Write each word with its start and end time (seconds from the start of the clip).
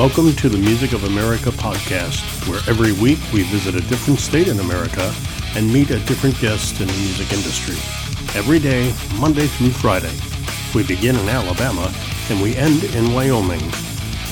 Welcome 0.00 0.32
to 0.36 0.48
the 0.48 0.56
Music 0.56 0.94
of 0.94 1.04
America 1.04 1.50
podcast, 1.50 2.48
where 2.48 2.62
every 2.66 2.92
week 2.92 3.18
we 3.34 3.42
visit 3.42 3.74
a 3.74 3.86
different 3.86 4.18
state 4.18 4.48
in 4.48 4.58
America 4.58 5.14
and 5.54 5.70
meet 5.70 5.90
a 5.90 5.98
different 6.06 6.40
guest 6.40 6.80
in 6.80 6.86
the 6.86 6.92
music 6.94 7.30
industry. 7.34 7.76
Every 8.34 8.58
day, 8.58 8.94
Monday 9.18 9.46
through 9.46 9.72
Friday. 9.72 10.10
We 10.74 10.86
begin 10.86 11.16
in 11.16 11.28
Alabama 11.28 11.92
and 12.30 12.40
we 12.40 12.56
end 12.56 12.82
in 12.82 13.12
Wyoming. 13.12 13.60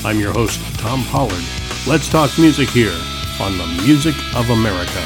I'm 0.03 0.19
your 0.19 0.33
host, 0.33 0.59
Tom 0.79 1.03
Pollard. 1.03 1.43
Let's 1.85 2.09
talk 2.09 2.31
music 2.39 2.69
here 2.69 2.99
on 3.39 3.59
the 3.59 3.67
Music 3.85 4.15
of 4.35 4.49
America. 4.49 5.05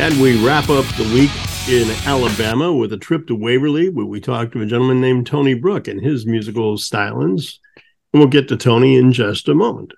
And 0.00 0.18
we 0.18 0.42
wrap 0.42 0.70
up 0.70 0.86
the 0.96 1.12
week 1.12 1.30
in 1.68 1.90
Alabama 2.06 2.72
with 2.72 2.94
a 2.94 2.98
trip 2.98 3.26
to 3.26 3.34
Waverly, 3.34 3.90
where 3.90 4.06
we 4.06 4.18
talked 4.18 4.52
to 4.52 4.62
a 4.62 4.66
gentleman 4.66 5.02
named 5.02 5.26
Tony 5.26 5.52
Brook 5.52 5.88
and 5.88 6.00
his 6.00 6.24
musical 6.24 6.78
stylings. 6.78 7.58
And 8.12 8.20
we'll 8.20 8.28
get 8.28 8.48
to 8.48 8.56
Tony 8.56 8.96
in 8.96 9.12
just 9.12 9.48
a 9.48 9.54
moment. 9.54 9.92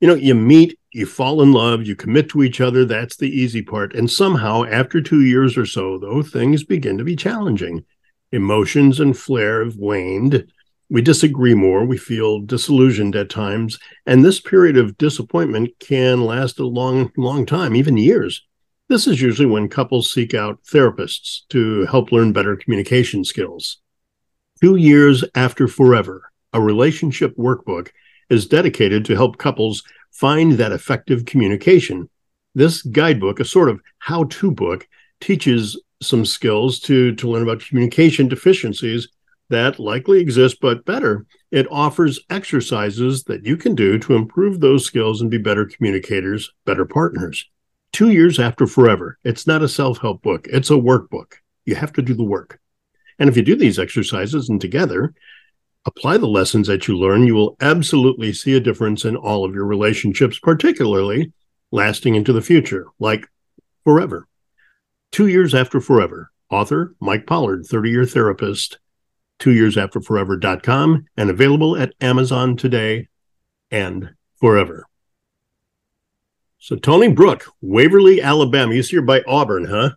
You 0.00 0.08
know, 0.08 0.14
you 0.14 0.34
meet, 0.34 0.78
you 0.92 1.06
fall 1.06 1.42
in 1.42 1.52
love, 1.52 1.86
you 1.86 1.94
commit 1.94 2.28
to 2.30 2.42
each 2.42 2.60
other. 2.60 2.84
That's 2.84 3.16
the 3.16 3.30
easy 3.30 3.62
part. 3.62 3.94
And 3.94 4.10
somehow, 4.10 4.64
after 4.64 5.00
two 5.00 5.22
years 5.22 5.56
or 5.56 5.66
so, 5.66 5.98
though, 5.98 6.22
things 6.22 6.64
begin 6.64 6.98
to 6.98 7.04
be 7.04 7.16
challenging. 7.16 7.84
Emotions 8.32 8.98
and 8.98 9.16
flair 9.16 9.64
have 9.64 9.76
waned. 9.76 10.50
We 10.90 11.02
disagree 11.02 11.54
more. 11.54 11.84
We 11.84 11.98
feel 11.98 12.40
disillusioned 12.40 13.16
at 13.16 13.30
times. 13.30 13.78
And 14.04 14.24
this 14.24 14.40
period 14.40 14.76
of 14.76 14.98
disappointment 14.98 15.70
can 15.78 16.24
last 16.24 16.58
a 16.58 16.66
long, 16.66 17.12
long 17.16 17.46
time, 17.46 17.76
even 17.76 17.96
years. 17.96 18.44
This 18.88 19.06
is 19.06 19.22
usually 19.22 19.46
when 19.46 19.68
couples 19.68 20.12
seek 20.12 20.34
out 20.34 20.62
therapists 20.64 21.46
to 21.48 21.86
help 21.86 22.12
learn 22.12 22.32
better 22.32 22.56
communication 22.56 23.24
skills. 23.24 23.78
Two 24.60 24.76
years 24.76 25.24
after 25.34 25.66
forever, 25.66 26.31
a 26.52 26.60
relationship 26.60 27.36
workbook 27.36 27.90
is 28.30 28.46
dedicated 28.46 29.04
to 29.04 29.14
help 29.14 29.38
couples 29.38 29.82
find 30.10 30.52
that 30.52 30.72
effective 30.72 31.24
communication. 31.24 32.08
This 32.54 32.82
guidebook, 32.82 33.40
a 33.40 33.44
sort 33.44 33.68
of 33.68 33.80
how 33.98 34.24
to 34.24 34.50
book, 34.50 34.86
teaches 35.20 35.80
some 36.02 36.24
skills 36.24 36.80
to, 36.80 37.14
to 37.14 37.28
learn 37.28 37.42
about 37.42 37.60
communication 37.60 38.28
deficiencies 38.28 39.08
that 39.52 39.78
likely 39.78 40.18
exist, 40.18 40.58
but 40.60 40.84
better. 40.84 41.26
It 41.50 41.66
offers 41.70 42.20
exercises 42.30 43.24
that 43.24 43.44
you 43.44 43.56
can 43.56 43.74
do 43.74 43.98
to 43.98 44.14
improve 44.14 44.60
those 44.60 44.84
skills 44.84 45.20
and 45.20 45.30
be 45.30 45.38
better 45.38 45.66
communicators, 45.66 46.50
better 46.64 46.86
partners. 46.86 47.48
Two 47.92 48.10
years 48.10 48.38
after 48.38 48.66
forever, 48.66 49.18
it's 49.22 49.46
not 49.46 49.62
a 49.62 49.68
self 49.68 49.98
help 49.98 50.22
book, 50.22 50.48
it's 50.50 50.70
a 50.70 50.74
workbook. 50.74 51.34
You 51.66 51.74
have 51.74 51.92
to 51.94 52.02
do 52.02 52.14
the 52.14 52.24
work. 52.24 52.58
And 53.18 53.28
if 53.28 53.36
you 53.36 53.42
do 53.42 53.54
these 53.54 53.78
exercises 53.78 54.48
and 54.48 54.60
together, 54.60 55.14
apply 55.84 56.16
the 56.16 56.26
lessons 56.26 56.68
that 56.68 56.86
you 56.86 56.96
learn, 56.96 57.26
you 57.26 57.34
will 57.34 57.56
absolutely 57.60 58.32
see 58.32 58.54
a 58.56 58.60
difference 58.60 59.04
in 59.04 59.16
all 59.16 59.44
of 59.44 59.54
your 59.54 59.64
relationships, 59.64 60.38
particularly 60.38 61.32
lasting 61.70 62.14
into 62.14 62.32
the 62.32 62.42
future, 62.42 62.86
like 62.98 63.26
forever. 63.84 64.26
Two 65.10 65.26
years 65.26 65.54
after 65.54 65.80
forever, 65.80 66.30
author 66.50 66.94
Mike 67.00 67.26
Pollard, 67.26 67.66
30 67.66 67.90
year 67.90 68.06
therapist, 68.06 68.78
two 69.38 69.52
years 69.52 69.76
after 69.76 70.00
forever.com, 70.00 71.06
and 71.16 71.30
available 71.30 71.76
at 71.76 71.94
Amazon 72.00 72.56
today 72.56 73.08
and 73.70 74.14
forever. 74.36 74.86
So, 76.58 76.76
Tony 76.76 77.08
Brook, 77.08 77.46
Waverly, 77.60 78.22
Alabama. 78.22 78.72
You 78.72 78.84
see, 78.84 78.92
you're 78.92 79.02
by 79.02 79.22
Auburn, 79.26 79.64
huh? 79.64 79.90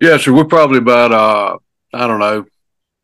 Yeah, 0.00 0.16
sir. 0.16 0.32
We're 0.32 0.44
probably 0.44 0.78
about, 0.78 1.12
uh, 1.12 1.58
I 1.94 2.08
don't 2.08 2.18
know, 2.18 2.46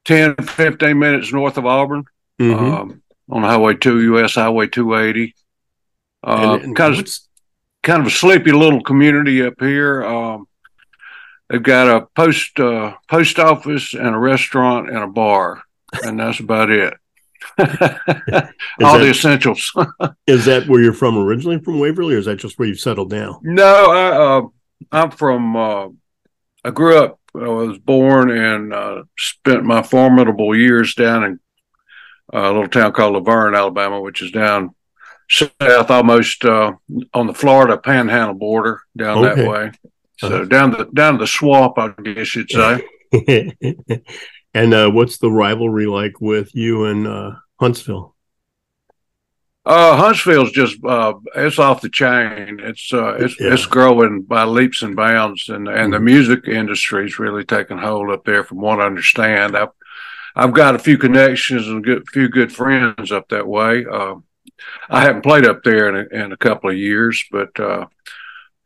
10, 0.07 0.37
15 0.37 0.99
minutes 0.99 1.33
north 1.33 1.59
of 1.59 1.67
Auburn 1.67 2.05
mm-hmm. 2.41 2.65
um, 2.65 3.03
on 3.29 3.43
Highway 3.43 3.75
2, 3.75 4.15
US 4.15 4.37
Highway 4.37 4.69
280. 4.69 5.35
Uh, 6.23 6.55
and, 6.55 6.65
and 6.65 6.77
kind, 6.77 6.99
of, 6.99 7.09
kind 7.83 8.01
of 8.01 8.07
a 8.07 8.11
sleepy 8.11 8.53
little 8.53 8.83
community 8.83 9.43
up 9.43 9.55
here. 9.59 10.05
Um, 10.05 10.49
they've 11.49 11.63
got 11.63 11.89
a 11.89 12.07
post 12.15 12.59
uh, 12.59 12.95
post 13.09 13.39
office 13.39 13.95
and 13.95 14.15
a 14.15 14.19
restaurant 14.19 14.89
and 14.89 14.99
a 14.99 15.07
bar, 15.09 15.63
and 16.03 16.19
that's 16.19 16.41
about 16.41 16.71
it. 16.71 16.95
All 17.59 17.67
that, 17.67 18.53
the 18.81 19.11
essentials. 19.11 19.73
is 20.27 20.45
that 20.47 20.67
where 20.69 20.81
you're 20.81 20.93
from 20.93 21.19
originally, 21.19 21.59
from 21.59 21.79
Waverly, 21.79 22.15
or 22.15 22.19
is 22.19 22.27
that 22.27 22.37
just 22.37 22.59
where 22.59 22.67
you've 22.67 22.81
settled 22.81 23.13
now? 23.13 23.41
No, 23.43 23.91
I, 23.91 24.17
uh, 24.17 24.43
I'm 24.91 25.11
from. 25.11 25.57
Uh, 25.57 25.89
I 26.65 26.71
grew 26.71 26.99
up 26.99 27.21
I 27.43 27.49
was 27.49 27.79
born 27.79 28.31
and 28.31 28.73
uh, 28.73 29.03
spent 29.19 29.65
my 29.65 29.83
formidable 29.83 30.57
years 30.57 30.95
down 30.95 31.25
in 31.25 31.41
a 32.33 32.49
little 32.49 32.69
town 32.69 32.93
called 32.93 33.15
La 33.15 33.21
Vergne, 33.21 33.55
Alabama, 33.55 34.01
which 34.01 34.23
is 34.23 34.31
down 34.31 34.75
south, 35.29 35.91
almost 35.91 36.45
uh, 36.45 36.73
on 37.15 37.27
the 37.27 37.35
Florida 37.35 37.77
Panhandle 37.77 38.35
border, 38.35 38.81
down 38.97 39.25
okay. 39.25 39.43
that 39.43 39.49
way. 39.49 39.71
So 40.19 40.29
uh-huh. 40.29 40.45
down 40.47 40.71
the 40.73 40.89
down 40.95 41.19
the 41.19 41.27
swamp, 41.27 41.79
I 41.79 41.93
guess 42.03 42.35
you'd 42.35 42.51
say. 42.51 42.83
and 44.55 44.75
uh, 44.75 44.91
what's 44.91 45.19
the 45.19 45.31
rivalry 45.31 45.87
like 45.87 46.21
with 46.21 46.55
you 46.55 46.87
and 46.87 47.07
uh, 47.07 47.33
Huntsville? 47.61 48.16
Uh, 49.67 49.97
Huntsville's 49.97 50.53
just 50.53 50.83
uh, 50.85 51.15
it's 51.35 51.59
off 51.59 51.81
the 51.81 51.89
chain. 51.89 52.61
It's 52.63 52.93
uh, 52.93 53.15
it's 53.15 53.39
yeah. 53.41 53.53
it's 53.53 53.67
growing 53.67 54.23
by 54.23 54.45
leaps 54.45 54.83
and 54.83 54.95
bounds, 54.95 55.49
and 55.49 55.67
and 55.67 55.93
the 55.93 55.97
mm-hmm. 55.97 56.05
music 56.05 56.47
industry's 56.47 57.19
really 57.19 57.45
taking 57.45 57.79
hold 57.79 58.11
up 58.11 58.25
there. 58.25 58.45
From 58.45 58.59
what 58.59 58.81
I 58.81 58.87
understand, 58.87 59.57
I've 59.57 59.71
I've 60.37 60.53
got 60.53 60.77
a 60.77 60.79
few 60.79 60.99
connections 60.99 61.67
and 61.67 61.85
a 61.85 62.01
few 62.13 62.29
good 62.29 62.53
friends 62.53 63.11
up 63.11 63.29
that 63.31 63.49
way. 63.49 63.85
Uh, 63.91 64.15
I 64.89 65.01
haven't 65.01 65.23
played 65.23 65.45
up 65.45 65.65
there 65.65 65.89
in 65.89 65.97
a, 65.97 66.25
in 66.25 66.33
a 66.33 66.37
couple 66.37 66.71
of 66.71 66.77
years, 66.77 67.25
but 67.33 67.59
uh, 67.59 67.87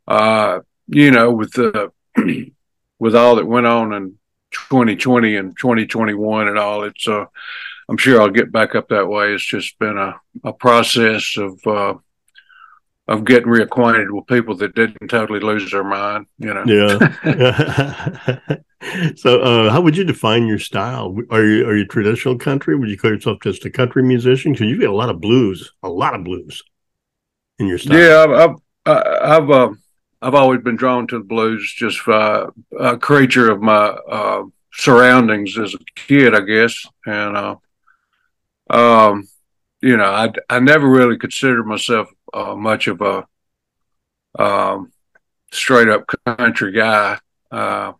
uh, 0.06 0.60
you 0.86 1.12
know, 1.12 1.32
with 1.32 1.52
the 1.54 1.92
with 2.98 3.16
all 3.16 3.36
that 3.36 3.46
went 3.46 3.66
on 3.66 3.94
in 3.94 4.18
2020 4.52 5.36
and 5.36 5.56
2021 5.58 6.48
and 6.48 6.58
all, 6.58 6.82
it's 6.82 7.08
uh 7.08 7.24
I'm 7.90 7.96
sure 7.96 8.22
I'll 8.22 8.30
get 8.30 8.52
back 8.52 8.76
up 8.76 8.88
that 8.90 9.08
way. 9.08 9.32
It's 9.32 9.44
just 9.44 9.76
been 9.80 9.98
a, 9.98 10.14
a 10.44 10.52
process 10.52 11.36
of 11.36 11.58
uh, 11.66 11.94
of 13.08 13.24
getting 13.24 13.48
reacquainted 13.48 14.12
with 14.12 14.28
people 14.28 14.56
that 14.58 14.76
didn't 14.76 15.08
totally 15.08 15.40
lose 15.40 15.68
their 15.72 15.82
mind. 15.82 16.26
You 16.38 16.54
know. 16.54 16.64
Yeah. 16.66 18.38
so, 19.16 19.40
uh, 19.40 19.70
how 19.72 19.80
would 19.80 19.96
you 19.96 20.04
define 20.04 20.46
your 20.46 20.60
style? 20.60 21.16
Are 21.30 21.44
you 21.44 21.66
are 21.66 21.76
you 21.76 21.84
traditional 21.84 22.38
country? 22.38 22.76
Would 22.76 22.88
you 22.88 22.96
call 22.96 23.10
yourself 23.10 23.38
just 23.42 23.64
a 23.64 23.70
country 23.70 24.04
musician? 24.04 24.52
Because 24.52 24.68
you 24.68 24.78
get 24.78 24.88
a 24.88 24.94
lot 24.94 25.10
of 25.10 25.20
blues, 25.20 25.72
a 25.82 25.88
lot 25.88 26.14
of 26.14 26.22
blues 26.22 26.62
in 27.58 27.66
your 27.66 27.78
style. 27.78 27.98
Yeah, 27.98 28.22
I've 28.22 28.54
I've 28.86 29.42
I've, 29.42 29.50
uh, 29.50 29.70
I've 30.22 30.34
always 30.34 30.60
been 30.60 30.76
drawn 30.76 31.08
to 31.08 31.18
the 31.18 31.24
blues. 31.24 31.74
Just 31.76 32.06
uh, 32.06 32.46
a 32.78 32.96
creature 32.96 33.50
of 33.50 33.60
my 33.60 33.86
uh, 34.08 34.44
surroundings 34.72 35.58
as 35.58 35.74
a 35.74 35.78
kid, 35.96 36.36
I 36.36 36.40
guess, 36.42 36.86
and 37.04 37.36
uh, 37.36 37.56
um, 38.70 39.28
you 39.82 39.96
know, 39.96 40.04
I 40.04 40.32
I 40.48 40.60
never 40.60 40.88
really 40.88 41.18
considered 41.18 41.66
myself 41.66 42.08
uh, 42.32 42.54
much 42.54 42.86
of 42.86 43.00
a 43.00 43.26
um, 44.38 44.92
straight 45.52 45.88
up 45.88 46.04
country 46.24 46.72
guy. 46.72 47.18
Uh, 47.50 47.92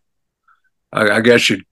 I, 0.92 1.10
I, 1.10 1.20
guess 1.20 1.50
you, 1.50 1.62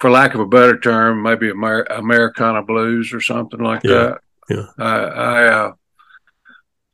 for 0.00 0.10
lack 0.10 0.34
of 0.34 0.40
a 0.40 0.46
better 0.46 0.78
term, 0.78 1.22
maybe 1.22 1.50
Amer- 1.50 1.86
Americana 1.88 2.62
blues 2.62 3.12
or 3.12 3.20
something 3.20 3.60
like 3.60 3.82
yeah. 3.84 3.90
that. 3.90 4.20
Yeah. 4.48 4.66
I, 4.78 4.96
I 4.96 5.44
uh, 5.44 5.72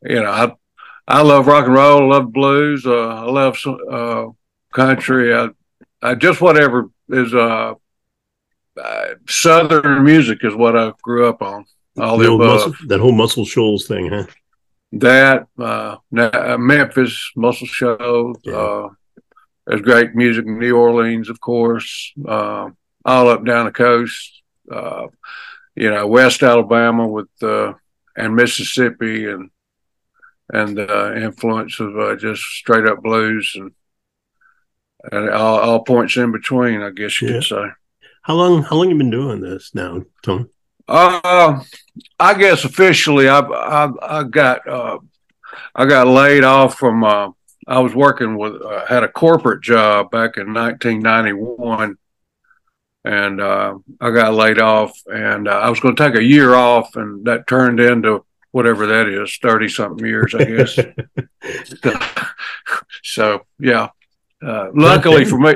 you 0.03 0.21
know, 0.21 0.31
I 0.31 0.51
I 1.07 1.21
love 1.23 1.47
rock 1.47 1.65
and 1.65 1.73
roll. 1.73 2.13
I 2.13 2.17
love 2.17 2.31
blues. 2.31 2.85
Uh, 2.85 3.07
I 3.07 3.23
love 3.23 3.57
uh, 3.91 4.27
country. 4.71 5.33
I, 5.33 5.49
I 6.01 6.15
just 6.15 6.41
whatever 6.41 6.89
is 7.09 7.33
uh 8.79 8.83
uh, 8.83 9.15
Southern 9.27 10.03
music 10.03 10.39
is 10.41 10.55
what 10.55 10.77
I 10.77 10.93
grew 11.01 11.27
up 11.27 11.41
on. 11.41 11.65
All 11.97 12.17
the, 12.17 12.37
muscle, 12.37 12.73
that 12.87 12.99
whole 12.99 13.11
Muscle 13.11 13.45
Shoals 13.45 13.87
thing, 13.87 14.09
huh? 14.09 14.25
That 14.93 15.47
uh, 15.59 15.97
uh 16.15 16.57
Memphis 16.57 17.31
Muscle 17.35 17.67
Shoals. 17.67 18.37
Yeah. 18.43 18.53
Uh, 18.53 18.89
there's 19.67 19.81
great 19.81 20.15
music 20.15 20.45
in 20.45 20.57
New 20.59 20.77
Orleans, 20.77 21.29
of 21.29 21.39
course. 21.39 22.13
Uh, 22.27 22.69
all 23.05 23.29
up 23.29 23.45
down 23.45 23.65
the 23.65 23.71
coast. 23.71 24.41
Uh, 24.71 25.07
you 25.75 25.89
know, 25.89 26.07
West 26.07 26.41
Alabama 26.41 27.07
with 27.07 27.29
uh, 27.41 27.73
and 28.15 28.35
Mississippi 28.35 29.27
and 29.27 29.49
and 30.51 30.77
the 30.77 31.21
influence 31.21 31.79
of 31.79 32.19
just 32.19 32.41
straight 32.41 32.87
up 32.87 33.03
blues 33.03 33.53
and 33.55 33.71
and 35.11 35.29
all, 35.29 35.59
all 35.59 35.83
points 35.83 36.17
in 36.17 36.31
between, 36.31 36.81
I 36.81 36.89
guess 36.89 37.21
you 37.21 37.29
yeah. 37.29 37.33
could 37.35 37.43
say. 37.43 37.65
How 38.21 38.35
long? 38.35 38.63
How 38.63 38.75
long 38.75 38.89
you 38.89 38.97
been 38.97 39.09
doing 39.09 39.41
this 39.41 39.73
now, 39.73 40.03
Tom? 40.23 40.49
Uh, 40.87 41.61
I 42.19 42.33
guess 42.33 42.65
officially, 42.65 43.29
I 43.29 43.39
I, 43.39 44.19
I 44.19 44.23
got 44.23 44.67
uh, 44.67 44.99
I 45.75 45.85
got 45.85 46.07
laid 46.07 46.43
off 46.43 46.77
from. 46.77 47.03
Uh, 47.03 47.29
I 47.67 47.79
was 47.79 47.93
working 47.93 48.37
with 48.37 48.61
uh, 48.61 48.85
had 48.87 49.03
a 49.03 49.07
corporate 49.07 49.61
job 49.61 50.09
back 50.09 50.37
in 50.37 50.53
1991, 50.53 51.97
and 53.05 53.41
uh, 53.41 53.77
I 54.01 54.09
got 54.09 54.33
laid 54.33 54.59
off, 54.59 54.99
and 55.05 55.47
uh, 55.47 55.51
I 55.51 55.69
was 55.69 55.79
going 55.79 55.95
to 55.95 56.03
take 56.03 56.19
a 56.19 56.23
year 56.23 56.55
off, 56.55 56.95
and 56.95 57.25
that 57.25 57.47
turned 57.47 57.79
into 57.79 58.25
whatever 58.51 58.87
that 58.87 59.07
is, 59.07 59.37
thirty 59.41 59.69
something 59.69 60.05
years, 60.05 60.33
I 60.33 60.43
guess. 60.45 60.79
so 63.03 63.45
yeah, 63.59 63.89
uh, 64.43 64.69
luckily 64.73 65.25
for 65.25 65.39
me, 65.39 65.55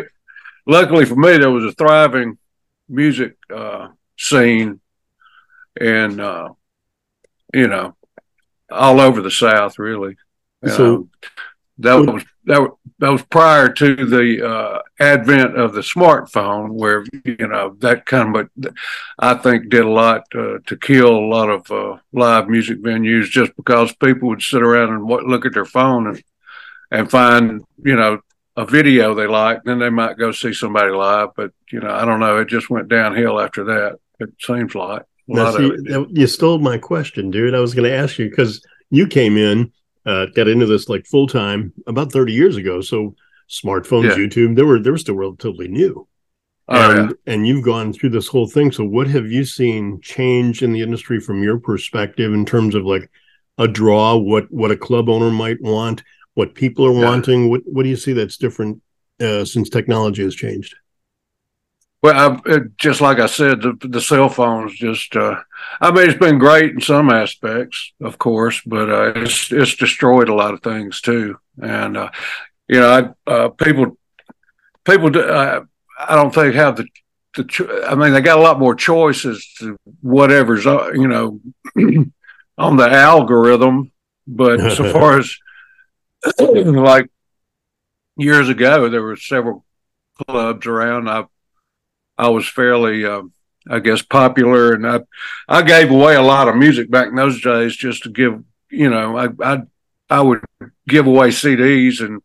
luckily 0.67 1.05
for 1.05 1.15
me, 1.15 1.37
there 1.37 1.51
was 1.51 1.65
a 1.65 1.71
thriving 1.71 2.37
music 2.93 3.35
uh, 3.53 3.89
scene, 4.17 4.79
and 5.79 6.21
uh, 6.21 6.49
you 7.53 7.67
know, 7.67 7.95
all 8.71 8.99
over 8.99 9.21
the 9.21 9.31
South, 9.31 9.79
really. 9.79 10.15
So 10.67 10.95
um, 10.95 11.09
that 11.79 11.95
was 11.95 12.23
that, 12.45 12.69
that 12.99 13.09
was 13.09 13.23
prior 13.23 13.69
to 13.69 13.95
the 13.95 14.47
uh, 14.47 14.81
advent 14.99 15.57
of 15.57 15.73
the 15.73 15.81
smartphone, 15.81 16.71
where 16.71 17.03
you 17.25 17.47
know 17.47 17.75
that 17.79 18.05
kind 18.05 18.35
of 18.35 18.49
I 19.19 19.33
think 19.35 19.69
did 19.69 19.85
a 19.85 19.89
lot 19.89 20.23
uh, 20.35 20.59
to 20.65 20.77
kill 20.77 21.15
a 21.17 21.27
lot 21.27 21.49
of 21.49 21.71
uh, 21.71 21.97
live 22.11 22.47
music 22.47 22.81
venues 22.81 23.25
just 23.25 23.55
because 23.55 23.93
people 23.95 24.29
would 24.29 24.41
sit 24.41 24.61
around 24.61 24.93
and 24.93 25.05
look 25.05 25.45
at 25.45 25.53
their 25.53 25.65
phone 25.65 26.07
and 26.07 26.23
and 26.91 27.09
find 27.09 27.63
you 27.83 27.95
know 27.95 28.19
a 28.55 28.65
video 28.65 29.13
they 29.15 29.27
like, 29.27 29.63
then 29.63 29.79
they 29.79 29.89
might 29.89 30.17
go 30.17 30.31
see 30.31 30.53
somebody 30.53 30.91
live. 30.91 31.29
But 31.35 31.51
you 31.71 31.79
know, 31.79 31.91
I 31.91 32.05
don't 32.05 32.19
know. 32.19 32.37
It 32.37 32.47
just 32.47 32.69
went 32.69 32.87
downhill 32.87 33.39
after 33.39 33.63
that. 33.65 33.99
It 34.19 34.29
seems 34.39 34.75
like. 34.75 35.03
Now, 35.27 35.51
see, 35.51 35.71
you 36.09 36.27
stole 36.27 36.59
my 36.59 36.77
question, 36.77 37.31
dude. 37.31 37.55
I 37.55 37.59
was 37.59 37.73
going 37.73 37.89
to 37.89 37.95
ask 37.95 38.19
you 38.19 38.29
because 38.29 38.61
you 38.89 39.07
came 39.07 39.37
in 39.37 39.71
uh, 40.05 40.25
got 40.27 40.47
into 40.47 40.65
this 40.65 40.89
like 40.89 41.05
full 41.05 41.27
time 41.27 41.73
about 41.87 42.11
30 42.11 42.33
years 42.33 42.57
ago. 42.57 42.81
So 42.81 43.15
smartphones, 43.49 44.09
yeah. 44.09 44.15
YouTube, 44.15 44.55
they 44.55 44.63
were 44.63 44.79
they 44.79 44.91
were 44.91 44.97
still 44.97 45.15
relatively 45.15 45.67
new. 45.67 46.07
Oh, 46.67 46.91
and 46.91 47.09
yeah. 47.09 47.33
and 47.33 47.47
you've 47.47 47.65
gone 47.65 47.93
through 47.93 48.09
this 48.09 48.27
whole 48.27 48.47
thing. 48.47 48.71
So 48.71 48.85
what 48.85 49.07
have 49.07 49.31
you 49.31 49.45
seen 49.45 49.99
change 50.01 50.63
in 50.63 50.73
the 50.73 50.81
industry 50.81 51.19
from 51.19 51.43
your 51.43 51.57
perspective 51.57 52.33
in 52.33 52.45
terms 52.45 52.75
of 52.75 52.85
like 52.85 53.09
a 53.57 53.67
draw, 53.67 54.15
what 54.15 54.51
what 54.51 54.71
a 54.71 54.77
club 54.77 55.09
owner 55.09 55.29
might 55.29 55.61
want, 55.61 56.03
what 56.35 56.55
people 56.55 56.85
are 56.85 56.91
wanting? 56.91 57.49
What 57.49 57.61
what 57.65 57.83
do 57.83 57.89
you 57.89 57.95
see 57.95 58.13
that's 58.13 58.37
different 58.37 58.81
uh, 59.19 59.45
since 59.45 59.69
technology 59.69 60.23
has 60.23 60.35
changed? 60.35 60.75
Well, 62.03 62.41
I, 62.45 62.59
just 62.77 62.99
like 62.99 63.19
I 63.19 63.27
said, 63.27 63.61
the, 63.61 63.77
the 63.79 64.01
cell 64.01 64.27
phones 64.27 64.73
just, 64.73 65.15
uh, 65.15 65.39
I 65.79 65.89
mean, 65.89 66.09
it's 66.09 66.19
been 66.19 66.37
great 66.37 66.73
in 66.73 66.81
some 66.81 67.09
aspects, 67.09 67.93
of 68.01 68.17
course, 68.17 68.61
but 68.65 68.89
uh, 68.89 69.13
it's, 69.15 69.49
it's 69.53 69.75
destroyed 69.75 70.27
a 70.27 70.33
lot 70.33 70.53
of 70.53 70.61
things 70.61 70.99
too. 70.99 71.39
And, 71.61 71.95
uh, 71.95 72.09
you 72.67 72.81
know, 72.81 73.15
I, 73.25 73.31
uh, 73.31 73.49
people, 73.51 73.97
people, 74.83 75.17
uh, 75.17 75.61
I 75.97 76.15
don't 76.15 76.35
think 76.35 76.55
have 76.55 76.75
the, 76.75 76.87
the, 77.37 77.45
cho- 77.45 77.85
I 77.87 77.95
mean, 77.95 78.11
they 78.11 78.19
got 78.19 78.37
a 78.37 78.41
lot 78.41 78.59
more 78.59 78.75
choices 78.75 79.53
to 79.59 79.77
whatever's, 80.01 80.67
uh, 80.67 80.91
you 80.91 81.07
know, 81.07 81.39
on 82.57 82.75
the 82.75 82.91
algorithm. 82.91 83.93
But 84.27 84.73
so 84.73 84.91
far 84.91 85.19
as 85.19 85.33
like 86.39 87.09
years 88.17 88.49
ago, 88.49 88.89
there 88.89 89.01
were 89.01 89.17
several 89.17 89.65
clubs 90.27 90.65
around. 90.65 91.09
I 91.09 91.25
I 92.17 92.29
was 92.29 92.47
fairly, 92.47 93.05
uh, 93.05 93.23
I 93.69 93.79
guess, 93.79 94.01
popular, 94.01 94.73
and 94.73 94.87
I 94.87 95.01
I 95.47 95.61
gave 95.63 95.91
away 95.91 96.15
a 96.15 96.21
lot 96.21 96.47
of 96.47 96.55
music 96.55 96.89
back 96.89 97.07
in 97.07 97.15
those 97.15 97.41
days 97.41 97.75
just 97.75 98.03
to 98.03 98.09
give, 98.09 98.43
you 98.69 98.89
know, 98.89 99.17
I 99.17 99.29
I 99.43 99.61
I 100.09 100.21
would 100.21 100.41
give 100.87 101.07
away 101.07 101.29
CDs 101.29 101.99
and 101.99 102.21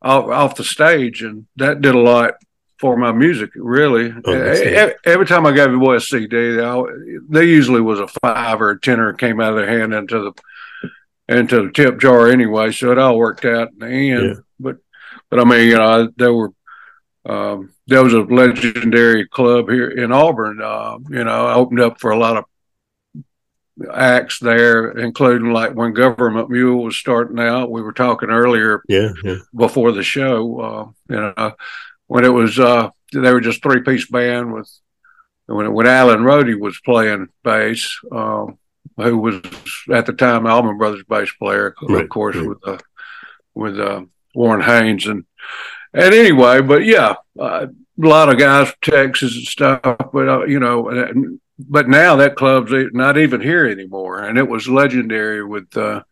off, 0.00 0.26
off 0.26 0.56
the 0.56 0.64
stage, 0.64 1.22
and 1.22 1.46
that 1.56 1.80
did 1.80 1.94
a 1.94 2.00
lot 2.00 2.34
for 2.78 2.96
my 2.96 3.12
music. 3.12 3.50
Really, 3.54 4.12
oh, 4.24 4.32
every, 4.32 4.94
every, 5.04 5.26
time 5.26 5.46
I 5.46 5.52
gave 5.52 5.72
away 5.72 5.96
a 5.96 6.00
CD, 6.00 6.56
they, 6.56 6.84
they 7.28 7.44
usually 7.44 7.80
was 7.80 8.00
a 8.00 8.08
five 8.08 8.60
or 8.60 8.70
a 8.70 8.80
tenner 8.80 9.12
came 9.12 9.40
out 9.40 9.50
of 9.50 9.56
their 9.56 9.68
hand 9.68 9.94
into 9.94 10.18
the 10.18 10.32
into 11.36 11.62
the 11.62 11.72
tip 11.72 11.98
jar 11.98 12.28
anyway, 12.28 12.72
so 12.72 12.92
it 12.92 12.98
all 12.98 13.16
worked 13.16 13.44
out 13.44 13.72
in 13.72 13.78
the 13.78 13.86
end. 13.86 14.22
Yeah. 14.22 14.34
But 14.60 14.76
but 15.30 15.40
I 15.40 15.44
mean, 15.44 15.68
you 15.68 15.76
know, 15.76 16.08
there 16.16 16.32
were 16.32 16.52
um, 17.24 17.72
there 17.86 18.02
was 18.02 18.12
a 18.12 18.20
legendary 18.20 19.28
club 19.28 19.68
here 19.68 19.88
in 19.88 20.12
Auburn. 20.12 20.60
Uh, 20.62 20.98
you 21.08 21.24
know, 21.24 21.46
I 21.46 21.54
opened 21.54 21.80
up 21.80 22.00
for 22.00 22.10
a 22.10 22.18
lot 22.18 22.36
of 22.36 22.44
acts 23.92 24.38
there, 24.38 24.90
including 24.90 25.52
like 25.52 25.72
when 25.72 25.92
Government 25.92 26.50
Mule 26.50 26.84
was 26.84 26.96
starting 26.96 27.38
out. 27.38 27.70
We 27.70 27.82
were 27.82 27.92
talking 27.92 28.30
earlier, 28.30 28.82
yeah, 28.88 29.10
yeah. 29.24 29.38
before 29.54 29.92
the 29.92 30.02
show. 30.02 30.60
Uh, 30.60 30.90
you 31.08 31.20
know, 31.20 31.52
when 32.06 32.24
it 32.24 32.28
was 32.28 32.58
uh, 32.58 32.90
they 33.12 33.32
were 33.32 33.40
just 33.40 33.62
three 33.62 33.82
piece 33.82 34.08
band 34.08 34.52
with 34.52 34.70
when 35.46 35.72
when 35.72 35.86
Allen 35.86 36.24
Woody 36.24 36.54
was 36.54 36.80
playing 36.84 37.28
bass, 37.44 37.98
um, 38.10 38.58
who 38.96 39.18
was 39.18 39.40
at 39.92 40.06
the 40.06 40.12
time 40.12 40.46
Allman 40.46 40.78
Brothers 40.78 41.04
bass 41.08 41.30
player, 41.32 41.74
right, 41.88 42.04
of 42.04 42.08
course, 42.08 42.36
right. 42.36 42.48
with 42.48 42.58
uh, 42.66 42.78
with 43.54 43.78
uh, 43.78 44.02
Warren 44.34 44.62
Haynes 44.62 45.06
and 45.06 45.24
and 45.94 46.14
anyway, 46.14 46.62
but 46.62 46.84
yeah, 46.84 47.16
uh, 47.38 47.66
a 47.66 48.06
lot 48.06 48.30
of 48.30 48.38
guys 48.38 48.68
from 48.68 48.78
Texas 48.82 49.36
and 49.36 49.44
stuff, 49.44 49.80
but 50.12 50.28
uh, 50.28 50.44
you 50.44 50.58
know, 50.58 50.90
but 51.58 51.88
now 51.88 52.16
that 52.16 52.36
club's 52.36 52.72
not 52.92 53.18
even 53.18 53.40
here 53.40 53.66
anymore, 53.66 54.20
and 54.22 54.38
it 54.38 54.48
was 54.48 54.68
legendary 54.68 55.44
with 55.44 55.76
uh, 55.76 56.02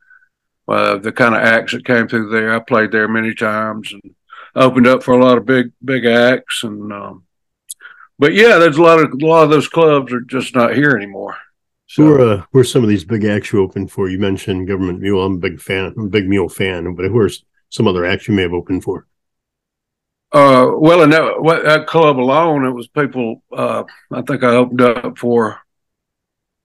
uh, 0.69 0.99
the 0.99 1.13
kind 1.13 1.35
of 1.35 1.43
acts 1.43 1.73
that 1.73 1.85
came 1.85 2.09
through 2.09 2.31
there. 2.31 2.55
I 2.55 2.59
played 2.59 2.93
there 2.93 3.09
many 3.09 3.35
times 3.35 3.93
and 3.93 4.15
opened 4.55 4.87
up 4.87 5.03
for 5.03 5.15
a 5.15 5.25
lot 5.25 5.39
of 5.39 5.47
big 5.47 5.73
big 5.83 6.05
acts, 6.05 6.63
and 6.63 6.93
um, 6.93 7.25
but 8.19 8.35
yeah, 8.35 8.59
there's 8.59 8.77
a 8.77 8.83
lot 8.83 9.01
of 9.01 9.11
a 9.13 9.27
lot 9.27 9.45
of 9.45 9.51
those 9.51 9.69
clubs 9.69 10.13
are 10.13 10.21
just 10.21 10.55
not 10.55 10.75
here 10.75 10.91
anymore. 10.91 11.37
So, 11.91 12.05
who 12.05 12.13
are 12.13 12.21
uh, 12.21 12.45
who 12.53 12.61
are 12.61 12.65
some 12.65 12.85
of 12.85 12.89
these 12.89 13.03
big 13.03 13.25
acts 13.25 13.53
you 13.53 13.61
opened 13.61 13.91
for? 13.91 14.09
You 14.09 14.21
mentioned 14.21 14.69
Government 14.69 15.01
Mule. 15.01 15.25
I'm 15.25 15.35
a 15.35 15.39
big 15.39 15.61
fan. 15.61 15.93
I'm 15.97 16.07
a 16.07 16.09
big 16.09 16.29
Mule 16.29 16.49
fan, 16.49 16.95
but 16.95 17.07
who 17.07 17.19
are 17.19 17.31
some 17.69 17.89
other 17.89 18.05
acts 18.05 18.29
you 18.29 18.35
may 18.35 18.43
have 18.43 18.53
opened 18.53 18.85
for? 18.85 19.09
Uh, 20.31 20.71
well, 20.75 21.03
in 21.03 21.11
that, 21.11 21.25
that 21.65 21.89
club 21.89 22.21
alone, 22.21 22.65
it 22.65 22.71
was 22.71 22.87
people. 22.87 23.43
Uh, 23.53 23.83
I 24.13 24.23
think 24.23 24.45
I 24.45 24.51
opened 24.51 24.81
up 24.81 25.19
for. 25.19 25.63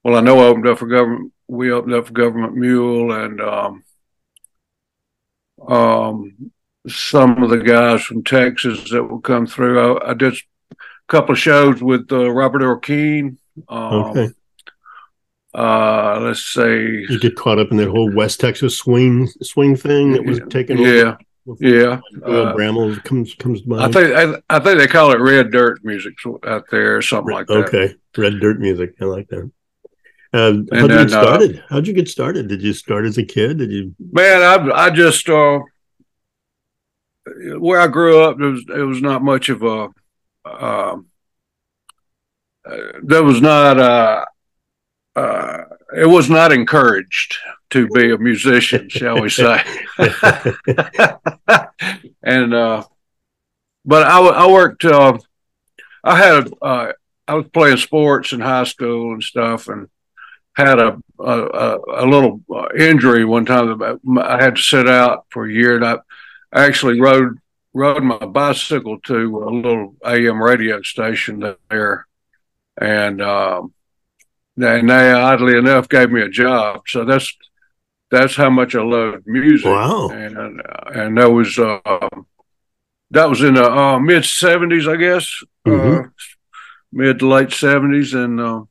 Well, 0.03 0.15
I 0.15 0.19
know 0.19 0.41
I 0.41 0.45
opened 0.45 0.67
up 0.67 0.77
for 0.77 0.85
government. 0.85 1.33
We 1.47 1.71
opened 1.71 1.95
up 1.95 2.05
for 2.05 2.13
Government 2.13 2.55
Mule 2.55 3.11
and 3.11 3.41
um, 3.41 3.83
um, 5.67 6.51
some 6.87 7.41
of 7.41 7.49
the 7.49 7.63
guys 7.63 8.03
from 8.03 8.23
Texas 8.23 8.91
that 8.91 9.03
will 9.03 9.21
come 9.21 9.47
through. 9.47 9.97
I, 9.97 10.11
I 10.11 10.13
did 10.13 10.35
a 10.71 10.75
couple 11.07 11.33
of 11.33 11.39
shows 11.39 11.81
with 11.81 12.11
uh, 12.11 12.29
Robert 12.29 12.61
Earl 12.61 12.77
Keen. 12.77 13.39
Um, 13.67 13.93
okay. 13.93 14.31
Uh, 15.55 16.19
let's 16.21 16.45
say 16.45 17.05
you 17.07 17.17
get 17.17 17.37
caught 17.37 17.59
up 17.59 17.71
in 17.71 17.77
that 17.77 17.87
whole 17.87 18.11
West 18.13 18.41
Texas 18.41 18.77
swing 18.77 19.25
swing 19.41 19.77
thing 19.77 20.11
that 20.11 20.25
was 20.25 20.41
taken. 20.49 20.77
Yeah, 20.77 21.15
over 21.47 21.65
yeah, 21.65 22.01
uh, 22.25 22.53
Bramall 22.53 23.01
comes 23.05 23.33
comes 23.35 23.61
to 23.61 23.69
mind. 23.69 23.83
I 23.83 23.87
think 23.89 24.15
I, 24.49 24.55
I, 24.57 24.59
think 24.59 24.79
they 24.79 24.87
call 24.87 25.11
it 25.11 25.19
red 25.21 25.51
dirt 25.51 25.79
music 25.85 26.15
out 26.45 26.65
there 26.71 26.97
or 26.97 27.01
something 27.01 27.33
like 27.33 27.47
that. 27.47 27.67
Okay, 27.67 27.95
red 28.17 28.41
dirt 28.41 28.59
music. 28.59 28.95
I 28.99 29.05
like 29.05 29.29
that. 29.29 29.49
Uh, 30.33 30.53
how'd 30.73 30.89
you 30.91 30.97
get 30.97 31.13
uh, 31.13 31.23
started? 31.23 31.57
Uh, 31.57 31.61
how'd 31.69 31.87
you 31.87 31.93
get 31.93 32.09
started? 32.09 32.49
Did 32.49 32.61
you 32.61 32.73
start 32.73 33.05
as 33.05 33.17
a 33.17 33.23
kid? 33.23 33.59
Did 33.59 33.71
you? 33.71 33.95
Man, 34.11 34.41
I 34.41 34.87
I 34.87 34.89
just 34.89 35.29
uh, 35.29 35.59
where 37.59 37.79
I 37.79 37.87
grew 37.87 38.21
up, 38.23 38.41
it 38.41 38.45
was 38.45 38.65
it 38.75 38.83
was 38.83 39.01
not 39.01 39.23
much 39.23 39.47
of 39.47 39.63
a. 39.63 39.89
Um, 40.43 41.07
uh, 42.69 42.77
there 43.03 43.23
was 43.23 43.41
not 43.41 44.25
uh, 45.15 45.63
it 45.95 46.07
was 46.07 46.29
not 46.29 46.51
encouraged 46.51 47.37
to 47.69 47.87
be 47.87 48.11
a 48.11 48.17
musician, 48.17 48.89
shall 48.89 49.21
we 49.21 49.29
say? 49.29 49.61
and 52.23 52.53
uh, 52.53 52.83
but 53.85 54.07
I, 54.07 54.19
I 54.19 54.51
worked. 54.51 54.83
Uh, 54.83 55.17
I 56.03 56.17
had 56.17 56.51
uh, 56.61 56.91
I 57.27 57.33
was 57.35 57.47
playing 57.53 57.77
sports 57.77 58.33
in 58.33 58.41
high 58.41 58.65
school 58.65 59.13
and 59.13 59.23
stuff, 59.23 59.67
and 59.67 59.89
had 60.55 60.79
a 60.79 61.01
a, 61.19 61.77
a 61.97 62.05
little 62.05 62.41
uh, 62.53 62.67
injury 62.77 63.25
one 63.25 63.45
time. 63.45 63.81
I 64.19 64.41
had 64.41 64.57
to 64.57 64.61
sit 64.61 64.87
out 64.87 65.25
for 65.29 65.45
a 65.45 65.53
year, 65.53 65.75
and 65.75 65.85
I 65.85 65.97
actually 66.53 66.99
rode 66.99 67.39
rode 67.73 68.03
my 68.03 68.17
bicycle 68.17 68.99
to 69.01 69.43
a 69.43 69.49
little 69.49 69.95
AM 70.05 70.41
radio 70.41 70.81
station 70.81 71.55
there, 71.69 72.07
and 72.77 73.21
um, 73.21 73.73
and 74.57 74.89
they 74.89 75.11
oddly 75.11 75.57
enough 75.57 75.89
gave 75.89 76.11
me 76.11 76.21
a 76.21 76.29
job. 76.29 76.81
So 76.87 77.05
that's 77.05 77.35
that's 78.11 78.35
how 78.35 78.49
much 78.49 78.75
I 78.75 78.83
loved 78.83 79.25
music. 79.25 79.65
Wow! 79.65 80.09
And 80.09 80.61
and 80.87 81.17
that 81.17 81.31
was 81.31 81.57
uh, 81.57 82.09
that 83.11 83.29
was 83.29 83.41
in 83.41 83.55
the 83.55 83.69
uh, 83.69 83.99
mid 83.99 84.23
'70s, 84.23 84.91
I 84.91 84.97
guess, 84.97 85.29
uh, 85.65 85.69
mm-hmm. 85.69 86.05
uh, 86.05 86.09
mid 86.91 87.19
to 87.19 87.27
late 87.27 87.49
'70s, 87.49 88.13
and 88.13 88.39
uh, 88.39 88.63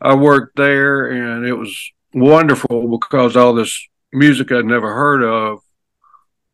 I 0.00 0.14
worked 0.14 0.56
there, 0.56 1.06
and 1.06 1.44
it 1.44 1.54
was 1.54 1.92
wonderful 2.12 2.98
because 2.98 3.36
all 3.36 3.54
this 3.54 3.88
music 4.12 4.52
I'd 4.52 4.64
never 4.64 4.94
heard 4.94 5.22
of 5.22 5.60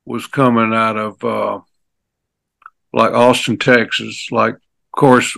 was 0.04 0.26
coming 0.26 0.72
out 0.74 0.96
of 0.96 1.24
uh, 1.24 1.60
like 2.92 3.12
Austin, 3.12 3.58
Texas. 3.58 4.28
Like, 4.30 4.54
of 4.54 4.92
course, 4.96 5.36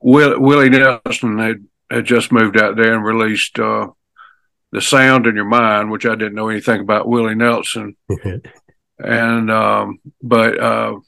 Will, 0.00 0.38
Willie 0.40 0.70
Nelson 0.70 1.38
had, 1.38 1.64
had 1.90 2.04
just 2.04 2.32
moved 2.32 2.56
out 2.56 2.76
there 2.76 2.94
and 2.94 3.04
released 3.04 3.58
uh, 3.58 3.88
The 4.72 4.80
Sound 4.80 5.26
in 5.26 5.34
Your 5.34 5.44
Mind, 5.44 5.90
which 5.90 6.06
I 6.06 6.14
didn't 6.14 6.34
know 6.34 6.48
anything 6.48 6.80
about 6.80 7.08
Willie 7.08 7.34
Nelson. 7.34 7.96
and, 8.98 9.50
um, 9.50 9.98
but 10.22 10.60
uh, 10.60 11.00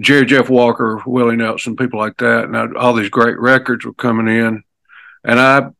Jerry 0.00 0.26
Jeff 0.26 0.48
Walker, 0.48 1.02
Willie 1.06 1.36
Nelson, 1.36 1.76
people 1.76 1.98
like 1.98 2.16
that, 2.18 2.44
and 2.44 2.56
I, 2.56 2.66
all 2.78 2.94
these 2.94 3.10
great 3.10 3.38
records 3.38 3.84
were 3.84 3.94
coming 3.94 4.28
in. 4.28 4.64
And 5.24 5.38
I, 5.38 5.70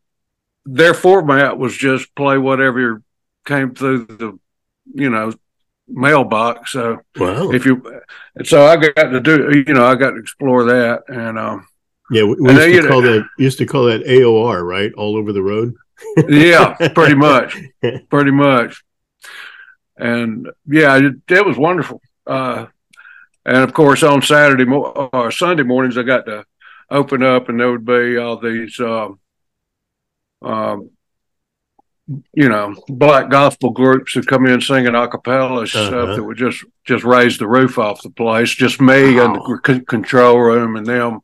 their 0.64 0.94
format 0.94 1.58
was 1.58 1.76
just 1.76 2.14
play 2.14 2.38
whatever 2.38 3.02
came 3.46 3.74
through 3.74 4.04
the, 4.04 4.38
you 4.94 5.10
know, 5.10 5.32
mailbox. 5.88 6.72
So 6.72 7.00
wow. 7.16 7.50
if 7.50 7.64
you, 7.64 8.02
so 8.44 8.66
I 8.66 8.76
got 8.76 9.04
to 9.10 9.20
do, 9.20 9.64
you 9.66 9.74
know, 9.74 9.86
I 9.86 9.94
got 9.94 10.10
to 10.10 10.18
explore 10.18 10.64
that, 10.64 11.04
and 11.08 11.38
um, 11.38 11.66
yeah, 12.10 12.24
we, 12.24 12.34
we 12.34 12.52
used 12.52 12.82
to 12.82 12.88
call 12.88 13.02
that 13.02 13.28
used 13.38 13.58
to 13.58 13.66
call 13.66 13.84
that 13.84 14.04
AOR, 14.04 14.62
right? 14.62 14.92
All 14.94 15.16
over 15.16 15.32
the 15.32 15.42
road. 15.42 15.74
yeah, 16.28 16.74
pretty 16.94 17.14
much, 17.16 17.56
pretty 18.08 18.30
much, 18.30 18.82
and 19.96 20.48
yeah, 20.66 20.96
it, 20.96 21.14
it 21.28 21.46
was 21.46 21.56
wonderful. 21.56 22.00
Uh, 22.26 22.66
and 23.44 23.58
of 23.58 23.72
course, 23.72 24.02
on 24.02 24.22
Saturday 24.22 24.64
or 24.64 25.08
uh, 25.14 25.30
Sunday 25.30 25.62
mornings, 25.62 25.96
I 25.96 26.02
got 26.02 26.26
to 26.26 26.44
open 26.90 27.22
up, 27.22 27.48
and 27.48 27.60
there 27.60 27.70
would 27.70 27.84
be 27.84 28.16
all 28.16 28.38
these. 28.38 28.78
Um, 28.80 29.20
um, 30.42 30.90
you 32.34 32.48
know, 32.48 32.74
black 32.88 33.30
gospel 33.30 33.70
groups 33.70 34.14
that 34.14 34.26
come 34.26 34.46
in 34.46 34.60
singing 34.60 34.96
a 34.96 35.06
cappella 35.06 35.62
uh-huh. 35.62 35.66
stuff 35.66 36.16
that 36.16 36.24
would 36.24 36.36
just 36.36 36.64
just 36.84 37.04
raise 37.04 37.38
the 37.38 37.46
roof 37.46 37.78
off 37.78 38.02
the 38.02 38.10
place. 38.10 38.50
Just 38.50 38.80
me 38.80 39.14
wow. 39.14 39.26
and 39.26 39.34
the 39.36 39.60
c- 39.64 39.84
control 39.84 40.40
room 40.40 40.74
and 40.74 40.86
them 40.86 41.20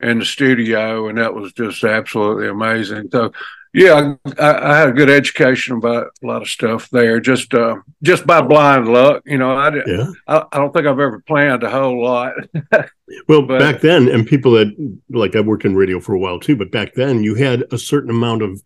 in 0.00 0.18
the 0.20 0.24
studio, 0.24 1.08
and 1.08 1.18
that 1.18 1.34
was 1.34 1.52
just 1.52 1.82
absolutely 1.84 2.48
amazing. 2.48 3.08
So, 3.10 3.32
yeah, 3.74 4.14
I, 4.38 4.72
I 4.72 4.76
had 4.78 4.88
a 4.88 4.92
good 4.92 5.10
education 5.10 5.76
about 5.76 6.08
a 6.22 6.26
lot 6.26 6.42
of 6.42 6.48
stuff 6.48 6.88
there, 6.90 7.20
just 7.20 7.52
uh, 7.54 7.76
just 8.02 8.26
by 8.26 8.40
blind 8.40 8.88
luck. 8.88 9.22
You 9.26 9.38
know, 9.38 9.52
I, 9.52 9.74
yeah. 9.86 10.06
I, 10.26 10.44
I 10.52 10.58
don't 10.58 10.72
think 10.72 10.86
I've 10.86 10.98
ever 10.98 11.22
planned 11.26 11.62
a 11.62 11.70
whole 11.70 12.02
lot. 12.02 12.34
well, 13.28 13.42
but, 13.42 13.58
back 13.58 13.80
then, 13.80 14.08
and 14.08 14.26
people 14.26 14.52
that 14.52 14.98
like 15.10 15.36
I 15.36 15.40
worked 15.40 15.64
in 15.64 15.76
radio 15.76 16.00
for 16.00 16.14
a 16.14 16.18
while 16.18 16.40
too, 16.40 16.56
but 16.56 16.70
back 16.70 16.94
then 16.94 17.22
you 17.22 17.34
had 17.34 17.64
a 17.72 17.78
certain 17.78 18.10
amount 18.10 18.42
of 18.42 18.62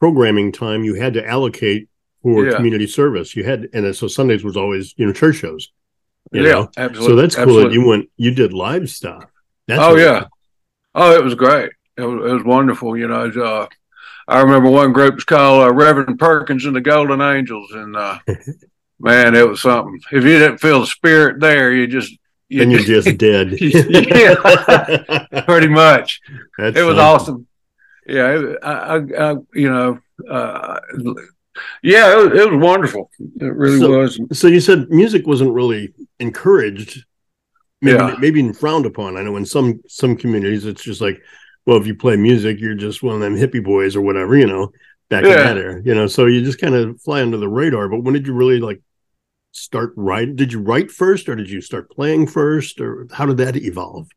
programming 0.00 0.52
time 0.52 0.84
you 0.84 0.94
had 0.94 1.14
to 1.14 1.26
allocate 1.26 1.88
for 2.22 2.46
yeah. 2.46 2.56
community 2.56 2.86
service. 2.86 3.36
You 3.36 3.44
had, 3.44 3.68
and 3.72 3.94
so 3.94 4.08
Sundays 4.08 4.44
was 4.44 4.56
always 4.56 4.94
you 4.96 5.06
know 5.06 5.12
church 5.12 5.36
shows. 5.36 5.70
You 6.32 6.42
yeah, 6.42 6.52
know? 6.52 6.70
absolutely. 6.76 7.06
So 7.06 7.16
that's 7.16 7.34
cool 7.34 7.42
absolutely. 7.42 7.68
that 7.68 7.74
you 7.74 7.86
went, 7.86 8.10
you 8.16 8.30
did 8.32 8.52
live 8.52 8.88
stuff. 8.90 9.24
That's 9.66 9.80
oh 9.82 9.96
yeah, 9.96 10.24
oh 10.98 11.12
it 11.14 11.24
was 11.24 11.34
great. 11.34 11.70
It 11.96 12.02
was, 12.02 12.30
it 12.30 12.34
was 12.34 12.44
wonderful. 12.44 12.96
You 12.96 13.08
know, 13.08 13.30
uh, 13.30 13.66
I 14.26 14.40
remember 14.40 14.70
one 14.70 14.92
group 14.92 15.14
was 15.14 15.24
called 15.24 15.62
uh, 15.62 15.72
Reverend 15.72 16.18
Perkins 16.18 16.64
and 16.64 16.76
the 16.76 16.80
Golden 16.80 17.20
Angels, 17.20 17.70
and 17.72 17.96
uh, 17.96 18.18
man, 19.00 19.34
it 19.34 19.48
was 19.48 19.62
something. 19.62 20.00
If 20.12 20.24
you 20.24 20.38
didn't 20.38 20.58
feel 20.58 20.80
the 20.80 20.86
spirit 20.86 21.40
there, 21.40 21.72
you 21.72 21.86
just 21.86 22.16
you 22.48 22.62
and 22.62 22.72
you're 22.72 22.80
just 22.80 23.18
dead. 23.18 23.52
yeah, 23.60 25.42
pretty 25.46 25.68
much. 25.68 26.20
That's 26.58 26.76
it 26.76 26.82
was 26.82 26.98
awesome 26.98 27.48
yeah, 28.08 28.54
I, 28.62 28.72
I, 28.72 28.96
I 28.96 29.36
you 29.54 29.70
know, 29.70 30.00
uh, 30.28 30.80
yeah, 31.82 32.20
it, 32.20 32.36
it, 32.36 32.50
was 32.50 32.60
wonderful. 32.60 33.10
It 33.18 33.44
really 33.44 33.78
so, 33.78 33.98
was. 33.98 34.20
So 34.32 34.48
you 34.48 34.60
said 34.60 34.88
music 34.88 35.26
wasn't 35.26 35.52
really 35.52 35.92
encouraged, 36.18 37.04
maybe 37.80 37.98
yeah. 37.98 38.16
maybe 38.18 38.40
even 38.40 38.54
frowned 38.54 38.86
upon. 38.86 39.16
I 39.16 39.22
know 39.22 39.36
in 39.36 39.46
some 39.46 39.80
some 39.88 40.16
communities 40.16 40.64
it's 40.64 40.82
just 40.82 41.00
like, 41.00 41.20
well, 41.66 41.78
if 41.78 41.86
you 41.86 41.94
play 41.94 42.16
music, 42.16 42.60
you're 42.60 42.74
just 42.74 43.02
one 43.02 43.14
of 43.14 43.20
them 43.20 43.36
hippie 43.36 43.64
boys 43.64 43.96
or 43.96 44.00
whatever, 44.00 44.36
you 44.36 44.46
know, 44.46 44.72
back 45.08 45.24
yeah. 45.24 45.30
in 45.30 45.36
that 45.36 45.58
era, 45.58 45.82
you 45.84 45.94
know. 45.94 46.06
So 46.06 46.26
you 46.26 46.42
just 46.42 46.60
kind 46.60 46.74
of 46.74 47.00
fly 47.00 47.22
under 47.22 47.36
the 47.36 47.48
radar. 47.48 47.88
But 47.88 48.02
when 48.02 48.14
did 48.14 48.26
you 48.26 48.32
really 48.32 48.60
like 48.60 48.80
start 49.52 49.92
writing? 49.96 50.36
Did 50.36 50.52
you 50.52 50.60
write 50.60 50.90
first, 50.90 51.28
or 51.28 51.36
did 51.36 51.50
you 51.50 51.60
start 51.60 51.90
playing 51.90 52.26
first, 52.26 52.80
or 52.80 53.06
how 53.12 53.26
did 53.26 53.38
that 53.38 53.56
evolve? 53.56 54.08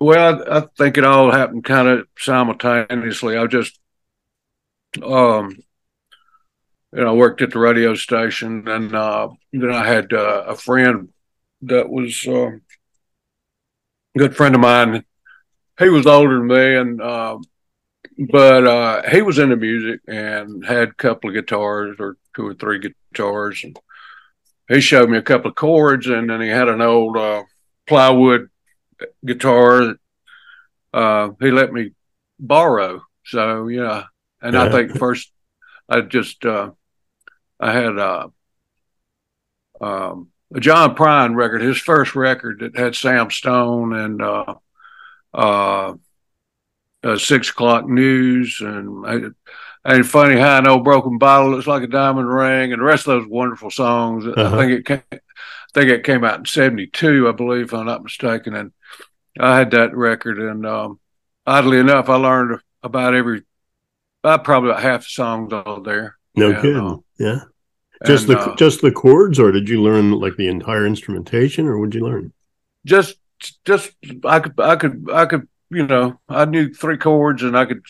Well, 0.00 0.42
I, 0.48 0.58
I 0.58 0.60
think 0.76 0.98
it 0.98 1.04
all 1.04 1.30
happened 1.30 1.64
kind 1.64 1.88
of 1.88 2.06
simultaneously. 2.18 3.36
I 3.36 3.46
just, 3.46 3.78
um, 5.02 5.56
you 6.92 7.04
know, 7.04 7.14
worked 7.14 7.40
at 7.40 7.52
the 7.52 7.58
radio 7.58 7.94
station, 7.94 8.66
and 8.66 8.94
uh, 8.94 9.28
then 9.52 9.72
I 9.72 9.86
had 9.86 10.12
uh, 10.12 10.44
a 10.48 10.56
friend 10.56 11.10
that 11.62 11.88
was 11.88 12.26
uh, 12.26 12.58
good 14.16 14.36
friend 14.36 14.54
of 14.54 14.60
mine. 14.60 15.04
He 15.78 15.88
was 15.88 16.06
older 16.06 16.38
than 16.38 16.46
me, 16.46 16.76
and 16.76 17.00
uh, 17.00 17.38
but 18.30 18.66
uh, 18.66 19.10
he 19.10 19.22
was 19.22 19.38
into 19.38 19.56
music 19.56 20.00
and 20.06 20.64
had 20.64 20.88
a 20.88 20.94
couple 20.94 21.30
of 21.30 21.34
guitars 21.34 21.96
or 21.98 22.16
two 22.34 22.46
or 22.46 22.54
three 22.54 22.78
guitars, 22.78 23.64
and 23.64 23.78
he 24.68 24.80
showed 24.80 25.08
me 25.08 25.18
a 25.18 25.22
couple 25.22 25.50
of 25.50 25.56
chords, 25.56 26.06
and 26.06 26.30
then 26.30 26.40
he 26.40 26.48
had 26.48 26.68
an 26.68 26.80
old 26.80 27.16
uh, 27.16 27.42
plywood 27.86 28.48
guitar 29.24 29.96
uh, 30.92 31.30
he 31.40 31.50
let 31.50 31.72
me 31.72 31.92
borrow. 32.38 33.02
So 33.24 33.68
yeah, 33.68 34.04
and 34.40 34.54
yeah. 34.54 34.64
I 34.64 34.70
think 34.70 34.98
first 34.98 35.32
I 35.88 36.00
just 36.02 36.44
uh, 36.44 36.70
I 37.58 37.72
had 37.72 37.98
uh, 37.98 38.28
um, 39.80 40.28
a 40.54 40.60
John 40.60 40.94
Prine 40.94 41.34
record, 41.34 41.62
his 41.62 41.78
first 41.78 42.14
record 42.14 42.60
that 42.60 42.76
had 42.76 42.94
Sam 42.94 43.30
Stone 43.30 43.94
and 43.94 44.22
uh, 44.22 44.54
uh, 45.34 45.94
uh, 47.02 47.18
Six 47.18 47.50
O'clock 47.50 47.86
News 47.86 48.58
and. 48.60 49.06
I, 49.06 49.30
and 49.84 50.06
funny 50.06 50.38
how 50.38 50.58
an 50.58 50.68
old 50.68 50.84
broken 50.84 51.18
bottle 51.18 51.50
looks 51.50 51.66
like 51.66 51.82
a 51.82 51.88
diamond 51.88 52.32
ring, 52.32 52.72
and 52.72 52.80
the 52.80 52.84
rest 52.84 53.08
of 53.08 53.20
those 53.20 53.28
wonderful 53.28 53.70
songs. 53.70 54.24
Uh-huh. 54.24 54.56
I 54.56 54.58
think 54.58 54.72
it 54.72 54.86
came, 54.86 55.02
I 55.12 55.18
think 55.74 55.90
it 55.90 56.04
came 56.04 56.24
out 56.24 56.38
in 56.38 56.44
'72, 56.44 57.28
I 57.28 57.32
believe, 57.32 57.64
if 57.64 57.74
I'm 57.74 57.86
not 57.86 58.04
mistaken. 58.04 58.54
And 58.54 58.72
I 59.40 59.58
had 59.58 59.72
that 59.72 59.96
record, 59.96 60.38
and 60.38 60.64
um, 60.64 61.00
oddly 61.46 61.78
enough, 61.78 62.08
I 62.08 62.14
learned 62.14 62.60
about 62.84 63.14
every, 63.14 63.42
about 64.22 64.44
probably 64.44 64.70
about 64.70 64.82
half 64.82 65.00
the 65.00 65.08
songs 65.08 65.52
out 65.52 65.82
there. 65.82 66.16
No 66.36 66.52
and, 66.52 66.62
kidding. 66.62 66.76
Uh, 66.76 66.96
yeah. 67.18 67.40
Just 68.04 68.28
and, 68.28 68.36
the 68.36 68.40
uh, 68.40 68.56
just 68.56 68.80
the 68.80 68.92
chords, 68.92 69.38
or 69.38 69.52
did 69.52 69.68
you 69.68 69.82
learn 69.82 70.12
like 70.12 70.36
the 70.36 70.48
entire 70.48 70.86
instrumentation, 70.86 71.68
or 71.68 71.84
did 71.86 71.94
you 71.94 72.04
learn? 72.04 72.32
Just, 72.84 73.16
just 73.64 73.92
I 74.24 74.40
could, 74.40 74.58
I 74.58 74.76
could, 74.76 75.08
I 75.12 75.26
could, 75.26 75.48
you 75.70 75.86
know, 75.86 76.20
I 76.28 76.44
knew 76.44 76.72
three 76.72 76.98
chords, 76.98 77.42
and 77.42 77.56
I 77.56 77.64
could 77.64 77.82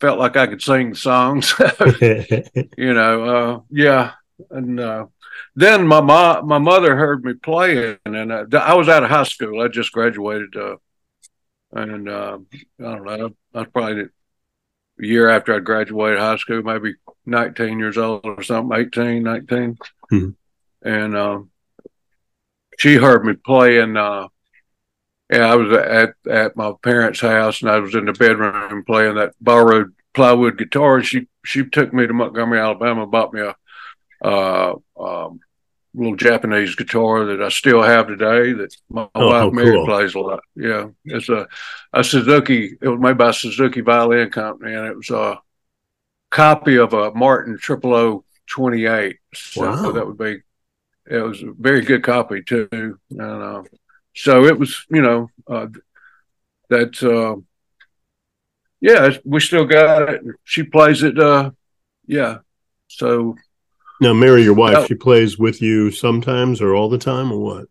felt 0.00 0.18
like 0.18 0.36
I 0.36 0.46
could 0.46 0.62
sing 0.62 0.94
songs. 0.94 1.54
you 2.00 2.94
know, 2.94 3.24
uh, 3.24 3.60
yeah, 3.70 4.12
and 4.50 4.80
uh, 4.80 5.06
then 5.54 5.86
my 5.86 6.00
mom, 6.00 6.46
my 6.48 6.58
mother 6.58 6.96
heard 6.96 7.24
me 7.24 7.34
playing, 7.34 7.98
and 8.04 8.32
I, 8.32 8.44
I, 8.56 8.74
was 8.74 8.88
out 8.88 9.04
of 9.04 9.10
high 9.10 9.24
school. 9.24 9.60
I 9.60 9.68
just 9.68 9.92
graduated, 9.92 10.56
uh, 10.56 10.76
and 11.72 12.08
uh, 12.08 12.38
I 12.80 12.82
don't 12.82 13.04
know. 13.04 13.34
I 13.54 13.58
was 13.58 13.68
probably 13.72 14.06
year 15.00 15.28
after 15.28 15.54
I 15.54 15.60
graduated 15.60 16.18
high 16.18 16.36
school, 16.36 16.62
maybe 16.62 16.94
19 17.26 17.78
years 17.78 17.98
old 17.98 18.24
or 18.24 18.42
something, 18.42 18.78
18, 18.78 19.22
19. 19.22 19.78
Mm-hmm. 20.12 20.30
And 20.88 21.16
uh, 21.16 21.40
she 22.78 22.96
heard 22.96 23.24
me 23.24 23.34
playing. 23.34 23.96
Uh, 23.96 24.28
yeah, 25.30 25.52
I 25.52 25.54
was 25.54 25.72
at 25.72 26.14
at 26.28 26.56
my 26.56 26.72
parents' 26.82 27.20
house, 27.20 27.60
and 27.60 27.70
I 27.70 27.78
was 27.78 27.94
in 27.94 28.06
the 28.06 28.12
bedroom 28.12 28.84
playing 28.84 29.14
that 29.16 29.34
borrowed 29.40 29.94
plywood 30.14 30.58
guitar. 30.58 30.96
And 30.96 31.06
she 31.06 31.28
she 31.44 31.64
took 31.64 31.92
me 31.92 32.06
to 32.06 32.12
Montgomery, 32.12 32.58
Alabama, 32.58 33.06
bought 33.06 33.32
me 33.32 33.42
a 33.42 33.54
uh, 34.22 34.74
um, 34.98 35.40
little 35.94 36.16
Japanese 36.16 36.74
guitar 36.74 37.24
that 37.26 37.42
I 37.42 37.48
still 37.48 37.82
have 37.82 38.06
today 38.06 38.52
that 38.52 38.76
my 38.88 39.08
oh, 39.14 39.28
wife 39.28 39.42
oh, 39.44 39.50
Mary 39.50 39.72
cool. 39.72 39.86
plays 39.86 40.14
a 40.14 40.20
lot. 40.20 40.40
Yeah, 40.54 40.88
it's 41.04 41.28
a 41.28 41.48
a 41.92 42.04
Suzuki. 42.04 42.76
It 42.80 42.88
was 42.88 43.00
made 43.00 43.18
by 43.18 43.32
Suzuki 43.32 43.80
Violin 43.80 44.30
Company, 44.30 44.74
and 44.74 44.86
it 44.86 44.96
was 44.96 45.10
a 45.10 45.40
copy 46.30 46.76
of 46.76 46.92
a 46.92 47.12
Martin 47.12 47.58
Triple 47.58 47.94
O 47.94 48.24
twenty 48.46 48.86
eight. 48.86 49.18
So 49.34 49.62
wow. 49.62 49.92
that 49.92 50.06
would 50.06 50.18
be. 50.18 50.42
It 51.10 51.18
was 51.18 51.42
a 51.42 51.52
very 51.58 51.80
good 51.80 52.04
copy 52.04 52.42
too, 52.42 52.68
and 52.72 53.20
uh, 53.20 53.62
so 54.14 54.44
it 54.44 54.58
was. 54.58 54.86
You 54.90 55.02
know, 55.02 55.30
uh, 55.46 55.66
that. 56.68 57.02
Uh, 57.02 57.40
yeah, 58.82 59.10
we 59.26 59.40
still 59.40 59.66
got 59.66 60.08
it. 60.08 60.22
She 60.44 60.62
plays 60.62 61.02
it. 61.02 61.18
Uh, 61.18 61.50
yeah, 62.06 62.38
so 62.88 63.36
now, 64.00 64.12
Mary, 64.12 64.42
your 64.42 64.54
wife, 64.54 64.86
she 64.86 64.94
plays 64.94 65.38
with 65.38 65.60
you 65.60 65.90
sometimes 65.90 66.60
or 66.60 66.74
all 66.74 66.88
the 66.88 66.98
time, 66.98 67.30
or 67.32 67.38
what? 67.38 67.66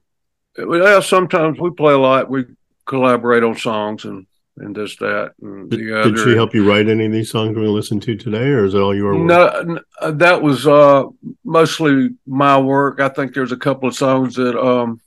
Well, 0.57 1.01
sometimes 1.01 1.59
we 1.59 1.71
play 1.71 1.93
a 1.93 1.97
lot. 1.97 2.29
We 2.29 2.45
collaborate 2.85 3.43
on 3.43 3.55
songs 3.55 4.05
and 4.05 4.25
and 4.57 4.75
this 4.75 4.97
that 4.97 5.33
and 5.41 5.69
did, 5.69 5.79
the 5.79 5.99
other. 5.99 6.11
Did 6.11 6.23
she 6.23 6.35
help 6.35 6.53
you 6.53 6.69
write 6.69 6.89
any 6.89 7.05
of 7.05 7.11
these 7.11 7.31
songs 7.31 7.49
we're 7.49 7.61
going 7.61 7.67
to 7.67 7.71
listen 7.71 7.99
to 8.01 8.15
today, 8.15 8.49
or 8.49 8.65
is 8.65 8.73
it 8.73 8.79
all 8.79 8.95
your 8.95 9.15
work? 9.15 9.25
No, 9.25 9.79
uh, 10.01 10.11
that 10.11 10.41
was 10.41 10.67
uh, 10.67 11.05
mostly 11.43 12.09
my 12.27 12.59
work. 12.59 12.99
I 12.99 13.09
think 13.09 13.33
there's 13.33 13.51
a 13.51 13.57
couple 13.57 13.87
of 13.87 13.95
songs 13.95 14.35
that 14.35 14.59
um, 14.59 14.99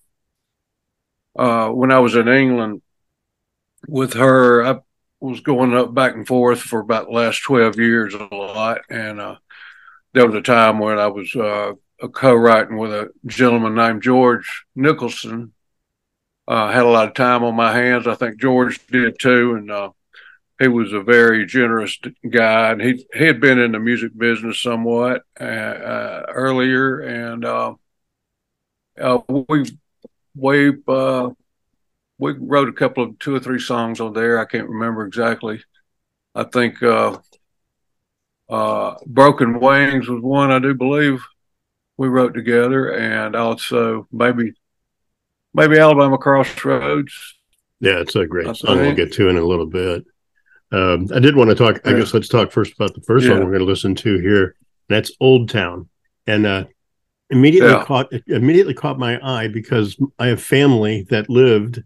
uh, 1.37 1.69
when 1.69 1.93
I 1.93 1.99
was 1.99 2.15
in 2.15 2.29
England 2.29 2.83
with 3.87 4.15
her, 4.15 4.65
I 4.65 4.81
was 5.21 5.41
going 5.41 5.75
up 5.75 5.95
back 5.95 6.15
and 6.15 6.27
forth 6.27 6.61
for 6.61 6.81
about 6.81 7.07
the 7.07 7.13
last 7.13 7.43
12 7.45 7.79
years 7.79 8.15
a 8.15 8.35
lot. 8.35 8.81
And 8.91 9.21
uh, 9.21 9.37
there 10.15 10.27
was 10.27 10.35
a 10.35 10.43
time 10.43 10.79
when 10.79 10.99
I 10.99 11.09
was 11.09 11.35
uh, 11.35 11.73
co-writing 12.09 12.77
with 12.77 12.93
a 12.93 13.11
gentleman 13.27 13.75
named 13.75 14.03
George 14.03 14.65
Nicholson. 14.75 15.53
Uh, 16.47 16.71
had 16.71 16.83
a 16.83 16.89
lot 16.89 17.09
of 17.09 17.15
time 17.15 17.45
on 17.45 17.55
my 17.55 17.73
hands. 17.73 18.07
I 18.07 18.15
think 18.15 18.41
George 18.41 18.85
did 18.89 19.19
too, 19.19 19.55
and 19.55 19.71
uh, 19.71 19.91
he 20.59 20.69
was 20.69 20.93
a 20.93 21.01
very 21.01 21.47
generous 21.47 21.99
guy. 22.29 22.73
And 22.73 22.83
he 22.83 23.07
he 23.15 23.25
had 23.25 23.41
been 23.41 23.59
in 23.59 23.73
the 23.73 23.79
music 23.79 24.17
business 24.17 24.61
somewhat 24.61 25.23
uh, 25.41 25.45
uh 25.45 26.27
earlier, 26.29 26.99
and 27.01 27.45
uh, 27.45 27.75
uh, 29.01 29.19
we 29.29 29.65
we 30.35 30.71
we 32.19 32.33
wrote 32.39 32.69
a 32.69 32.73
couple 32.73 33.05
of 33.05 33.19
two 33.19 33.35
or 33.35 33.41
three 33.41 33.61
songs 33.61 34.01
on 34.01 34.13
there. 34.13 34.39
I 34.39 34.45
can't 34.45 34.69
remember 34.69 35.07
exactly. 35.07 35.63
I 36.35 36.45
think 36.45 36.83
"Broken 39.07 39.61
Wings" 39.61 40.09
was 40.09 40.23
one 40.23 40.51
I 40.51 40.59
do 40.59 40.75
believe 40.75 41.25
we 41.97 42.09
wrote 42.09 42.35
together, 42.35 42.91
and 42.91 43.35
also 43.35 44.07
maybe 44.13 44.53
maybe 45.55 45.79
Alabama 45.79 46.19
Crossroads. 46.19 47.37
Yeah, 47.81 47.99
it's 47.99 48.15
a 48.15 48.27
great 48.27 48.47
I 48.47 48.53
song. 48.53 48.77
Think. 48.77 48.97
We'll 48.97 49.07
get 49.07 49.15
to 49.15 49.29
in 49.29 49.37
a 49.37 49.45
little 49.45 49.67
bit. 49.67 50.05
Um, 50.71 51.09
I 51.15 51.19
did 51.19 51.37
want 51.37 51.51
to 51.51 51.57
talk. 51.57 51.81
I 51.87 51.93
guess 51.93 52.15
let's 52.15 52.29
talk 52.29 52.53
first 52.53 52.75
about 52.75 52.95
the 52.95 53.03
first 53.03 53.25
yeah. 53.25 53.33
song 53.33 53.41
we're 53.41 53.51
going 53.51 53.59
to 53.61 53.65
listen 53.65 53.95
to 53.97 54.19
here. 54.19 54.55
That's 54.89 55.13
"Old 55.21 55.49
Town," 55.49 55.89
and 56.27 56.47
uh, 56.47 56.65
immediately 57.31 57.73
yeah. 57.73 57.85
caught 57.85 58.13
immediately 58.27 58.75
caught 58.75 58.99
my 58.99 59.19
eye 59.23 59.49
because 59.49 59.97
I 60.19 60.29
have 60.29 60.43
family 60.43 61.07
that 61.11 61.29
lived 61.29 61.83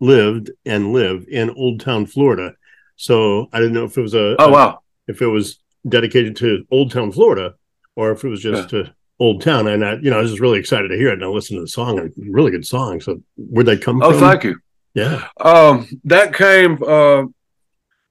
lived 0.00 0.50
and 0.64 0.92
live 0.92 1.26
in 1.28 1.50
Old 1.50 1.80
Town, 1.80 2.06
Florida. 2.06 2.54
So 2.96 3.48
I 3.52 3.58
didn't 3.58 3.74
know 3.74 3.84
if 3.84 3.96
it 3.96 4.02
was 4.02 4.14
a 4.14 4.36
oh 4.38 4.50
wow 4.50 4.80
if 5.08 5.20
it 5.20 5.26
was 5.26 5.58
dedicated 5.88 6.36
to 6.36 6.64
Old 6.70 6.90
Town, 6.90 7.12
Florida, 7.12 7.54
or 7.96 8.12
if 8.12 8.24
it 8.24 8.28
was 8.28 8.42
just 8.42 8.72
yeah. 8.72 8.84
to 8.84 8.94
Old 9.18 9.42
Town, 9.42 9.68
and 9.68 9.84
I, 9.84 9.94
you 9.96 10.10
know, 10.10 10.18
I 10.18 10.22
was 10.22 10.30
just 10.30 10.40
really 10.40 10.58
excited 10.58 10.88
to 10.88 10.96
hear 10.96 11.08
it 11.08 11.14
and 11.14 11.24
I 11.24 11.26
listened 11.26 11.58
to 11.58 11.62
the 11.62 11.68
song. 11.68 11.98
A 11.98 12.08
really 12.16 12.50
good 12.50 12.66
song. 12.66 13.00
So 13.00 13.22
where'd 13.36 13.66
they 13.66 13.76
come 13.76 14.02
oh, 14.02 14.12
from? 14.12 14.22
Oh, 14.22 14.30
thank 14.30 14.44
you. 14.44 14.58
Yeah. 14.94 15.28
Um, 15.38 15.86
that 16.04 16.34
came 16.34 16.82
uh, 16.82 17.24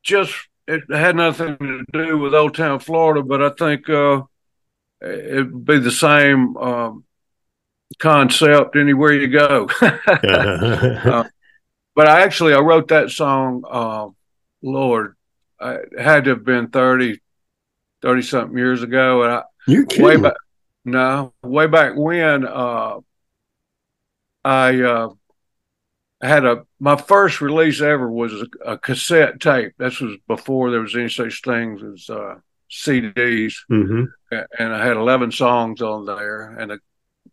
just 0.03 0.35
it 0.67 0.83
had 0.89 1.15
nothing 1.15 1.57
to 1.57 1.83
do 1.91 2.17
with 2.19 2.35
Old 2.35 2.55
Town, 2.55 2.79
Florida, 2.79 3.23
but 3.23 3.41
I 3.41 3.49
think 3.49 3.89
uh, 3.89 4.21
it'd 5.01 5.65
be 5.65 5.79
the 5.79 5.91
same 5.91 6.55
um, 6.57 7.05
concept 7.97 8.75
anywhere 8.75 9.13
you 9.13 9.27
go. 9.27 9.67
uh, 9.81 11.23
but 11.95 12.07
I 12.07 12.21
actually 12.21 12.53
I 12.53 12.59
wrote 12.59 12.89
that 12.89 13.09
song. 13.09 13.63
Uh, 13.69 14.09
Lord, 14.61 15.15
it 15.59 15.99
had 15.99 16.25
to 16.25 16.31
have 16.31 16.45
been 16.45 16.69
30, 16.69 17.19
30 18.01 18.21
something 18.21 18.57
years 18.57 18.83
ago, 18.83 19.23
and 19.23 19.33
I 19.33 19.43
you 19.67 19.85
way 19.97 20.17
back 20.17 20.33
no, 20.85 21.33
way 21.43 21.67
back 21.67 21.93
when, 21.95 22.45
uh, 22.45 22.99
I 24.43 24.81
uh, 24.81 25.09
had 26.21 26.45
a 26.45 26.65
my 26.79 26.95
first 26.95 27.41
release 27.41 27.81
ever 27.81 28.09
was 28.09 28.33
a, 28.33 28.47
a, 28.65 28.77
cassette 28.77 29.39
tape. 29.39 29.73
This 29.77 29.99
was 29.99 30.17
before 30.27 30.71
there 30.71 30.79
was 30.79 30.95
any 30.95 31.09
such 31.09 31.41
things 31.41 31.83
as 31.83 32.09
uh, 32.09 32.35
CDs, 32.71 33.55
mm-hmm. 33.69 34.05
and 34.31 34.73
I 34.73 34.85
had 34.85 34.97
eleven 34.97 35.31
songs 35.31 35.81
on 35.81 36.05
there, 36.05 36.57
and 36.57 36.71
the 36.71 36.79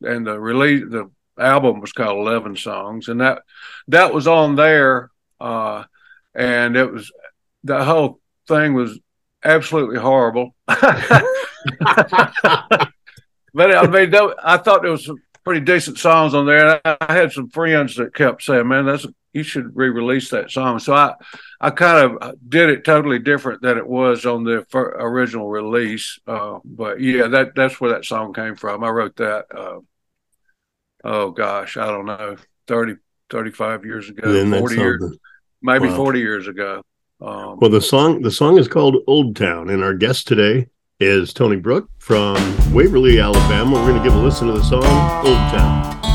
and 0.03 0.27
the 0.27 0.39
release 0.39 0.85
the 0.91 1.11
album 1.39 1.81
was 1.81 1.93
called 1.93 2.19
Eleven 2.19 2.57
Songs, 2.57 3.09
and 3.09 3.21
that 3.21 3.43
that 3.89 4.13
was 4.13 4.27
on 4.27 4.57
there, 4.57 5.11
uh, 5.41 5.85
and 6.35 6.77
it 6.77 6.93
was 6.93 7.13
the 7.63 7.85
whole 7.85 8.21
thing 8.49 8.75
was 8.75 8.99
absolutely 9.47 9.99
horrible. 9.99 10.55
but 10.67 10.81
I 13.57 13.87
mean, 13.87 14.15
I 14.43 14.59
thought 14.59 14.83
there 14.83 14.91
was 14.91 15.07
some 15.07 15.19
pretty 15.47 15.61
decent 15.61 15.97
songs 15.97 16.35
on 16.35 16.45
there. 16.45 16.81
I, 16.85 16.97
I 17.01 17.15
had 17.15 17.33
some 17.33 17.49
friends 17.49 17.97
that 17.97 18.15
kept 18.15 18.43
saying, 18.43 18.69
"Man, 18.69 18.85
that's 18.85 19.07
you 19.33 19.43
should 19.45 19.77
re-release 19.77 20.31
that 20.31 20.51
song." 20.51 20.81
So 20.81 20.93
I, 20.93 21.15
I 21.61 21.71
kind 21.71 22.19
of 22.21 22.35
did 22.47 22.69
it 22.69 22.85
totally 22.85 23.21
different 23.21 23.63
than 23.63 23.79
it 23.79 23.87
was 23.87 24.27
on 24.27 24.45
the 24.45 24.67
original 24.75 25.49
release. 25.49 26.19
Uh, 26.27 26.59
but 26.65 27.01
yeah, 27.01 27.29
that 27.29 27.55
that's 27.55 27.81
where 27.81 27.93
that 27.93 28.05
song 28.05 28.35
came 28.35 28.57
from. 28.57 28.83
I 28.83 28.91
wrote 28.91 29.17
that. 29.17 29.47
Uh, 29.57 29.81
oh 31.05 31.31
gosh, 31.31 31.77
I 31.77 31.87
don't 31.87 32.07
know, 32.07 32.37
30, 32.67 32.97
35 33.31 33.85
years 33.85 34.11
ago, 34.11 34.59
forty 34.59 34.77
years, 34.77 35.17
maybe 35.63 35.89
wow. 35.89 35.97
forty 35.97 36.19
years 36.19 36.49
ago. 36.49 36.83
Um, 37.21 37.59
well, 37.61 37.71
the 37.71 37.81
song 37.81 38.21
the 38.23 38.31
song 38.31 38.59
is 38.59 38.69
called 38.69 38.97
"Old 39.07 39.37
Town," 39.37 39.71
and 39.71 39.83
our 39.83 39.95
guest 39.95 40.29
today 40.29 40.69
is 41.01 41.33
Tony 41.33 41.57
Brook 41.57 41.89
from 41.99 42.37
Waverly, 42.75 43.19
Alabama. 43.21 43.73
We're 43.73 43.89
going 43.89 44.03
to 44.03 44.05
give 44.05 44.15
a 44.15 44.23
listen 44.23 44.49
to 44.49 44.53
the 44.53 44.63
song 44.63 44.85
Old 45.27 45.37
Town. 45.51 45.57
Town 45.93 46.06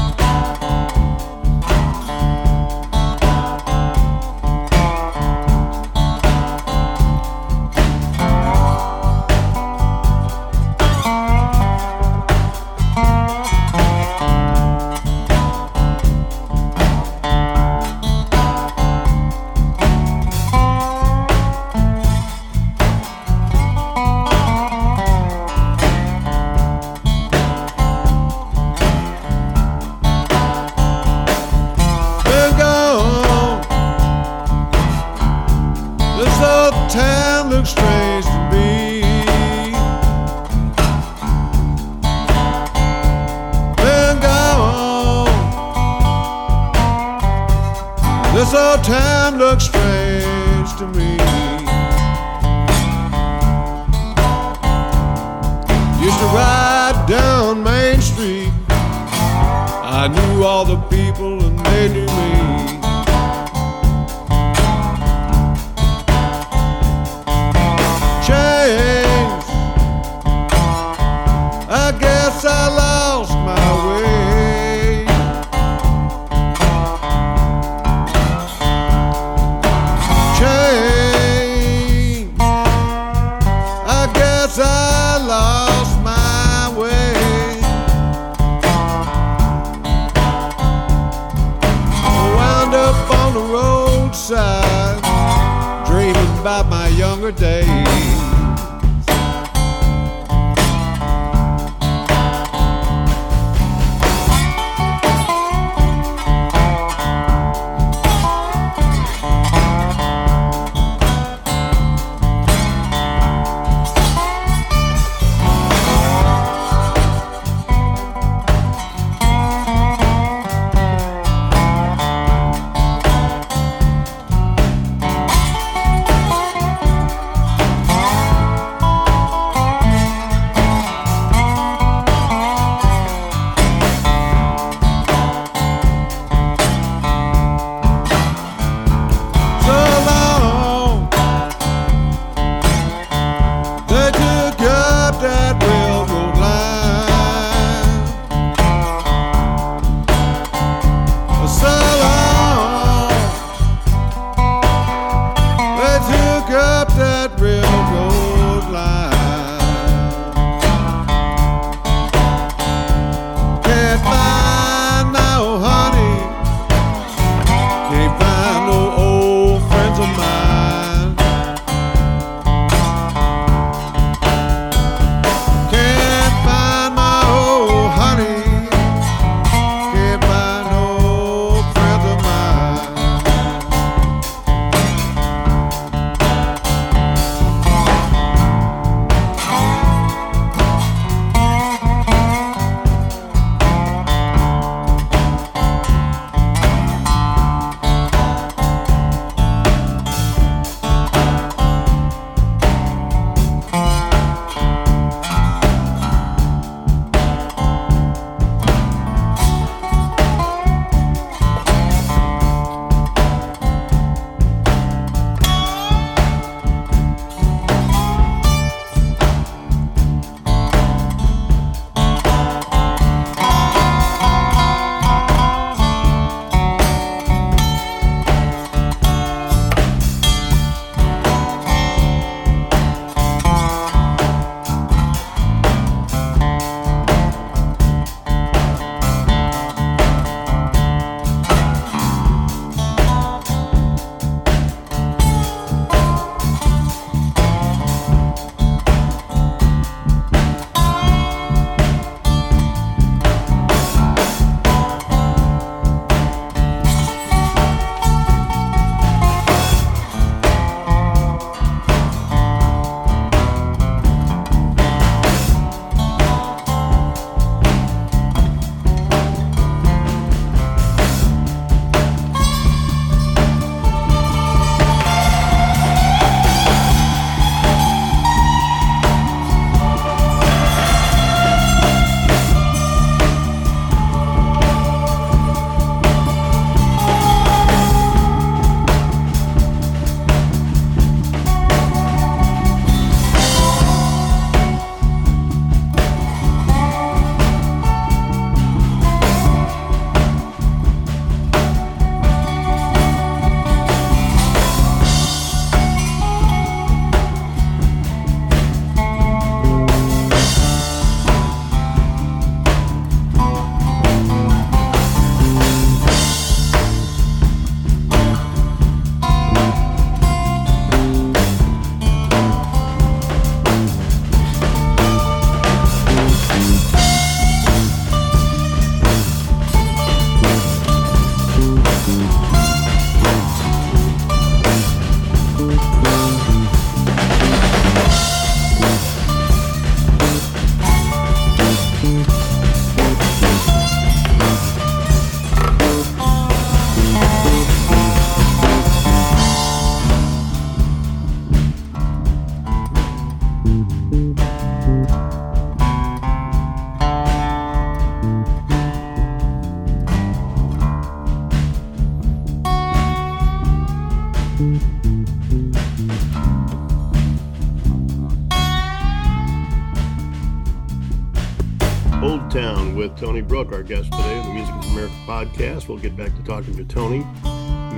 podcast. 375.31 375.87
We'll 375.87 375.97
get 375.97 376.17
back 376.17 376.35
to 376.35 376.43
talking 376.43 376.75
to 376.75 376.83
Tony 376.83 377.25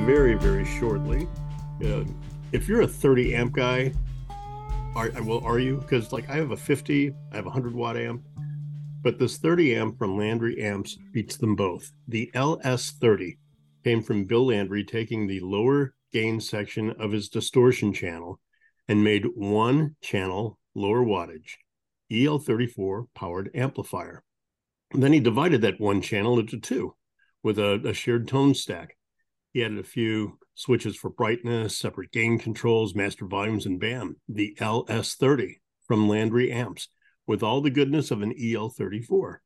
very, 0.05 0.35
very 0.35 0.65
shortly. 0.65 1.27
Uh, 1.83 2.03
if 2.51 2.67
you're 2.67 2.81
a 2.81 2.87
30 2.87 3.33
amp 3.33 3.53
guy, 3.53 3.91
are 4.95 5.09
well, 5.23 5.43
are 5.43 5.57
you? 5.57 5.77
Because 5.77 6.13
like 6.13 6.29
I 6.29 6.35
have 6.35 6.51
a 6.51 6.57
50, 6.57 7.11
I 7.31 7.35
have 7.35 7.45
a 7.45 7.49
100 7.49 7.73
watt 7.73 7.97
amp, 7.97 8.21
but 9.01 9.17
this 9.17 9.39
30 9.39 9.75
amp 9.75 9.97
from 9.97 10.15
Landry 10.15 10.61
Amps 10.61 10.99
beats 11.11 11.35
them 11.37 11.55
both. 11.55 11.91
The 12.07 12.29
LS30 12.35 13.39
came 13.83 14.03
from 14.03 14.25
Bill 14.25 14.45
Landry 14.45 14.83
taking 14.83 15.25
the 15.25 15.39
lower 15.39 15.95
gain 16.11 16.39
section 16.39 16.91
of 16.99 17.11
his 17.11 17.29
distortion 17.29 17.93
channel 17.93 18.39
and 18.87 19.03
made 19.03 19.25
one 19.33 19.95
channel 20.03 20.59
lower 20.75 21.03
wattage 21.03 21.55
EL34 22.11 23.07
powered 23.15 23.49
amplifier. 23.55 24.21
And 24.91 25.01
then 25.01 25.13
he 25.13 25.19
divided 25.19 25.61
that 25.61 25.81
one 25.81 25.99
channel 25.99 26.37
into 26.37 26.59
two 26.59 26.93
with 27.43 27.59
a, 27.59 27.81
a 27.85 27.93
shared 27.93 28.27
tone 28.27 28.55
stack. 28.55 28.97
He 29.51 29.63
added 29.63 29.77
a 29.77 29.83
few 29.83 30.39
switches 30.55 30.95
for 30.95 31.09
brightness, 31.09 31.77
separate 31.77 32.11
gain 32.11 32.39
controls, 32.39 32.95
master 32.95 33.25
volumes, 33.25 33.65
and 33.65 33.79
bam, 33.79 34.15
the 34.27 34.55
LS30 34.59 35.55
from 35.85 36.07
Landry 36.07 36.51
Amps 36.51 36.87
with 37.27 37.43
all 37.43 37.61
the 37.61 37.69
goodness 37.69 38.11
of 38.11 38.21
an 38.21 38.33
EL34. 38.33 39.37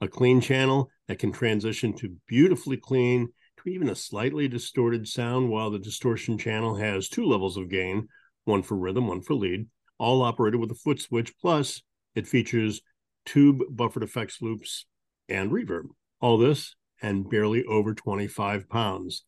A 0.00 0.08
clean 0.08 0.40
channel 0.40 0.90
that 1.08 1.18
can 1.18 1.32
transition 1.32 1.94
to 1.94 2.16
beautifully 2.26 2.76
clean 2.76 3.28
to 3.62 3.70
even 3.70 3.88
a 3.88 3.94
slightly 3.94 4.46
distorted 4.46 5.08
sound, 5.08 5.50
while 5.50 5.70
the 5.70 5.78
distortion 5.78 6.36
channel 6.38 6.76
has 6.76 7.08
two 7.08 7.24
levels 7.24 7.56
of 7.56 7.70
gain 7.70 8.08
one 8.44 8.62
for 8.62 8.76
rhythm, 8.76 9.08
one 9.08 9.20
for 9.20 9.34
lead, 9.34 9.66
all 9.98 10.22
operated 10.22 10.60
with 10.60 10.70
a 10.70 10.74
foot 10.74 11.00
switch. 11.00 11.36
Plus, 11.38 11.82
it 12.14 12.28
features 12.28 12.80
tube 13.24 13.60
buffered 13.68 14.04
effects 14.04 14.40
loops 14.40 14.86
and 15.28 15.50
reverb. 15.50 15.86
All 16.20 16.38
this 16.38 16.76
and 17.02 17.28
barely 17.28 17.64
over 17.64 17.94
25 17.94 18.68
pounds. 18.68 19.24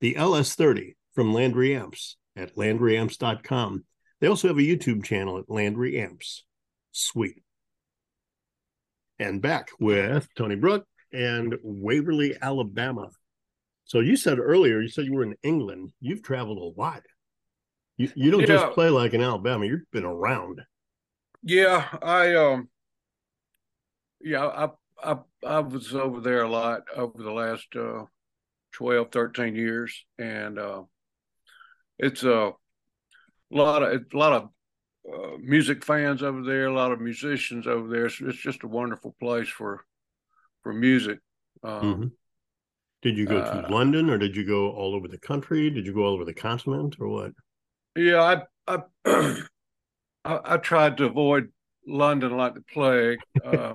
The 0.00 0.14
LS30 0.14 0.94
from 1.14 1.32
Landry 1.32 1.76
Amps 1.76 2.16
at 2.36 2.56
landryamps.com. 2.56 3.84
They 4.20 4.26
also 4.26 4.48
have 4.48 4.58
a 4.58 4.60
YouTube 4.60 5.04
channel 5.04 5.38
at 5.38 5.50
Landry 5.50 6.00
Amps. 6.00 6.44
Sweet. 6.92 7.42
And 9.18 9.40
back 9.40 9.68
with 9.78 10.28
Tony 10.36 10.56
Brook 10.56 10.86
and 11.12 11.56
Waverly, 11.62 12.36
Alabama. 12.40 13.10
So 13.84 14.00
you 14.00 14.16
said 14.16 14.38
earlier, 14.38 14.80
you 14.80 14.88
said 14.88 15.04
you 15.04 15.14
were 15.14 15.22
in 15.22 15.36
England. 15.42 15.92
You've 16.00 16.22
traveled 16.22 16.58
a 16.58 16.80
lot. 16.80 17.02
You, 17.96 18.10
you 18.14 18.30
don't 18.30 18.40
yeah. 18.40 18.46
just 18.46 18.72
play 18.72 18.88
like 18.88 19.12
in 19.12 19.22
Alabama. 19.22 19.66
You've 19.66 19.90
been 19.92 20.04
around. 20.04 20.62
Yeah, 21.42 21.86
I 22.00 22.34
um, 22.34 22.68
yeah, 24.20 24.46
I 24.46 24.70
I 25.02 25.16
I 25.44 25.60
was 25.60 25.94
over 25.94 26.20
there 26.20 26.42
a 26.42 26.50
lot 26.50 26.82
over 26.96 27.22
the 27.22 27.32
last 27.32 27.66
uh, 27.76 28.04
12, 28.72 29.08
13 29.12 29.54
years, 29.54 30.04
and 30.18 30.58
uh, 30.58 30.82
it's 31.98 32.22
a 32.22 32.52
lot 33.50 33.82
of 33.82 33.92
a 33.92 34.16
lot 34.16 34.32
of 34.32 34.48
uh, 35.12 35.36
music 35.40 35.84
fans 35.84 36.22
over 36.22 36.42
there, 36.42 36.66
a 36.66 36.74
lot 36.74 36.92
of 36.92 37.00
musicians 37.00 37.66
over 37.66 37.88
there. 37.88 38.08
So 38.08 38.28
it's 38.28 38.38
just 38.38 38.62
a 38.62 38.68
wonderful 38.68 39.14
place 39.20 39.48
for 39.48 39.84
for 40.62 40.72
music. 40.72 41.18
Um, 41.62 41.82
mm-hmm. 41.82 42.06
Did 43.02 43.18
you 43.18 43.26
go 43.26 43.40
to 43.40 43.66
uh, 43.66 43.70
London, 43.70 44.08
or 44.10 44.18
did 44.18 44.36
you 44.36 44.46
go 44.46 44.70
all 44.70 44.94
over 44.94 45.08
the 45.08 45.18
country? 45.18 45.70
Did 45.70 45.86
you 45.86 45.92
go 45.92 46.04
all 46.04 46.14
over 46.14 46.24
the 46.24 46.34
continent, 46.34 46.96
or 47.00 47.08
what? 47.08 47.32
Yeah, 47.96 48.42
I 48.66 48.82
I 49.04 49.04
I, 50.24 50.40
I 50.54 50.56
tried 50.58 50.96
to 50.98 51.06
avoid 51.06 51.48
London 51.86 52.36
like 52.36 52.54
the 52.54 52.62
plague. 52.62 53.18
Uh, 53.44 53.74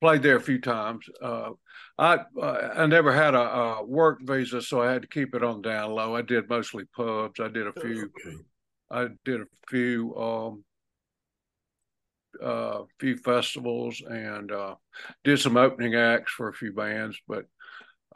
played 0.00 0.22
there 0.22 0.36
a 0.36 0.40
few 0.40 0.60
times. 0.60 1.06
Uh, 1.22 1.50
I 1.98 2.18
uh, 2.40 2.70
I 2.76 2.86
never 2.86 3.12
had 3.12 3.34
a, 3.34 3.40
a, 3.40 3.84
work 3.84 4.20
visa, 4.22 4.62
so 4.62 4.80
I 4.80 4.92
had 4.92 5.02
to 5.02 5.08
keep 5.08 5.34
it 5.34 5.44
on 5.44 5.62
down 5.62 5.90
low. 5.92 6.16
I 6.16 6.22
did 6.22 6.48
mostly 6.48 6.84
pubs. 6.96 7.40
I 7.40 7.48
did 7.48 7.66
a 7.66 7.72
few. 7.72 8.10
Okay. 8.26 8.36
I 8.90 9.08
did 9.24 9.42
a 9.42 9.46
few 9.68 10.16
um, 10.16 10.64
uh, 12.42 12.82
few 12.98 13.16
festivals 13.16 14.02
and 14.08 14.50
uh, 14.50 14.74
did 15.24 15.38
some 15.38 15.56
opening 15.56 15.94
acts 15.94 16.32
for 16.32 16.48
a 16.48 16.54
few 16.54 16.72
bands. 16.72 17.20
But 17.28 17.44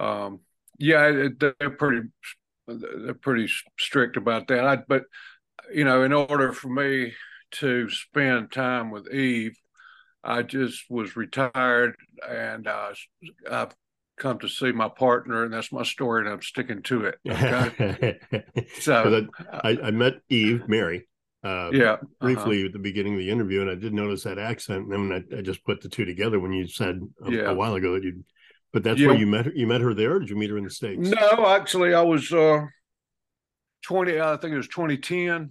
um, 0.01 0.41
yeah, 0.79 1.29
they're 1.39 1.71
pretty 1.71 2.09
they're 2.67 3.15
pretty 3.15 3.49
strict 3.79 4.17
about 4.17 4.49
that. 4.49 4.65
I, 4.65 4.77
but 4.77 5.05
you 5.73 5.85
know, 5.85 6.03
in 6.03 6.13
order 6.13 6.53
for 6.53 6.69
me 6.69 7.13
to 7.53 7.89
spend 7.91 8.51
time 8.51 8.91
with 8.91 9.13
Eve, 9.13 9.57
I 10.25 10.43
just 10.43 10.85
was 10.89 11.17
retired 11.17 11.97
and 12.29 12.67
uh, 12.67 12.93
I've 13.51 13.75
come 14.17 14.39
to 14.39 14.49
see 14.49 14.73
my 14.73 14.89
partner, 14.89 15.45
and 15.45 15.53
that's 15.53 15.73
my 15.73 15.83
story, 15.83 16.23
and 16.23 16.31
I'm 16.31 16.43
sticking 16.43 16.83
to 16.83 17.05
it. 17.07 17.19
Okay? 17.29 18.19
so 18.81 19.27
I, 19.53 19.79
I, 19.83 19.91
met 19.91 20.15
Eve, 20.29 20.69
Mary, 20.69 21.09
uh, 21.43 21.71
yeah, 21.73 21.97
briefly 22.21 22.61
uh-huh. 22.61 22.67
at 22.67 22.73
the 22.73 22.79
beginning 22.79 23.15
of 23.15 23.19
the 23.19 23.31
interview, 23.31 23.61
and 23.61 23.71
I 23.71 23.75
did 23.75 23.93
notice 23.93 24.23
that 24.25 24.39
accent. 24.39 24.87
And 24.87 25.11
then 25.11 25.27
I, 25.33 25.39
I 25.39 25.43
just 25.43 25.65
put 25.65 25.81
the 25.81 25.89
two 25.89 26.05
together 26.05 26.39
when 26.41 26.53
you 26.53 26.67
said 26.69 27.01
a, 27.25 27.31
yeah. 27.31 27.51
a 27.51 27.55
while 27.55 27.75
ago 27.75 27.95
that 27.95 28.05
you. 28.05 28.25
But 28.73 28.83
that's 28.83 28.99
yeah. 28.99 29.09
where 29.09 29.17
you 29.17 29.27
met 29.27 29.47
her. 29.47 29.53
You 29.55 29.69
met 29.69 29.83
her 29.83 29.95
there, 29.95 30.17
or 30.17 30.19
did 30.19 30.31
you 30.31 30.37
meet 30.37 30.51
her 30.51 30.59
in 30.59 30.65
the 30.65 30.71
states? 30.71 31.09
No, 31.09 31.47
actually, 31.47 31.95
I 31.95 32.03
was 32.03 32.33
uh, 32.33 32.63
twenty. 33.83 34.21
I 34.21 34.37
think 34.37 34.53
it 34.53 34.57
was 34.57 34.69
2010, 34.69 35.51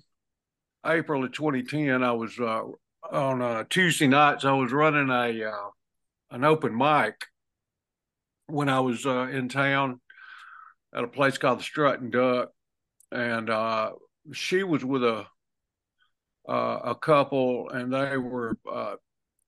April 0.85 1.23
of 1.23 1.31
2010. 1.31 2.03
I 2.03 2.11
was 2.11 2.37
uh, 2.37 2.63
on 3.11 3.41
uh, 3.41 3.63
Tuesday 3.69 4.07
nights. 4.07 4.45
I 4.45 4.53
was 4.53 4.71
running 4.71 5.09
a 5.09 5.49
uh, 5.49 5.69
an 6.31 6.43
open 6.43 6.75
mic 6.77 7.25
when 8.47 8.69
I 8.69 8.79
was 8.79 9.05
uh, 9.05 9.27
in 9.31 9.49
town 9.49 9.99
at 10.93 11.03
a 11.03 11.07
place 11.07 11.37
called 11.37 11.59
the 11.59 11.63
Strut 11.63 12.01
and 12.01 12.11
Duck, 12.11 12.49
and 13.11 13.49
uh, 13.49 13.91
she 14.31 14.63
was 14.63 14.83
with 14.83 15.03
a 15.03 15.25
uh, 16.47 16.79
a 16.83 16.95
couple, 16.95 17.69
and 17.69 17.93
they 17.93 18.17
were 18.17 18.57
uh, 18.69 18.95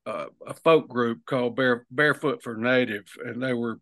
uh, 0.06 0.26
a 0.48 0.54
folk 0.54 0.88
group 0.88 1.26
called 1.26 1.56
Bare, 1.56 1.86
Barefoot 1.92 2.42
for 2.42 2.56
Native, 2.56 3.06
and 3.24 3.42
they 3.42 3.54
were 3.54 3.80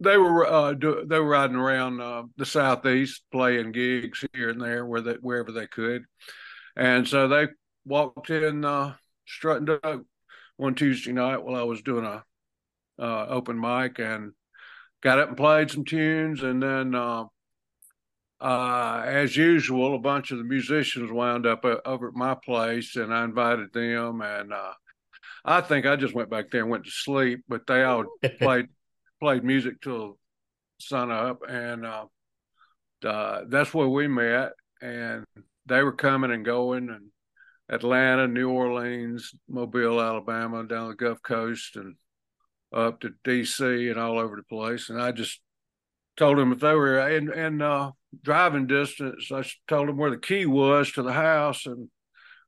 they 0.00 0.16
were 0.16 0.74
do, 0.74 1.04
they 1.06 1.18
were 1.18 1.28
riding 1.28 1.56
around 1.56 2.30
the 2.36 2.46
southeast 2.46 3.22
playing 3.32 3.72
gigs 3.72 4.24
here 4.32 4.50
and 4.50 4.60
there 4.60 4.86
where 4.86 5.00
they 5.00 5.14
wherever 5.14 5.50
they 5.50 5.66
could, 5.66 6.04
and 6.76 7.08
so 7.08 7.26
they 7.26 7.48
walked 7.88 8.30
in 8.30 8.64
uh, 8.64 8.94
strutting 9.26 9.64
Duck 9.64 10.02
one 10.56 10.74
Tuesday 10.74 11.12
night 11.12 11.42
while 11.42 11.56
I 11.56 11.64
was 11.64 11.82
doing 11.82 12.04
a 12.04 12.24
uh, 12.98 13.26
open 13.28 13.60
mic 13.60 13.98
and 13.98 14.32
got 15.02 15.18
up 15.18 15.28
and 15.28 15.36
played 15.36 15.70
some 15.70 15.84
tunes, 15.84 16.42
and 16.42 16.62
then 16.62 16.94
uh, 16.94 17.24
uh, 18.40 19.02
as 19.04 19.36
usual, 19.36 19.94
a 19.94 20.00
bunch 20.00 20.30
of 20.30 20.38
the 20.38 20.44
musicians 20.44 21.10
wound 21.10 21.46
up 21.46 21.64
uh, 21.64 21.76
over 21.84 22.08
at 22.08 22.14
my 22.14 22.34
place, 22.34 22.96
and 22.96 23.12
I 23.12 23.24
invited 23.24 23.72
them. 23.72 24.20
And 24.20 24.52
uh, 24.52 24.72
I 25.44 25.60
think 25.60 25.86
I 25.86 25.96
just 25.96 26.14
went 26.14 26.30
back 26.30 26.50
there 26.50 26.62
and 26.62 26.70
went 26.70 26.84
to 26.84 26.90
sleep, 26.90 27.44
but 27.48 27.66
they 27.66 27.82
all 27.82 28.04
played 28.40 28.66
played 29.20 29.42
music 29.42 29.80
till 29.80 30.18
sun 30.80 31.10
up, 31.10 31.40
and 31.48 31.84
uh, 31.84 32.06
uh, 33.04 33.40
that's 33.48 33.74
where 33.74 33.88
we 33.88 34.06
met. 34.06 34.52
And 34.80 35.24
they 35.66 35.82
were 35.82 35.92
coming 35.92 36.30
and 36.30 36.44
going, 36.44 36.88
and 36.88 37.10
Atlanta, 37.68 38.26
New 38.26 38.50
Orleans, 38.50 39.32
Mobile, 39.48 40.00
Alabama, 40.00 40.64
down 40.64 40.88
the 40.88 40.94
Gulf 40.94 41.22
Coast, 41.22 41.76
and 41.76 41.96
up 42.72 43.00
to 43.00 43.10
DC 43.24 43.90
and 43.90 43.98
all 43.98 44.18
over 44.18 44.36
the 44.36 44.42
place. 44.42 44.90
And 44.90 45.00
I 45.00 45.12
just 45.12 45.40
told 46.16 46.38
them 46.38 46.52
if 46.52 46.60
they 46.60 46.74
were 46.74 47.08
in, 47.08 47.32
in 47.32 47.62
uh, 47.62 47.92
driving 48.22 48.66
distance, 48.66 49.30
I 49.30 49.44
told 49.66 49.88
them 49.88 49.96
where 49.96 50.10
the 50.10 50.18
key 50.18 50.46
was 50.46 50.92
to 50.92 51.02
the 51.02 51.12
house, 51.12 51.66
and 51.66 51.88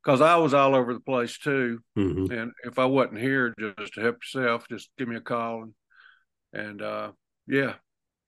because 0.02 0.20
I 0.20 0.36
was 0.36 0.54
all 0.54 0.74
over 0.74 0.94
the 0.94 1.00
place 1.00 1.38
too. 1.38 1.80
Mm-hmm. 1.96 2.32
And 2.32 2.52
if 2.64 2.78
I 2.78 2.86
wasn't 2.86 3.20
here, 3.20 3.54
just 3.78 3.94
to 3.94 4.00
help 4.00 4.16
yourself, 4.16 4.66
just 4.68 4.90
give 4.98 5.08
me 5.08 5.16
a 5.16 5.20
call 5.20 5.62
and 5.62 5.74
and 6.52 6.82
uh, 6.82 7.12
yeah. 7.46 7.74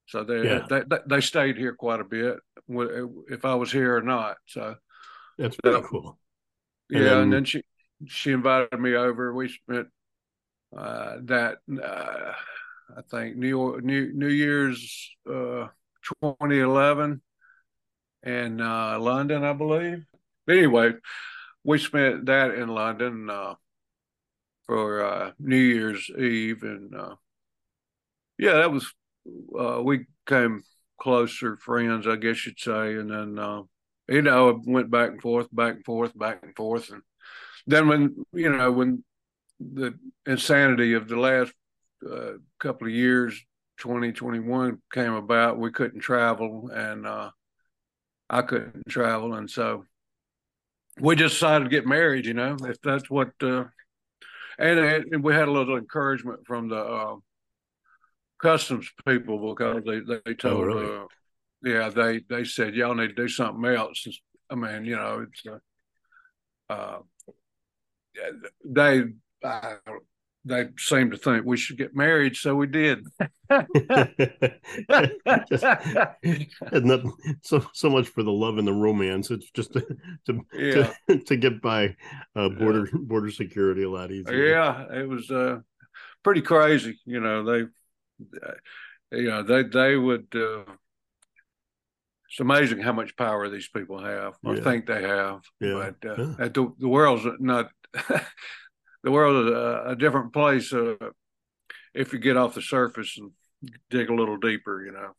So 0.06 0.24
they, 0.24 0.44
yeah. 0.44 0.66
they 0.68 0.82
they 1.06 1.20
stayed 1.20 1.56
here 1.56 1.74
quite 1.74 2.00
a 2.00 2.04
bit 2.04 2.36
if 2.68 3.44
I 3.44 3.54
was 3.54 3.72
here 3.72 3.96
or 3.96 4.02
not. 4.02 4.36
So 4.46 4.74
that's 5.38 5.56
pretty 5.56 5.82
cool. 5.86 6.18
Yeah, 6.92 6.98
and 6.98 7.06
then, 7.06 7.18
and 7.18 7.32
then 7.32 7.44
she 7.44 7.62
she 8.06 8.32
invited 8.32 8.78
me 8.78 8.94
over. 8.94 9.32
We 9.32 9.48
spent 9.48 9.88
uh, 10.76 11.16
that 11.22 11.58
uh, 11.82 12.32
I 12.96 13.02
think 13.10 13.36
New 13.36 13.80
New 13.82 14.12
New 14.12 14.28
Year's 14.28 15.10
uh, 15.26 15.68
2011 16.22 17.22
in 18.22 18.60
uh, 18.60 18.98
London, 18.98 19.44
I 19.44 19.52
believe. 19.52 20.04
But 20.46 20.58
anyway, 20.58 20.92
we 21.64 21.78
spent 21.78 22.26
that 22.26 22.54
in 22.54 22.68
London 22.68 23.30
uh, 23.30 23.54
for 24.66 25.04
uh, 25.04 25.32
New 25.38 25.56
Year's 25.56 26.10
Eve, 26.10 26.62
and 26.62 26.94
yeah, 28.38 28.54
that 28.54 28.70
was 28.70 28.92
we 29.82 30.06
came 30.26 30.62
closer 31.00 31.56
friends, 31.56 32.06
I 32.06 32.16
guess 32.16 32.44
you'd 32.44 32.60
say, 32.60 32.96
and 32.96 33.10
then 33.10 33.66
you 34.12 34.22
know 34.22 34.60
went 34.64 34.90
back 34.90 35.10
and 35.10 35.22
forth, 35.22 35.48
back 35.52 35.74
and 35.74 35.84
forth, 35.84 36.16
back 36.16 36.40
and 36.42 36.54
forth, 36.54 36.90
and 36.90 37.02
then 37.66 37.88
when 37.88 38.24
you 38.32 38.50
know 38.50 38.70
when 38.70 39.04
the 39.60 39.94
insanity 40.26 40.94
of 40.94 41.08
the 41.08 41.16
last 41.16 41.52
uh, 42.10 42.32
couple 42.58 42.88
of 42.88 42.92
years, 42.92 43.40
2021 43.78 44.78
came 44.92 45.12
about. 45.12 45.58
We 45.58 45.70
couldn't 45.70 46.00
travel, 46.00 46.70
and 46.72 47.06
uh, 47.06 47.30
I 48.28 48.42
couldn't 48.42 48.88
travel, 48.88 49.34
and 49.34 49.50
so 49.50 49.84
we 51.00 51.16
just 51.16 51.34
decided 51.34 51.64
to 51.64 51.70
get 51.70 51.86
married. 51.86 52.26
You 52.26 52.34
know, 52.34 52.56
if 52.64 52.80
that's 52.82 53.08
what, 53.08 53.30
uh, 53.42 53.64
and, 54.58 54.78
and 54.78 55.24
we 55.24 55.34
had 55.34 55.48
a 55.48 55.52
little 55.52 55.76
encouragement 55.76 56.40
from 56.46 56.68
the 56.68 56.78
uh, 56.78 57.16
customs 58.40 58.90
people 59.06 59.54
because 59.54 59.82
they 59.84 60.00
they 60.00 60.20
oh, 60.26 60.34
told, 60.34 60.54
oh, 60.54 60.64
really? 60.64 60.96
uh, 60.96 61.06
yeah, 61.62 61.88
they 61.88 62.20
they 62.28 62.44
said 62.44 62.74
y'all 62.74 62.94
need 62.94 63.08
to 63.08 63.14
do 63.14 63.28
something 63.28 63.64
else. 63.64 64.06
I 64.50 64.54
mean, 64.54 64.84
you 64.84 64.96
know, 64.96 65.26
it's 65.28 65.42
uh, 65.46 66.72
uh 66.72 66.98
they 68.64 69.04
uh, 69.44 69.74
they 70.44 70.68
seemed 70.76 71.12
to 71.12 71.16
think 71.16 71.46
we 71.46 71.56
should 71.56 71.78
get 71.78 71.94
married, 71.94 72.36
so 72.36 72.56
we 72.56 72.66
did. 72.66 73.06
just, 75.48 75.64
nothing, 76.72 77.12
so 77.42 77.64
so 77.72 77.90
much 77.90 78.08
for 78.08 78.22
the 78.24 78.32
love 78.32 78.58
and 78.58 78.66
the 78.66 78.72
romance. 78.72 79.30
It's 79.30 79.50
just 79.50 79.72
to 79.74 79.86
to, 80.26 80.40
yeah. 80.52 80.92
to, 81.08 81.18
to, 81.18 81.36
get 81.36 81.62
by 81.62 81.94
uh, 82.34 82.48
border 82.48 82.88
yeah. 82.92 82.98
border 83.02 83.30
security 83.30 83.84
a 83.84 83.90
lot 83.90 84.10
easier. 84.10 84.48
Yeah, 84.48 84.92
it 84.92 85.08
was 85.08 85.30
uh, 85.30 85.60
pretty 86.24 86.42
crazy. 86.42 86.98
You 87.04 87.20
know, 87.20 87.44
they 87.44 87.62
uh, 88.42 88.54
you 89.12 89.28
know 89.28 89.42
they 89.42 89.62
they 89.62 89.96
would. 89.96 90.26
Uh, 90.34 90.64
it's 92.32 92.40
amazing 92.40 92.78
how 92.78 92.94
much 92.94 93.14
power 93.14 93.50
these 93.50 93.68
people 93.68 94.02
have, 94.02 94.38
or 94.42 94.56
yeah. 94.56 94.62
think 94.62 94.86
they 94.86 95.02
have. 95.02 95.42
Yeah. 95.60 95.92
But 96.00 96.10
uh, 96.10 96.34
yeah. 96.38 96.48
the, 96.48 96.72
the 96.78 96.88
world's 96.88 97.26
not 97.38 97.68
the 97.92 99.10
world 99.10 99.46
is 99.46 99.52
a, 99.52 99.82
a 99.88 99.96
different 99.96 100.32
place 100.32 100.72
uh, 100.72 100.94
if 101.92 102.14
you 102.14 102.18
get 102.18 102.38
off 102.38 102.54
the 102.54 102.62
surface 102.62 103.18
and 103.18 103.32
dig 103.90 104.08
a 104.08 104.14
little 104.14 104.38
deeper, 104.38 104.82
you 104.82 104.92
know. 104.92 105.10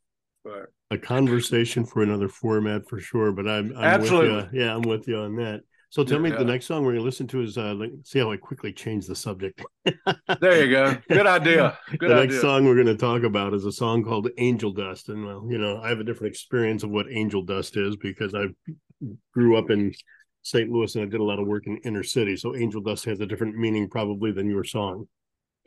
But 0.43 0.71
a 0.89 0.97
conversation 0.97 1.85
for 1.85 2.01
another 2.01 2.29
format 2.29 2.89
for 2.89 2.99
sure. 2.99 3.31
But 3.31 3.47
I'm, 3.47 3.77
I'm 3.77 3.83
absolutely 3.83 4.35
with 4.35 4.53
you. 4.53 4.61
yeah, 4.61 4.75
I'm 4.75 4.81
with 4.81 5.07
you 5.07 5.17
on 5.17 5.35
that. 5.35 5.61
So 5.93 6.03
tell 6.03 6.17
yeah. 6.17 6.31
me, 6.31 6.35
the 6.35 6.43
next 6.43 6.65
song 6.65 6.83
we're 6.83 6.93
going 6.93 7.01
to 7.01 7.05
listen 7.05 7.27
to 7.27 7.41
is 7.43 7.55
uh, 7.55 7.75
see 8.03 8.17
how 8.17 8.31
I 8.31 8.37
quickly 8.37 8.73
change 8.73 9.05
the 9.05 9.15
subject. 9.15 9.63
there 10.41 10.65
you 10.65 10.71
go. 10.71 10.97
Good 11.07 11.27
idea. 11.27 11.77
Good 11.99 12.09
the 12.09 12.15
idea. 12.15 12.25
next 12.25 12.41
song 12.41 12.65
we're 12.65 12.73
going 12.73 12.87
to 12.87 12.97
talk 12.97 13.21
about 13.21 13.53
is 13.53 13.63
a 13.65 13.71
song 13.71 14.03
called 14.03 14.27
Angel 14.39 14.71
Dust, 14.71 15.09
and 15.09 15.23
well, 15.23 15.45
you 15.47 15.59
know, 15.59 15.79
I 15.83 15.89
have 15.89 15.99
a 15.99 16.03
different 16.03 16.33
experience 16.33 16.81
of 16.81 16.89
what 16.89 17.05
angel 17.11 17.43
dust 17.43 17.77
is 17.77 17.95
because 17.95 18.33
I 18.33 18.45
grew 19.35 19.55
up 19.55 19.69
in 19.69 19.93
St. 20.41 20.67
Louis 20.67 20.95
and 20.95 21.05
I 21.05 21.07
did 21.07 21.19
a 21.19 21.23
lot 21.23 21.37
of 21.37 21.45
work 21.45 21.67
in 21.67 21.77
inner 21.85 22.01
city. 22.01 22.37
So 22.37 22.55
Angel 22.55 22.81
Dust 22.81 23.05
has 23.05 23.19
a 23.19 23.27
different 23.27 23.55
meaning 23.55 23.87
probably 23.87 24.31
than 24.31 24.49
your 24.49 24.63
song. 24.63 25.07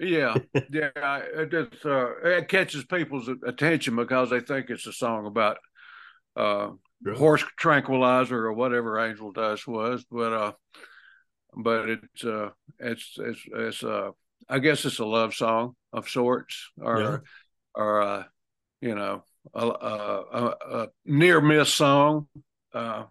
Yeah, 0.00 0.34
yeah, 0.72 0.90
it 0.96 1.52
just, 1.52 1.86
uh, 1.86 2.16
it 2.24 2.48
catches 2.48 2.84
people's 2.84 3.28
attention 3.46 3.94
because 3.94 4.30
they 4.30 4.40
think 4.40 4.70
it's 4.70 4.88
a 4.88 4.92
song 4.92 5.26
about 5.26 5.58
uh, 6.34 6.70
really? 7.02 7.18
horse 7.18 7.44
tranquilizer 7.56 8.46
or 8.46 8.52
whatever 8.52 8.98
Angel 8.98 9.32
Dust 9.32 9.66
was, 9.66 10.04
but 10.10 10.32
uh, 10.32 10.52
but 11.56 11.88
it's 11.88 12.24
uh, 12.24 12.50
it's 12.78 13.14
it's 13.18 13.40
it's 13.52 13.84
uh, 13.84 14.10
I 14.48 14.58
guess 14.58 14.84
it's 14.84 14.98
a 14.98 15.04
love 15.04 15.34
song 15.34 15.76
of 15.92 16.08
sorts, 16.08 16.70
or 16.80 17.00
yeah. 17.00 17.18
or 17.74 18.02
uh, 18.02 18.24
you 18.80 18.94
know, 18.94 19.24
a, 19.54 19.66
a, 19.66 20.54
a 20.72 20.88
near 21.04 21.40
miss 21.40 21.72
song. 21.72 22.28
Uh, 22.72 23.04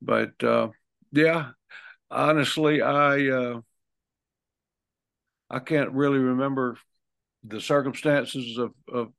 but 0.00 0.42
uh, 0.42 0.68
yeah, 1.12 1.50
honestly, 2.10 2.82
I 2.82 3.28
uh, 3.28 3.60
I 5.48 5.58
can't 5.60 5.92
really 5.92 6.18
remember 6.18 6.76
the 7.44 7.60
circumstances 7.60 8.58
of, 8.58 8.72
of. 8.92 9.12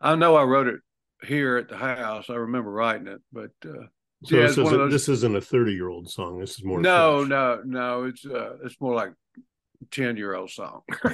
I 0.00 0.14
know 0.16 0.34
I 0.34 0.42
wrote 0.42 0.66
it 0.66 0.80
here 1.24 1.56
at 1.56 1.68
the 1.68 1.76
house. 1.76 2.30
I 2.30 2.34
remember 2.34 2.70
writing 2.70 3.08
it, 3.08 3.20
but 3.32 3.50
uh, 3.64 3.86
so 4.24 4.36
yeah, 4.36 4.42
this, 4.42 4.52
isn't, 4.52 4.64
those... 4.64 4.92
this 4.92 5.08
isn't 5.08 5.36
a 5.36 5.40
thirty-year-old 5.40 6.10
song. 6.10 6.38
This 6.38 6.58
is 6.58 6.64
more. 6.64 6.80
No, 6.80 7.20
fresh. 7.20 7.28
no, 7.28 7.62
no. 7.64 8.04
It's 8.04 8.24
uh, 8.24 8.56
it's 8.64 8.80
more 8.80 8.94
like 8.94 9.12
ten-year-old 9.90 10.50
song. 10.50 10.82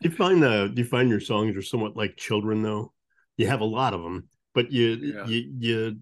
you 0.00 0.10
find 0.10 0.42
the 0.42 0.72
you 0.74 0.84
find 0.84 1.08
your 1.08 1.20
songs 1.20 1.56
are 1.56 1.62
somewhat 1.62 1.96
like 1.96 2.16
children, 2.16 2.62
though. 2.62 2.92
You 3.36 3.46
have 3.48 3.60
a 3.60 3.66
lot 3.66 3.94
of 3.94 4.02
them, 4.02 4.28
but 4.54 4.72
you 4.72 4.94
yeah. 4.94 5.26
you 5.26 5.52
you 5.58 5.96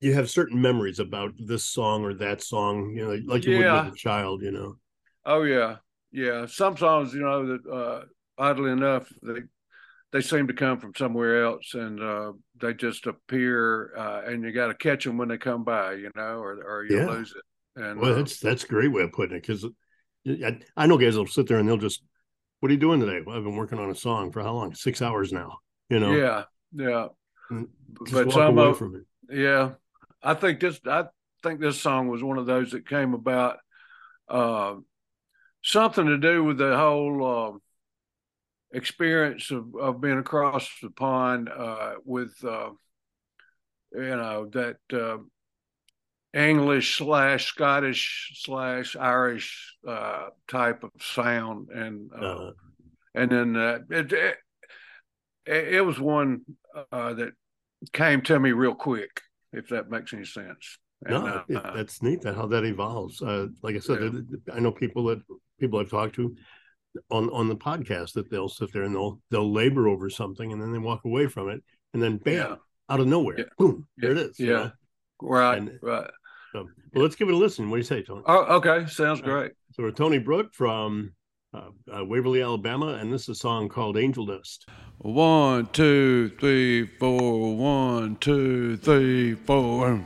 you 0.00 0.12
have 0.12 0.28
certain 0.28 0.60
memories 0.60 0.98
about 0.98 1.32
this 1.38 1.64
song 1.64 2.04
or 2.04 2.12
that 2.14 2.42
song, 2.42 2.92
you 2.94 3.04
know, 3.04 3.18
like 3.26 3.44
you 3.44 3.58
yeah. 3.58 3.72
would 3.72 3.84
with 3.86 3.94
a 3.94 3.96
child, 3.96 4.42
you 4.42 4.50
know. 4.50 4.76
Oh 5.24 5.42
yeah, 5.42 5.76
yeah. 6.12 6.46
Some 6.46 6.76
songs, 6.76 7.14
you 7.14 7.20
know, 7.20 7.46
that 7.46 7.66
uh, 7.66 8.04
oddly 8.36 8.70
enough, 8.70 9.10
they 9.22 9.40
they 10.14 10.20
seem 10.20 10.46
to 10.46 10.54
come 10.54 10.78
from 10.78 10.92
somewhere 10.96 11.44
else, 11.44 11.74
and 11.74 12.00
uh, 12.00 12.32
they 12.60 12.72
just 12.72 13.04
appear, 13.08 13.96
uh, 13.96 14.22
and 14.24 14.44
you 14.44 14.52
got 14.52 14.68
to 14.68 14.74
catch 14.74 15.04
them 15.04 15.18
when 15.18 15.26
they 15.26 15.36
come 15.36 15.64
by, 15.64 15.94
you 15.94 16.08
know, 16.14 16.38
or 16.38 16.52
or 16.52 16.86
you 16.88 16.98
yeah. 16.98 17.06
lose 17.06 17.34
it. 17.36 17.82
And 17.82 17.98
well, 17.98 18.12
uh, 18.12 18.16
that's 18.18 18.38
that's 18.38 18.62
a 18.62 18.68
great 18.68 18.92
way 18.92 19.02
of 19.02 19.10
putting 19.10 19.36
it 19.36 19.44
because 19.44 19.66
I, 20.24 20.60
I 20.76 20.86
know 20.86 20.98
guys 20.98 21.16
will 21.16 21.26
sit 21.26 21.48
there 21.48 21.58
and 21.58 21.68
they'll 21.68 21.78
just, 21.78 22.00
"What 22.60 22.70
are 22.70 22.74
you 22.74 22.78
doing 22.78 23.00
today?" 23.00 23.22
Well, 23.26 23.36
I've 23.36 23.42
been 23.42 23.56
working 23.56 23.80
on 23.80 23.90
a 23.90 23.94
song 23.96 24.30
for 24.30 24.40
how 24.40 24.52
long? 24.52 24.72
Six 24.72 25.02
hours 25.02 25.32
now. 25.32 25.58
You 25.90 25.98
know. 25.98 26.12
Yeah, 26.12 26.44
yeah. 26.72 27.08
but 27.98 28.30
some 28.30 28.56
of 28.56 28.84
yeah, 29.28 29.72
I 30.22 30.34
think 30.34 30.60
this 30.60 30.78
I 30.86 31.06
think 31.42 31.58
this 31.58 31.80
song 31.80 32.06
was 32.06 32.22
one 32.22 32.38
of 32.38 32.46
those 32.46 32.70
that 32.70 32.88
came 32.88 33.14
about 33.14 33.56
uh, 34.28 34.76
something 35.64 36.06
to 36.06 36.18
do 36.18 36.44
with 36.44 36.58
the 36.58 36.76
whole 36.76 37.56
uh, 37.56 37.58
experience 38.74 39.50
of, 39.50 39.74
of 39.76 40.00
being 40.00 40.18
across 40.18 40.68
the 40.82 40.90
pond 40.90 41.48
uh, 41.48 41.94
with 42.04 42.34
uh, 42.44 42.70
you 43.92 44.16
know 44.16 44.50
that 44.52 44.76
uh, 44.92 45.18
English 46.38 46.98
slash 46.98 47.46
Scottish 47.46 48.32
slash 48.44 48.96
Irish 48.96 49.76
uh, 49.86 50.28
type 50.48 50.82
of 50.84 50.90
sound 51.00 51.68
and 51.70 52.10
uh-huh. 52.12 52.50
and 53.14 53.30
then 53.30 53.56
it, 53.90 54.12
it, 54.12 54.36
it 55.46 55.84
was 55.84 55.98
one 56.00 56.42
that 56.90 57.32
came 57.92 58.20
to 58.22 58.38
me 58.40 58.52
real 58.52 58.74
quick 58.74 59.20
if 59.52 59.68
that 59.68 59.90
makes 59.90 60.12
any 60.12 60.24
sense. 60.24 60.78
And, 61.06 61.14
no, 61.14 61.26
uh, 61.26 61.42
it, 61.48 61.74
that's 61.74 62.02
neat 62.02 62.22
that 62.22 62.34
how 62.34 62.46
that 62.46 62.64
evolves. 62.64 63.20
Uh, 63.20 63.48
like 63.62 63.76
I 63.76 63.78
said, 63.78 64.00
yeah. 64.02 64.54
I 64.54 64.60
know 64.60 64.72
people 64.72 65.04
that 65.04 65.22
people 65.60 65.78
I've 65.78 65.90
talked 65.90 66.14
to 66.16 66.34
on 67.10 67.30
on 67.30 67.48
the 67.48 67.56
podcast 67.56 68.12
that 68.12 68.30
they'll 68.30 68.48
sit 68.48 68.72
there 68.72 68.82
and 68.82 68.94
they'll 68.94 69.20
they'll 69.30 69.52
labor 69.52 69.88
over 69.88 70.08
something 70.10 70.52
and 70.52 70.60
then 70.60 70.72
they 70.72 70.78
walk 70.78 71.04
away 71.04 71.26
from 71.26 71.48
it 71.48 71.62
and 71.92 72.02
then 72.02 72.18
bam, 72.18 72.34
yeah. 72.34 72.56
out 72.88 73.00
of 73.00 73.06
nowhere, 73.06 73.38
yeah. 73.38 73.44
boom, 73.58 73.86
there 73.96 74.12
it 74.12 74.18
is. 74.18 74.38
Yeah, 74.38 74.46
you 74.46 74.52
know? 74.52 74.72
right, 75.22 75.58
and, 75.58 75.78
right. 75.82 76.10
So, 76.52 76.68
well, 76.92 77.02
let's 77.02 77.16
give 77.16 77.28
it 77.28 77.34
a 77.34 77.36
listen. 77.36 77.68
What 77.68 77.76
do 77.76 77.80
you 77.80 77.84
say, 77.84 78.02
Tony? 78.02 78.22
Oh, 78.26 78.56
okay, 78.56 78.86
sounds 78.86 79.20
great. 79.20 79.52
So 79.72 79.82
we're 79.82 79.90
Tony 79.90 80.18
Brook 80.18 80.54
from 80.54 81.12
uh, 81.52 81.70
uh, 81.92 82.04
Waverly, 82.04 82.42
Alabama, 82.42 82.98
and 83.00 83.12
this 83.12 83.22
is 83.22 83.30
a 83.30 83.34
song 83.34 83.68
called 83.68 83.96
Angel 83.96 84.24
Dust. 84.24 84.68
One, 84.98 85.66
two, 85.72 86.30
three, 86.40 86.86
four. 86.86 87.56
One, 87.56 88.16
two, 88.16 88.76
three, 88.76 89.34
four. 89.34 90.04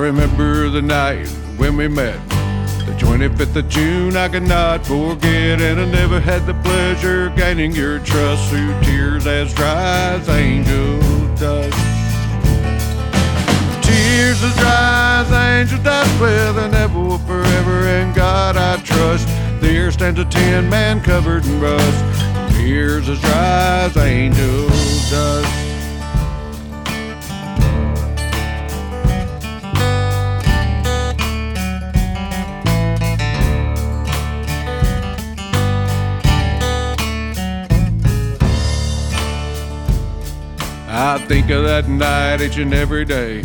Remember 0.00 0.70
the 0.70 0.80
night 0.80 1.28
when 1.58 1.76
we 1.76 1.86
met. 1.86 2.18
The 2.86 2.92
25th 2.92 3.56
of 3.56 3.68
June, 3.68 4.16
I 4.16 4.28
could 4.28 4.44
not 4.44 4.86
forget, 4.86 5.60
and 5.60 5.78
I 5.78 5.84
never 5.84 6.18
had 6.18 6.46
the 6.46 6.54
pleasure 6.54 7.28
gaining 7.36 7.72
your 7.72 7.98
trust 7.98 8.48
through 8.48 8.80
tears 8.80 9.26
as 9.26 9.52
dry 9.52 10.14
as 10.14 10.28
angel 10.30 10.98
dust. 11.36 11.76
Tears 13.84 14.42
as 14.42 14.56
dry 14.56 15.24
as 15.26 15.32
angel 15.32 15.82
dust, 15.82 16.20
with 16.20 16.56
an 16.56 16.74
ever 16.74 17.18
forever, 17.18 17.86
and 17.86 18.14
God 18.14 18.56
I 18.56 18.78
trust. 18.82 19.28
There 19.60 19.90
stands 19.92 20.18
a 20.18 20.24
tin 20.24 20.70
man 20.70 21.02
covered 21.02 21.44
in 21.44 21.60
rust. 21.60 22.56
Tears 22.56 23.06
as 23.06 23.20
dry 23.20 23.82
as 23.84 23.96
angel 23.98 24.66
dust. 25.10 25.29
Think 41.30 41.48
of 41.50 41.62
that 41.62 41.88
night 41.88 42.40
each 42.40 42.56
and 42.56 42.74
every 42.74 43.04
day. 43.04 43.36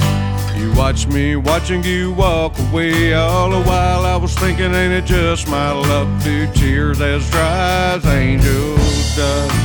You 0.58 0.74
watch 0.74 1.06
me 1.06 1.36
watching 1.36 1.84
you 1.84 2.14
walk 2.14 2.58
away. 2.58 3.14
All 3.14 3.52
the 3.52 3.62
while 3.62 4.08
I 4.08 4.16
was 4.16 4.34
thinking, 4.34 4.74
ain't 4.74 4.92
it 4.92 5.06
just 5.06 5.48
my 5.48 5.72
luck? 5.72 6.08
Through 6.24 6.48
tears 6.54 7.00
as 7.00 7.30
dry 7.30 7.94
as 7.94 8.04
angels 8.08 9.16
dust. 9.16 9.56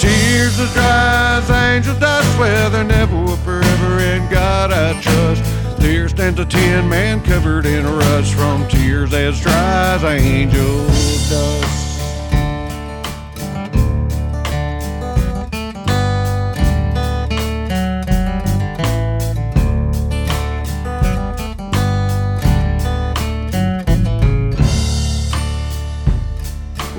Tears 0.00 0.58
as 0.58 0.72
dry 0.74 1.38
as 1.38 1.48
angel 1.48 1.96
dust. 2.00 2.40
Well, 2.40 2.70
they're 2.70 2.82
never 2.82 3.14
will 3.22 3.36
forever 3.36 4.00
in 4.00 4.28
God 4.28 4.72
I 4.72 5.00
trust. 5.00 5.44
There 5.80 6.08
stands 6.08 6.40
a 6.40 6.44
tin 6.44 6.88
man 6.88 7.22
covered 7.22 7.66
in 7.66 7.84
rust 7.84 8.34
from 8.34 8.66
tears 8.66 9.14
as 9.14 9.40
dry 9.40 9.94
as 9.94 10.02
angel 10.02 10.86
dust. 11.30 11.85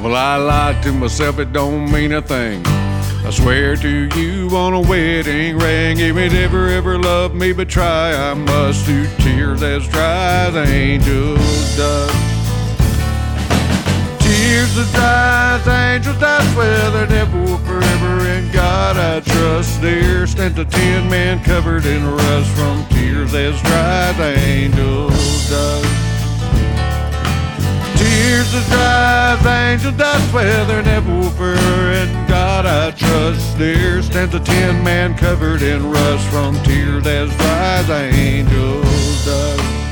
Well, 0.07 0.15
I 0.15 0.37
lied 0.37 0.81
to 0.83 0.93
myself, 0.93 1.37
it 1.37 1.51
don't 1.51 1.91
mean 1.91 2.13
a 2.13 2.21
thing. 2.21 2.65
I 2.65 3.29
swear 3.29 3.75
to 3.75 4.07
you 4.15 4.47
on 4.55 4.73
a 4.73 4.79
wedding 4.79 5.57
ring, 5.57 5.99
if 5.99 6.15
it 6.15 6.31
ever, 6.31 6.69
ever 6.69 6.97
love 6.97 7.35
me, 7.35 7.51
but 7.51 7.67
try 7.67 8.15
I 8.15 8.33
must 8.33 8.85
do 8.85 9.05
tears 9.17 9.61
as 9.61 9.85
dry 9.89 10.47
as 10.47 10.55
angels 10.55 11.75
dust. 11.75 12.15
Tears 14.21 14.77
as 14.77 14.89
dry 14.93 15.59
as 15.59 15.67
angels 15.67 16.19
dust, 16.21 16.55
well, 16.55 16.91
they 16.93 17.13
never 17.13 17.57
forever 17.65 18.29
in 18.29 18.49
God 18.53 18.95
I 18.95 19.19
trust. 19.19 19.81
There 19.81 20.25
stands 20.25 20.57
a 20.57 20.63
tin 20.63 21.09
man 21.09 21.43
covered 21.43 21.85
in 21.85 22.09
rust 22.09 22.49
from 22.51 22.85
tears 22.91 23.33
as 23.33 23.61
dry 23.61 24.13
as 24.15 24.19
angels 24.21 25.49
dust. 25.49 26.06
Dry 28.49 29.37
as 29.37 29.45
angel 29.45 29.91
dust, 29.91 30.33
well, 30.33 30.65
they're 30.65 30.81
never 30.81 31.29
forever 31.31 31.91
in 31.91 32.27
God 32.27 32.65
I 32.65 32.91
trust. 32.91 33.57
There 33.57 34.01
stands 34.01 34.33
a 34.35 34.39
tin 34.39 34.81
man 34.85 35.17
covered 35.17 35.61
in 35.61 35.91
rust 35.91 36.25
from 36.29 36.55
tears 36.63 37.05
as 37.05 37.29
dry 37.35 37.77
as 37.79 37.89
angels 37.89 39.25
dust. 39.25 39.86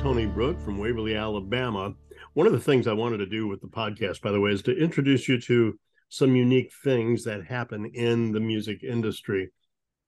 Tony 0.00 0.24
Brook 0.24 0.58
from 0.62 0.78
Waverly, 0.78 1.14
Alabama. 1.14 1.92
One 2.32 2.46
of 2.46 2.54
the 2.54 2.58
things 2.58 2.86
I 2.86 2.94
wanted 2.94 3.18
to 3.18 3.26
do 3.26 3.46
with 3.46 3.60
the 3.60 3.66
podcast, 3.66 4.22
by 4.22 4.32
the 4.32 4.40
way, 4.40 4.50
is 4.50 4.62
to 4.62 4.74
introduce 4.74 5.28
you 5.28 5.38
to 5.42 5.78
some 6.08 6.34
unique 6.34 6.72
things 6.82 7.22
that 7.24 7.44
happen 7.44 7.84
in 7.84 8.32
the 8.32 8.40
music 8.40 8.82
industry. 8.82 9.50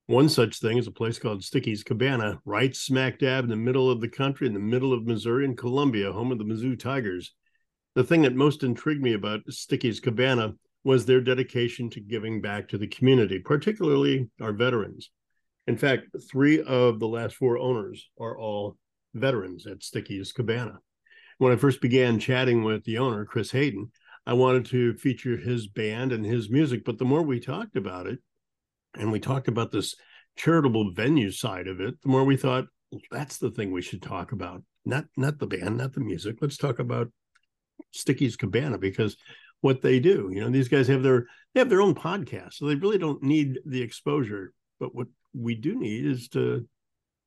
One 0.07 0.31
such 0.31 0.61
thing 0.61 0.79
is 0.79 0.87
a 0.87 0.93
place 0.93 1.19
called 1.19 1.45
Sticky's 1.45 1.85
Cabana, 1.85 2.41
right 2.47 2.75
smack 2.75 3.19
dab 3.19 3.45
in 3.45 3.51
the 3.51 3.57
middle 3.57 3.91
of 3.91 4.01
the 4.01 4.09
country, 4.09 4.47
in 4.47 4.55
the 4.55 4.61
middle 4.61 4.95
of 4.95 5.05
Missouri 5.05 5.45
and 5.45 5.59
Columbia, 5.59 6.11
home 6.11 6.33
of 6.33 6.39
the 6.39 6.45
Mizzou 6.45 6.79
Tigers. 6.79 7.35
The 7.95 8.05
thing 8.05 8.23
that 8.23 8.35
most 8.35 8.63
intrigued 8.63 9.03
me 9.03 9.13
about 9.13 9.41
Sticky's 9.51 10.01
Cabana 10.01 10.55
was 10.85 11.05
their 11.05 11.21
dedication 11.21 11.91
to 11.91 12.01
giving 12.01 12.41
back 12.41 12.67
to 12.69 12.79
the 12.79 12.87
community, 12.87 13.41
particularly 13.41 14.31
our 14.41 14.55
veterans. 14.55 15.11
In 15.67 15.77
fact, 15.77 16.07
three 16.31 16.63
of 16.63 16.99
the 16.99 17.09
last 17.09 17.37
four 17.37 17.59
owners 17.59 18.09
are 18.19 18.39
all 18.39 18.79
veterans 19.15 19.67
at 19.67 19.83
Sticky's 19.83 20.33
Cabana. 20.33 20.81
When 21.39 21.53
I 21.53 21.57
first 21.57 21.81
began 21.81 22.19
chatting 22.19 22.63
with 22.63 22.85
the 22.85 22.99
owner, 22.99 23.25
Chris 23.25 23.51
Hayden, 23.51 23.91
I 24.27 24.35
wanted 24.35 24.67
to 24.67 24.95
feature 24.95 25.37
his 25.37 25.67
band 25.67 26.13
and 26.13 26.25
his 26.25 26.51
music. 26.51 26.85
But 26.85 26.99
the 26.99 27.05
more 27.05 27.23
we 27.23 27.41
talked 27.41 27.77
about 27.77 28.07
it, 28.07 28.21
and 28.95 29.11
we 29.11 29.19
talked 29.19 29.49
about 29.49 29.73
this 29.73 29.95
charitable 30.37 30.93
venue 30.93 31.31
side 31.31 31.67
of 31.67 31.81
it, 31.81 32.01
the 32.03 32.09
more 32.09 32.25
we 32.25 32.37
thought 32.37 32.67
that's 33.11 33.39
the 33.39 33.51
thing 33.51 33.73
we 33.73 33.83
should 33.83 34.03
talk 34.03 34.33
about. 34.33 34.63
Not 34.85 35.07
not 35.17 35.39
the 35.39 35.47
band, 35.47 35.79
not 35.79 35.93
the 35.93 36.01
music. 36.01 36.37
Let's 36.41 36.57
talk 36.57 36.79
about 36.79 37.11
Sticky's 37.93 38.37
Cabana 38.37 38.79
because 38.79 39.17
what 39.61 39.81
they 39.81 40.01
do. 40.01 40.31
You 40.33 40.41
know, 40.41 40.51
these 40.51 40.69
guys 40.69 40.89
have 40.89 41.03
their 41.03 41.27
they 41.55 41.61
have 41.61 41.71
their 41.71 41.81
own 41.81 41.95
podcast, 41.95 42.55
so 42.55 42.67
they 42.67 42.75
really 42.75 42.99
don't 42.99 43.23
need 43.23 43.61
the 43.65 43.83
exposure. 43.83 44.53
But 44.79 44.95
what 44.95 45.07
we 45.35 45.55
do 45.55 45.79
need 45.79 46.05
is 46.05 46.29
to 46.31 46.69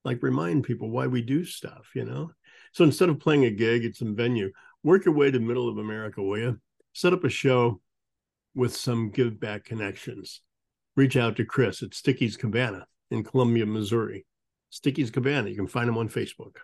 like 0.06 0.24
remind 0.24 0.64
people 0.64 0.89
why 0.89 1.08
we 1.08 1.22
do 1.22 1.43
stuff, 1.43 1.89
you 1.95 2.06
know? 2.06 2.32
So 2.72 2.84
instead 2.84 3.10
of 3.10 3.20
playing 3.20 3.45
a 3.45 3.51
gig 3.51 3.84
at 3.84 3.95
some 3.95 4.16
venue, 4.16 4.51
work 4.84 5.06
your 5.06 5.16
way 5.16 5.32
to 5.32 5.39
middle 5.39 5.68
of 5.68 5.78
America, 5.78 6.22
will 6.22 6.38
you? 6.38 6.60
Set 6.93 7.12
up 7.12 7.24
a 7.24 7.30
show 7.30 7.82
with 8.53 8.76
some 8.76 9.10
give 9.10 9.39
back 9.39 9.66
connections. 9.66 10.41
Reach 10.95 11.18
out 11.18 11.36
to 11.38 11.45
Chris 11.45 11.84
at 11.84 11.93
Sticky's 11.93 12.38
Cabana 12.38 12.86
in 13.12 13.24
Columbia, 13.24 13.66
Missouri. 13.66 14.26
Sticky's 14.70 15.12
Cabana, 15.12 15.49
you 15.49 15.56
can 15.56 15.68
find 15.68 15.89
him 15.89 15.97
on 15.97 16.08
Facebook. 16.08 16.58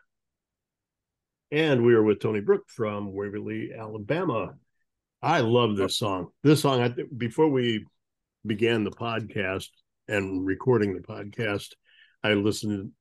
And 1.52 1.84
we 1.84 1.94
are 1.96 2.04
with 2.04 2.22
Tony 2.22 2.39
Brook 2.39 2.64
from 2.68 3.12
Waverly, 3.12 3.72
Alabama. 3.78 4.54
I 5.22 5.42
love 5.42 5.76
this 5.76 5.98
song. 5.98 6.28
This 6.44 6.62
song, 6.62 6.82
I 6.82 6.94
before 7.18 7.50
we 7.50 7.86
began 8.46 8.84
the 8.84 8.92
podcast, 8.92 9.68
and 10.08 10.46
recording 10.46 10.94
the 10.94 11.02
podcast, 11.02 11.70
I 12.24 12.34
listened 12.34 12.92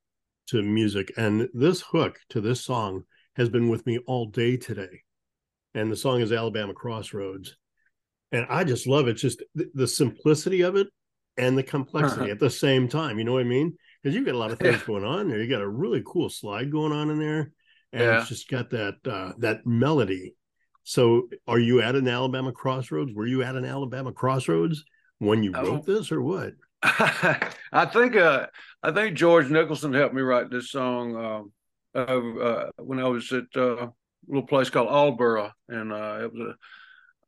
to 0.50 0.62
music, 0.62 1.12
and 1.16 1.48
this 1.54 1.80
hook 1.80 2.18
to 2.30 2.40
this 2.40 2.64
song 2.64 3.04
has 3.36 3.48
been 3.48 3.68
with 3.68 3.86
me 3.86 3.98
all 4.06 4.26
day 4.26 4.56
today. 4.56 5.02
And 5.74 5.90
the 5.90 5.96
song 5.96 6.20
is 6.20 6.32
Alabama 6.32 6.74
Crossroads. 6.74 7.56
And 8.32 8.46
I 8.48 8.64
just 8.64 8.86
love 8.86 9.08
it. 9.08 9.14
Just 9.14 9.42
the, 9.54 9.70
the 9.74 9.86
simplicity 9.86 10.62
of 10.62 10.76
it 10.76 10.88
and 11.36 11.56
the 11.56 11.62
complexity 11.62 12.22
uh-huh. 12.22 12.32
at 12.32 12.40
the 12.40 12.50
same 12.50 12.88
time. 12.88 13.18
You 13.18 13.24
know 13.24 13.32
what 13.32 13.42
I 13.42 13.48
mean? 13.48 13.76
Because 14.02 14.14
you've 14.14 14.26
got 14.26 14.34
a 14.34 14.38
lot 14.38 14.50
of 14.50 14.58
things 14.60 14.80
yeah. 14.80 14.86
going 14.86 15.04
on 15.04 15.28
there. 15.28 15.40
You 15.40 15.48
got 15.48 15.62
a 15.62 15.68
really 15.68 16.02
cool 16.04 16.28
slide 16.28 16.72
going 16.72 16.92
on 16.92 17.10
in 17.10 17.18
there. 17.18 17.52
And 17.92 18.02
yeah. 18.02 18.20
it's 18.20 18.28
just 18.28 18.48
got 18.48 18.70
that 18.70 18.96
uh, 19.04 19.32
that 19.38 19.66
melody. 19.66 20.34
So 20.84 21.28
are 21.46 21.58
you 21.58 21.82
at 21.82 21.96
an 21.96 22.08
Alabama 22.08 22.52
crossroads? 22.52 23.12
Were 23.12 23.26
you 23.26 23.42
at 23.42 23.56
an 23.56 23.64
Alabama 23.64 24.12
crossroads 24.12 24.84
when 25.18 25.42
you 25.42 25.52
oh. 25.54 25.64
wrote 25.64 25.86
this 25.86 26.10
or 26.10 26.22
what? 26.22 26.52
I 26.82 27.86
think 27.92 28.16
uh, 28.16 28.46
I 28.82 28.90
think 28.92 29.16
George 29.16 29.50
Nicholson 29.50 29.92
helped 29.92 30.14
me 30.14 30.22
write 30.22 30.50
this 30.50 30.70
song 30.70 31.50
uh, 31.94 31.98
uh, 31.98 32.70
when 32.78 32.98
I 32.98 33.08
was 33.08 33.30
at 33.32 33.44
uh, 33.54 33.86
a 33.86 33.92
little 34.26 34.46
place 34.46 34.70
called 34.70 34.88
Aldborough, 34.88 35.52
and 35.68 35.92
uh, 35.92 36.20
it 36.22 36.32
was 36.32 36.40
a 36.40 36.54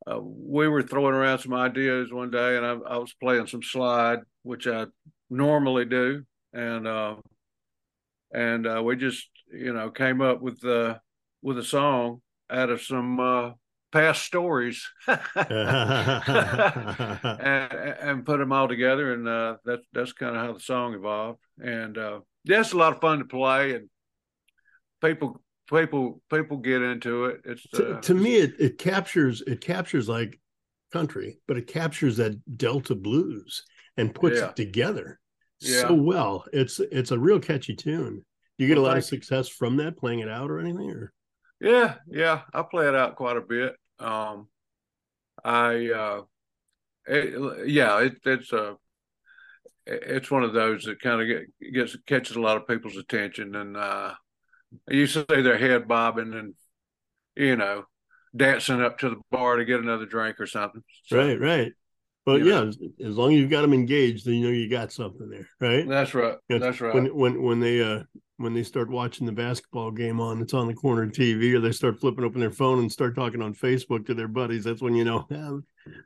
uh, 0.05 0.19
we 0.19 0.67
were 0.67 0.83
throwing 0.83 1.15
around 1.15 1.39
some 1.39 1.53
ideas 1.53 2.11
one 2.11 2.29
day, 2.29 2.57
and 2.57 2.65
I, 2.65 2.71
I, 2.71 2.97
was 2.97 3.13
playing 3.13 3.47
some 3.47 3.63
slide, 3.63 4.19
which 4.41 4.67
I 4.67 4.87
normally 5.29 5.85
do, 5.85 6.23
and 6.51 6.87
and 8.33 8.85
we 8.85 8.97
just 8.97 9.29
you 9.53 9.71
know 9.71 9.91
came 9.91 10.19
up 10.19 10.41
with 10.41 10.61
with 11.41 11.57
a 11.57 11.63
song 11.63 12.21
out 12.49 12.69
of 12.69 12.81
some 12.81 13.55
past 13.93 14.23
stories 14.23 14.89
and, 15.07 15.17
and, 17.39 18.25
put 18.25 18.39
them 18.39 18.51
all 18.51 18.67
together 18.67 19.13
and 19.13 19.27
uh, 19.27 19.55
that's 19.63 19.85
that's 19.93 20.11
kind 20.13 20.35
of 20.35 20.45
how 20.45 20.51
the 20.51 20.59
song 20.59 20.93
evolved 20.93 21.39
and 21.63 21.97
uh, 21.97 22.19
yeah 22.43 22.59
it's 22.59 22.73
a 22.73 22.77
lot 22.77 22.93
of 22.93 22.99
fun 22.99 23.19
to 23.19 23.25
play 23.25 23.75
and 23.75 23.89
people 25.01 25.39
people 25.71 26.21
people 26.29 26.57
get 26.57 26.81
into 26.81 27.25
it 27.25 27.41
it's 27.45 27.61
to, 27.69 27.97
uh, 27.97 28.01
to 28.01 28.13
me 28.13 28.35
it, 28.35 28.53
it 28.59 28.77
captures 28.77 29.41
it 29.47 29.61
captures 29.61 30.09
like 30.09 30.39
country, 30.93 31.39
but 31.47 31.57
it 31.57 31.67
captures 31.67 32.17
that 32.17 32.39
Delta 32.57 32.95
blues 32.95 33.63
and 33.97 34.13
puts 34.15 34.39
Yeah. 34.39 34.49
it 34.49 34.55
together 34.55 35.19
Yeah. 35.59 35.87
so 35.87 35.95
well. 35.95 36.45
It's 36.53 36.79
it's 36.79 37.11
a 37.11 37.19
real 37.19 37.39
catchy 37.39 37.75
tune. 37.75 38.23
You 38.57 38.67
get 38.67 38.77
Well, 38.77 38.85
a 38.85 38.87
lot 38.87 38.97
of 38.97 39.03
thank 39.03 39.11
you. 39.11 39.17
success 39.17 39.49
from 39.49 39.77
that 39.77 39.97
playing 39.97 40.19
it 40.19 40.29
out 40.29 40.51
or 40.51 40.59
anything, 40.59 40.91
or 40.91 41.11
Yeah, 41.59 41.95
yeah, 42.07 42.43
I 42.53 42.61
play 42.61 42.87
it 42.87 42.95
out 42.95 43.15
quite 43.15 43.37
a 43.37 43.41
bit. 43.41 43.75
Um, 43.99 44.47
I, 45.43 45.89
uh, 45.89 46.21
it, 47.07 47.67
yeah, 47.67 47.99
it, 48.01 48.15
it's 48.25 48.51
a, 48.53 48.75
it's 49.85 50.31
one 50.31 50.43
of 50.43 50.53
those 50.53 50.83
that 50.83 51.01
kind 51.01 51.21
of 51.21 51.27
get, 51.27 51.73
gets 51.73 51.97
catches 52.05 52.35
a 52.35 52.41
lot 52.41 52.57
of 52.57 52.67
people's 52.67 52.97
attention, 52.97 53.55
and 53.55 53.75
uh, 53.75 54.13
you 54.89 55.07
say 55.07 55.25
their 55.27 55.57
head 55.57 55.87
bobbing 55.87 56.33
and 56.33 56.53
you 57.35 57.55
know 57.55 57.83
dancing 58.35 58.81
up 58.81 58.97
to 58.99 59.09
the 59.09 59.21
bar 59.29 59.57
to 59.57 59.65
get 59.65 59.81
another 59.81 60.05
drink 60.05 60.39
or 60.39 60.47
something. 60.47 60.81
So, 61.05 61.17
right, 61.17 61.39
right. 61.39 61.71
But 62.25 62.43
yeah, 62.45 62.61
know. 62.61 62.71
as, 63.03 63.17
long 63.17 63.33
as 63.33 63.39
you've 63.39 63.49
got 63.49 63.61
them 63.63 63.73
engaged, 63.73 64.25
then 64.25 64.35
you 64.35 64.45
know 64.47 64.53
you 64.53 64.69
got 64.69 64.91
something 64.93 65.29
there, 65.29 65.47
right? 65.59 65.87
That's 65.87 66.13
right. 66.13 66.37
Yeah, 66.47 66.59
That's 66.59 66.79
right. 66.79 66.93
When 66.93 67.07
when 67.15 67.41
when 67.41 67.59
they 67.59 67.81
uh 67.81 68.03
when 68.37 68.53
they 68.53 68.63
start 68.63 68.89
watching 68.89 69.25
the 69.25 69.31
basketball 69.31 69.91
game 69.91 70.19
on, 70.19 70.41
it's 70.41 70.53
on 70.53 70.67
the 70.67 70.73
corner 70.73 71.05
TV, 71.07 71.53
or 71.53 71.59
they 71.59 71.71
start 71.71 71.99
flipping 71.99 72.23
open 72.23 72.39
their 72.39 72.49
phone 72.51 72.79
and 72.79 72.91
start 72.91 73.15
talking 73.15 73.41
on 73.41 73.53
Facebook 73.53 74.05
to 74.05 74.13
their 74.13 74.27
buddies. 74.27 74.63
That's 74.63 74.81
when 74.81 74.95
you 74.95 75.03
know, 75.03 75.25
yeah, 75.29 75.57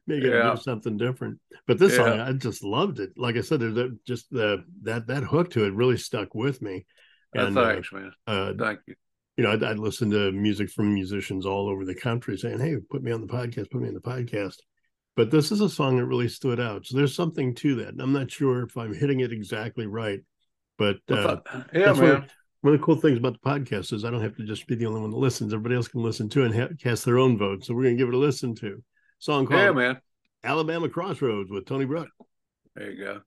they 0.08 0.20
got 0.20 0.30
to 0.30 0.38
Yeah. 0.38 0.56
do 0.56 0.62
something 0.62 0.98
different. 0.98 1.40
But 1.68 1.78
this 1.80 1.96
song, 1.96 2.20
I 2.20 2.34
just 2.34 2.64
loved 2.64 3.00
it. 3.00 3.12
Like 3.16 3.38
I 3.38 3.42
said, 3.42 3.60
there's 3.60 3.78
a, 3.78 3.90
just 4.06 4.30
the 4.32 4.64
that 4.84 5.08
that 5.08 5.24
hook 5.24 5.52
to 5.52 5.66
it 5.66 5.74
really 5.74 5.98
stuck 5.98 6.34
with 6.34 6.62
me. 6.62 6.86
And 7.34 7.58
uh, 7.58 7.64
thanks, 7.74 7.92
man. 7.94 8.12
uh, 8.26 8.54
Thank 8.58 8.80
you. 8.88 8.96
you 9.38 9.44
know, 9.44 9.52
I'd, 9.52 9.64
I'd 9.64 9.80
listen 9.80 10.10
to 10.12 10.32
music 10.32 10.70
from 10.72 10.94
musicians 10.94 11.46
all 11.46 11.70
over 11.70 11.86
the 11.86 11.96
country 11.96 12.38
saying, 12.38 12.60
"Hey, 12.60 12.78
put 12.90 13.04
me 13.04 13.12
on 13.12 13.22
the 13.22 13.28
podcast, 13.28 13.70
put 13.70 13.82
me 13.82 13.88
on 13.88 13.94
the 13.94 14.02
podcast." 14.02 14.56
But 15.18 15.32
this 15.32 15.52
is 15.52 15.62
a 15.62 15.70
song 15.70 15.98
that 15.98 16.06
really 16.06 16.30
stood 16.30 16.60
out. 16.60 16.86
So 16.86 16.96
there's 16.96 17.16
something 17.16 17.56
to 17.56 17.76
that. 17.76 17.90
And 17.90 18.00
I'm 18.00 18.14
not 18.14 18.30
sure 18.30 18.62
if 18.62 18.78
I'm 18.78 18.94
hitting 18.94 19.22
it 19.22 19.34
exactly 19.34 19.88
right, 19.88 20.22
but 20.78 20.98
uh, 21.10 21.38
yeah, 21.74 21.92
man. 21.94 21.96
One, 21.96 22.30
one 22.62 22.74
of 22.74 22.80
the 22.80 22.86
cool 22.86 22.96
things 22.98 23.18
about 23.18 23.34
the 23.34 23.50
podcast 23.50 23.94
is 23.94 24.06
I 24.06 24.12
don't 24.12 24.22
have 24.22 24.38
to 24.38 24.46
just 24.46 24.68
be 24.68 24.76
the 24.76 24.86
only 24.86 25.02
one 25.02 25.10
that 25.10 25.18
listens. 25.18 25.54
Everybody 25.54 25.76
else 25.76 25.88
can 25.88 26.04
listen 26.04 26.30
too 26.30 26.44
and 26.44 26.56
ha- 26.56 26.70
cast 26.80 27.04
their 27.04 27.18
own 27.18 27.36
vote. 27.36 27.66
So 27.66 27.74
we're 27.74 27.84
going 27.84 27.98
to 27.98 28.02
give 28.02 28.10
it 28.10 28.16
a 28.16 28.20
listen 28.20 28.54
to. 28.56 28.84
Song 29.18 29.48
called 29.48 29.60
Yeah, 29.60 29.72
man. 29.72 29.98
Alabama 30.44 30.88
Crossroads 30.88 31.50
with 31.50 31.66
Tony 31.66 31.86
Brook. 31.86 32.10
There 32.76 32.92
you 32.92 33.04
go. 33.04 33.22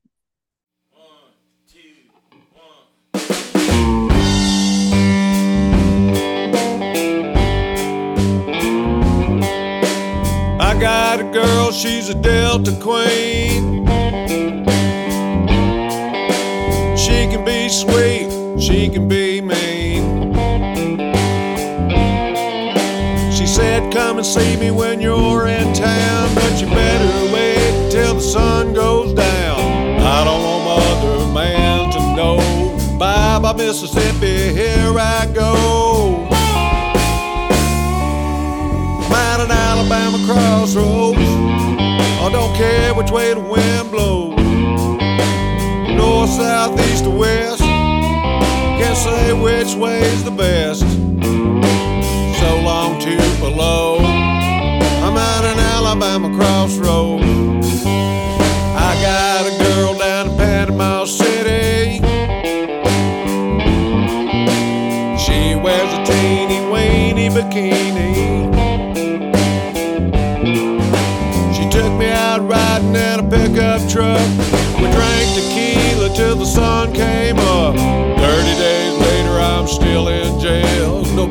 Got 10.81 11.21
a 11.21 11.25
girl, 11.25 11.71
she's 11.71 12.09
a 12.09 12.15
Delta 12.15 12.73
queen. 12.81 13.87
She 16.97 17.29
can 17.29 17.45
be 17.45 17.69
sweet, 17.69 18.31
she 18.59 18.89
can 18.89 19.07
be 19.07 19.43
mean. 19.43 20.33
She 23.31 23.47
said, 23.47 23.93
Come 23.93 24.17
and 24.17 24.27
see 24.27 24.57
me 24.57 24.71
when 24.71 25.03
you're 25.03 25.47
in 25.49 25.75
town, 25.75 26.35
but 26.35 26.61
you 26.61 26.67
better 26.69 27.35
wait 27.35 27.91
till 27.91 28.15
the 28.15 28.21
sun 28.21 28.73
goes 28.73 29.13
down. 29.13 29.61
I 30.01 30.25
don't 30.25 30.43
want 30.43 30.65
my 30.65 30.87
other 30.93 31.33
man 31.35 31.93
to 31.93 32.17
know. 32.17 32.99
Bye 32.99 33.39
bye, 33.39 33.53
Mississippi, 33.53 34.55
here 34.55 34.99
I 34.99 35.31
go. 35.35 36.30
Alabama 39.81 40.19
crossroads. 40.27 41.19
I 41.19 42.29
don't 42.31 42.55
care 42.55 42.93
which 42.93 43.11
way 43.11 43.33
the 43.33 43.41
wind 43.41 43.91
blows. 43.91 44.37
North, 45.97 46.29
south, 46.29 46.79
east, 46.91 47.07
or 47.07 47.17
west. 47.17 47.63
Can't 47.63 48.99
say 48.99 49.33
which 49.33 49.75
way's 49.77 50.23
the 50.23 50.33
best. 50.33 50.81
So 52.41 52.61
long 52.61 53.01
to 53.01 53.17
below. 53.41 53.97
I'm 54.01 55.17
at 55.17 55.45
an 55.47 55.59
Alabama 55.59 56.29
crossroads. 56.37 57.00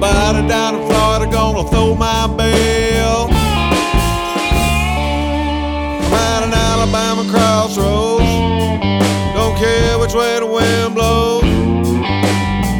Nobody 0.10 0.48
down 0.48 0.76
in 0.76 0.88
Florida 0.88 1.28
gonna 1.32 1.70
throw 1.70 1.94
my 1.94 2.26
bail. 2.36 3.28
I'm 6.04 6.14
at 6.14 6.44
an 6.44 6.54
Alabama 6.54 7.30
crossroads. 7.30 8.26
Don't 9.36 9.56
care 9.58 10.00
which 10.00 10.14
way 10.16 10.40
the 10.40 10.48
wind 10.48 10.96
blows. 10.96 11.44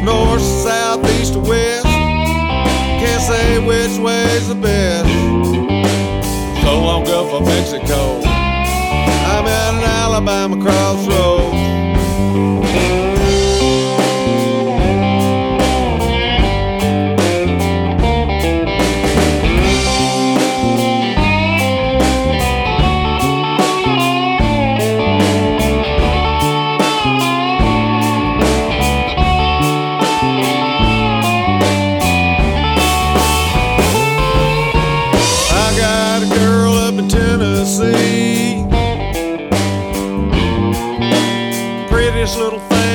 North, 0.02 0.42
south, 0.42 1.08
east, 1.20 1.36
or 1.36 1.42
west. 1.42 1.84
Can't 1.84 3.22
say 3.22 3.58
which 3.60 3.96
way's 3.98 4.48
the 4.48 4.56
best. 4.56 5.08
So 6.62 6.80
long 6.80 7.04
Gulf 7.04 7.32
of 7.32 7.46
Mexico. 7.46 8.22
I'm 8.24 9.46
at 9.46 9.74
an 9.74 9.84
Alabama 9.84 10.56
crossroads. 10.60 11.89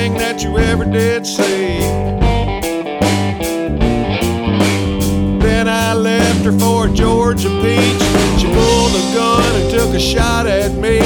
Thing 0.05 0.17
that 0.19 0.43
you 0.43 0.55
ever 0.59 0.85
did 0.85 1.25
see. 1.25 1.79
Then 5.39 5.67
I 5.67 5.93
left 5.93 6.45
her 6.45 6.51
for 6.59 6.87
a 6.87 6.93
Georgia 6.93 7.49
peach. 7.63 8.03
She 8.39 8.47
pulled 8.57 8.93
a 9.01 9.05
gun 9.17 9.51
and 9.59 9.71
took 9.71 9.91
a 9.95 9.99
shot 9.99 10.45
at 10.45 10.73
me. 10.73 10.99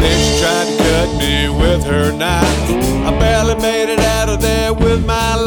Then 0.00 0.16
she 0.24 0.32
tried 0.42 0.66
to 0.70 0.76
cut 0.90 1.08
me 1.22 1.48
with 1.62 1.84
her 1.84 2.10
knife. 2.12 2.70
I 3.06 3.10
barely 3.20 3.54
made 3.62 3.90
it 3.94 4.00
out 4.00 4.28
of 4.28 4.40
there 4.40 4.74
with 4.74 5.06
my 5.06 5.36
life. 5.36 5.45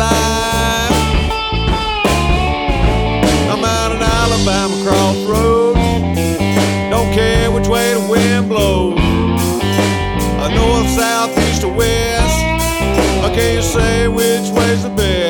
Say 13.69 14.07
which 14.07 14.49
way's 14.49 14.83
the 14.83 14.89
best. 14.89 15.28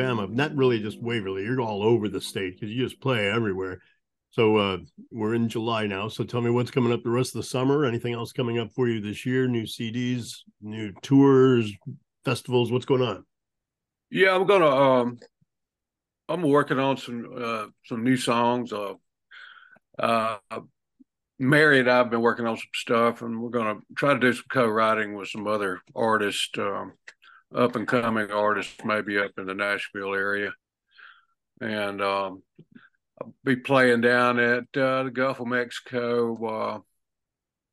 Alabama. 0.00 0.26
Not 0.32 0.56
really 0.56 0.80
just 0.80 1.00
Waverly, 1.00 1.44
you're 1.44 1.60
all 1.60 1.82
over 1.82 2.08
the 2.08 2.20
state 2.20 2.58
because 2.58 2.74
you 2.74 2.84
just 2.84 3.00
play 3.00 3.28
everywhere. 3.28 3.80
So 4.30 4.56
uh, 4.56 4.78
we're 5.10 5.34
in 5.34 5.48
July 5.48 5.86
now. 5.86 6.08
So 6.08 6.22
tell 6.22 6.40
me 6.40 6.50
what's 6.50 6.70
coming 6.70 6.92
up 6.92 7.02
the 7.02 7.10
rest 7.10 7.34
of 7.34 7.40
the 7.40 7.46
summer. 7.48 7.84
Anything 7.84 8.14
else 8.14 8.32
coming 8.32 8.58
up 8.58 8.72
for 8.72 8.88
you 8.88 9.00
this 9.00 9.26
year? 9.26 9.48
New 9.48 9.64
CDs, 9.64 10.36
new 10.62 10.92
tours, 11.02 11.72
festivals? 12.24 12.70
What's 12.70 12.84
going 12.84 13.02
on? 13.02 13.24
Yeah, 14.10 14.34
I'm 14.34 14.46
gonna. 14.46 14.66
Um, 14.66 15.18
I'm 16.28 16.42
working 16.42 16.78
on 16.78 16.96
some 16.96 17.28
uh, 17.36 17.66
some 17.86 18.04
new 18.04 18.16
songs. 18.16 18.72
Uh, 18.72 18.94
uh, 19.98 20.38
Mary 21.40 21.80
and 21.80 21.90
I 21.90 21.96
have 21.96 22.10
been 22.10 22.20
working 22.20 22.46
on 22.46 22.56
some 22.56 22.66
stuff, 22.74 23.22
and 23.22 23.40
we're 23.40 23.50
to 23.50 23.80
try 23.96 24.12
to 24.12 24.20
do 24.20 24.32
some 24.32 24.44
co-writing 24.50 25.14
with 25.14 25.28
some 25.28 25.46
other 25.46 25.80
artists, 25.96 26.50
um, 26.58 26.92
up 27.54 27.76
and 27.76 27.86
coming 27.86 28.30
artists, 28.30 28.76
maybe 28.84 29.18
up 29.18 29.32
in 29.38 29.46
the 29.46 29.54
Nashville 29.54 30.14
area, 30.14 30.52
and 31.60 32.00
um, 32.00 32.42
I'll 33.20 33.34
be 33.44 33.56
playing 33.56 34.00
down 34.02 34.38
at 34.38 34.64
uh, 34.76 35.02
the 35.04 35.10
Gulf 35.12 35.40
of 35.40 35.46
Mexico 35.48 36.46
uh, 36.46 36.78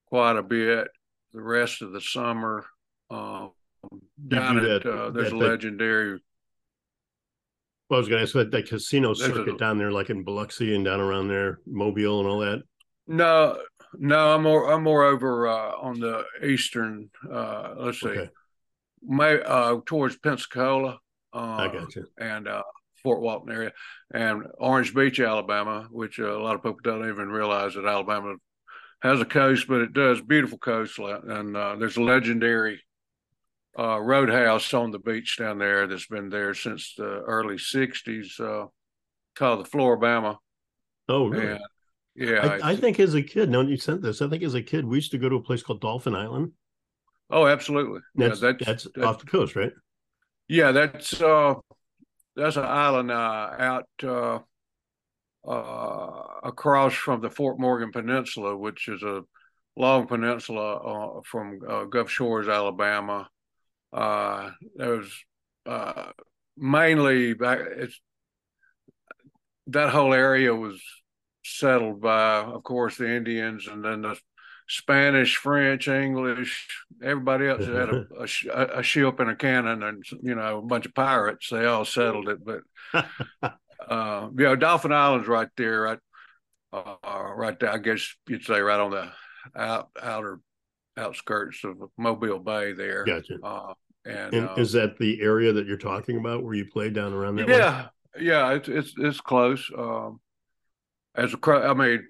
quite 0.08 0.38
a 0.38 0.44
bit 0.44 0.88
the 1.34 1.42
rest 1.42 1.82
of 1.82 1.92
the 1.92 2.02
summer. 2.02 2.66
Um, 3.10 3.52
down 4.28 4.58
at 4.58 4.84
that- 4.84 4.86
uh, 4.92 5.10
there's 5.12 5.30
that- 5.30 5.36
a 5.36 5.38
legendary 5.38 6.20
Well, 7.90 7.98
I 7.98 8.00
was 8.00 8.10
going 8.10 8.20
to 8.20 8.24
ask 8.24 8.36
about 8.36 8.52
that 8.52 8.68
casino 8.68 9.14
There's 9.14 9.30
a- 9.32 9.36
circuit 9.36 9.58
down 9.60 9.78
there, 9.78 9.92
like 9.92 10.10
in 10.10 10.24
Biloxi 10.24 10.76
and 10.76 10.84
down 10.84 11.00
around 11.00 11.28
there, 11.30 11.60
Mobile 11.66 12.20
and 12.20 12.28
all 12.28 12.40
that. 12.40 12.64
No, 13.08 13.58
no, 13.94 14.36
I'm 14.36 14.44
more 14.44 14.70
I'm 14.74 14.84
more 14.84 15.06
over 15.06 15.48
uh, 15.48 15.72
on 15.80 16.00
the 16.00 16.26
eastern. 16.44 17.10
Uh, 17.32 17.76
let's 17.78 18.02
see, 18.02 18.10
Okay, 18.10 18.30
may 19.02 19.42
uh, 19.42 19.78
towards 19.86 20.18
Pensacola. 20.18 21.00
Uh, 21.34 21.38
I 21.38 21.68
got 21.68 21.96
you. 21.96 22.08
and 22.18 22.48
uh, 22.48 22.64
Fort 23.04 23.22
Walton 23.22 23.52
area, 23.52 23.74
and 24.14 24.44
Orange 24.58 24.94
Beach, 24.94 25.20
Alabama, 25.20 25.88
which 25.92 26.20
uh, 26.20 26.38
a 26.38 26.42
lot 26.42 26.56
of 26.56 26.64
people 26.64 26.80
don't 26.84 27.10
even 27.10 27.30
realize 27.30 27.76
that 27.76 27.86
Alabama 27.86 28.36
has 29.02 29.22
a 29.22 29.26
coast, 29.26 29.68
but 29.68 29.82
it 29.82 29.94
does 29.94 30.22
beautiful 30.22 30.58
coastline, 30.58 31.30
and 31.30 31.56
uh, 31.56 31.76
there's 31.76 31.98
a 31.98 32.02
legendary 32.02 32.82
uh, 33.78 34.00
roadhouse 34.00 34.74
on 34.74 34.92
the 34.92 35.00
beach 35.00 35.38
down 35.38 35.60
there 35.60 35.86
that's 35.86 36.08
been 36.08 36.30
there 36.30 36.54
since 36.54 36.96
the 36.98 37.04
early 37.04 37.56
'60s, 37.56 38.40
uh, 38.40 38.68
called 39.36 39.60
the 39.60 39.70
Flora-Bama. 39.70 40.38
Oh, 41.08 41.28
really? 41.28 41.52
And 41.52 41.60
yeah, 42.16 42.58
I, 42.64 42.72
I 42.72 42.76
think 42.76 43.00
as 43.00 43.14
a 43.14 43.22
kid, 43.22 43.50
no, 43.50 43.62
you 43.62 43.78
sent 43.78 44.02
this. 44.02 44.22
I 44.22 44.28
think 44.28 44.42
as 44.42 44.56
a 44.56 44.62
kid, 44.62 44.84
we 44.86 44.98
used 44.98 45.12
to 45.12 45.20
go 45.20 45.30
to 45.30 45.36
a 45.36 45.42
place 45.42 45.62
called 45.62 45.82
Dauphin 45.82 46.16
Island. 46.16 46.52
Oh, 47.30 47.48
absolutely. 47.48 48.00
That's 48.16 48.42
yeah, 48.42 48.54
that's, 48.66 48.84
that's 48.84 49.06
off 49.06 49.20
the 49.20 49.26
coast, 49.26 49.56
right? 49.56 49.72
Yeah, 50.48 50.72
that's 50.72 51.22
uh 51.22 51.56
that's 52.36 52.56
an 52.56 52.66
island 52.66 53.12
uh 53.12 53.50
out 53.60 53.86
uh 54.04 54.40
uh 55.48 56.24
across 56.44 56.94
from 56.94 57.22
the 57.22 57.30
Fort 57.30 57.60
Morgan 57.60 57.92
Peninsula, 57.92 58.56
which 58.56 58.88
is 58.88 59.04
a 59.04 59.24
long 59.76 60.08
peninsula 60.08 60.76
uh, 60.76 61.22
from 61.24 61.60
uh, 61.68 61.84
Gulf 61.86 62.10
Shores, 62.10 62.48
Alabama. 62.48 63.28
Uh 63.92 64.52
there's 64.76 65.12
uh 65.66 66.12
mainly 66.58 67.34
back 67.34 67.60
it's 67.78 68.00
that 69.68 69.90
whole 69.90 70.14
area 70.14 70.56
was 70.56 70.82
settled 71.44 72.02
by 72.02 72.40
of 72.40 72.64
course 72.64 72.98
the 72.98 73.10
Indians 73.10 73.68
and 73.68 73.84
then 73.84 74.02
the 74.02 74.18
Spanish, 74.68 75.38
French, 75.38 75.88
English, 75.88 76.68
everybody 77.02 77.48
else 77.48 77.66
had 77.66 77.90
a, 77.90 78.06
a, 78.54 78.80
a 78.80 78.84
ship 78.84 79.20
and 79.20 79.30
a 79.30 79.36
cannon 79.36 79.82
and, 79.82 80.04
you 80.22 80.36
know, 80.36 80.60
a 80.60 80.62
bunch 80.62 80.86
of 80.86 80.94
pirates. 80.94 81.50
They 81.50 81.66
all 81.66 81.86
settled 81.86 82.28
it. 82.28 82.40
But, 82.44 82.62
uh, 83.88 84.30
you 84.36 84.44
know, 84.44 84.56
Dauphin 84.56 84.92
Island's 84.92 85.28
right 85.28 85.50
there, 85.56 85.82
right, 85.82 86.00
uh, 86.74 86.96
right 87.36 87.58
there, 87.60 87.72
I 87.72 87.78
guess 87.78 88.16
you'd 88.28 88.44
say 88.44 88.60
right 88.60 88.80
on 88.80 88.92
the 88.92 89.10
out, 89.56 89.90
outer 90.02 90.42
outskirts 90.98 91.64
of 91.64 91.78
Mobile 91.98 92.40
Bay 92.40 92.74
there. 92.74 93.06
Gotcha. 93.06 93.38
Uh, 93.42 93.74
and, 94.04 94.34
And 94.34 94.50
uh, 94.50 94.56
is 94.58 94.74
that 94.74 94.98
the 94.98 95.22
area 95.22 95.54
that 95.54 95.66
you're 95.66 95.78
talking 95.78 96.18
about 96.18 96.44
where 96.44 96.56
you 96.56 96.66
play 96.66 96.90
down 96.90 97.14
around 97.14 97.38
that? 97.38 97.48
way? 97.48 97.58
yeah, 97.58 97.88
yeah, 98.20 98.52
it's, 98.52 98.68
it's, 98.68 98.94
it's 98.98 99.22
close. 99.22 99.70
Um, 99.78 100.20
as 101.16 101.34
a 101.34 101.38
crow, 101.38 101.70
I 101.70 101.74
mean, 101.74 102.06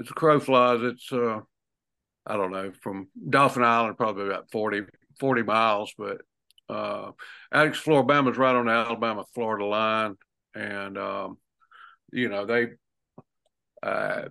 as 0.00 0.08
a 0.08 0.14
crow 0.14 0.38
flies, 0.38 0.80
it's, 0.82 1.12
uh, 1.12 1.40
I 2.28 2.36
don't 2.36 2.52
know, 2.52 2.72
from 2.82 3.08
Dauphin 3.28 3.64
Island, 3.64 3.96
probably 3.96 4.26
about 4.26 4.50
40, 4.50 4.82
40 5.18 5.42
miles, 5.42 5.92
but, 5.96 6.18
uh, 6.68 7.12
Alex, 7.50 7.78
is 7.78 7.86
right 7.86 8.54
on 8.54 8.66
the 8.66 8.72
Alabama 8.72 9.24
Florida 9.34 9.64
line. 9.64 10.16
And, 10.54 10.98
um, 10.98 11.38
you 12.12 12.28
know, 12.28 12.44
they, 12.44 12.68
uh, 13.82 14.28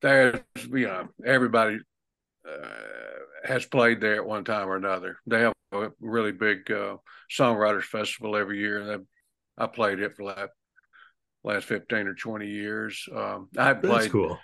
there's, 0.00 0.40
you 0.56 0.86
know, 0.86 1.08
everybody, 1.24 1.78
uh, 2.48 2.68
has 3.44 3.66
played 3.66 4.00
there 4.00 4.16
at 4.16 4.26
one 4.26 4.44
time 4.44 4.68
or 4.68 4.76
another. 4.76 5.18
They 5.26 5.40
have 5.40 5.52
a 5.72 5.90
really 6.00 6.32
big, 6.32 6.70
uh, 6.70 6.96
songwriters 7.30 7.84
festival 7.84 8.36
every 8.36 8.58
year. 8.58 8.80
And 8.80 9.06
I 9.58 9.66
played 9.66 10.00
it 10.00 10.16
for 10.16 10.24
like 10.24 10.50
last 11.44 11.66
15 11.66 12.06
or 12.06 12.14
20 12.14 12.46
years. 12.46 13.06
Um, 13.14 13.48
I 13.58 13.66
haven't 13.66 13.82
That's 13.82 13.94
played, 13.94 14.12
cool. 14.12 14.38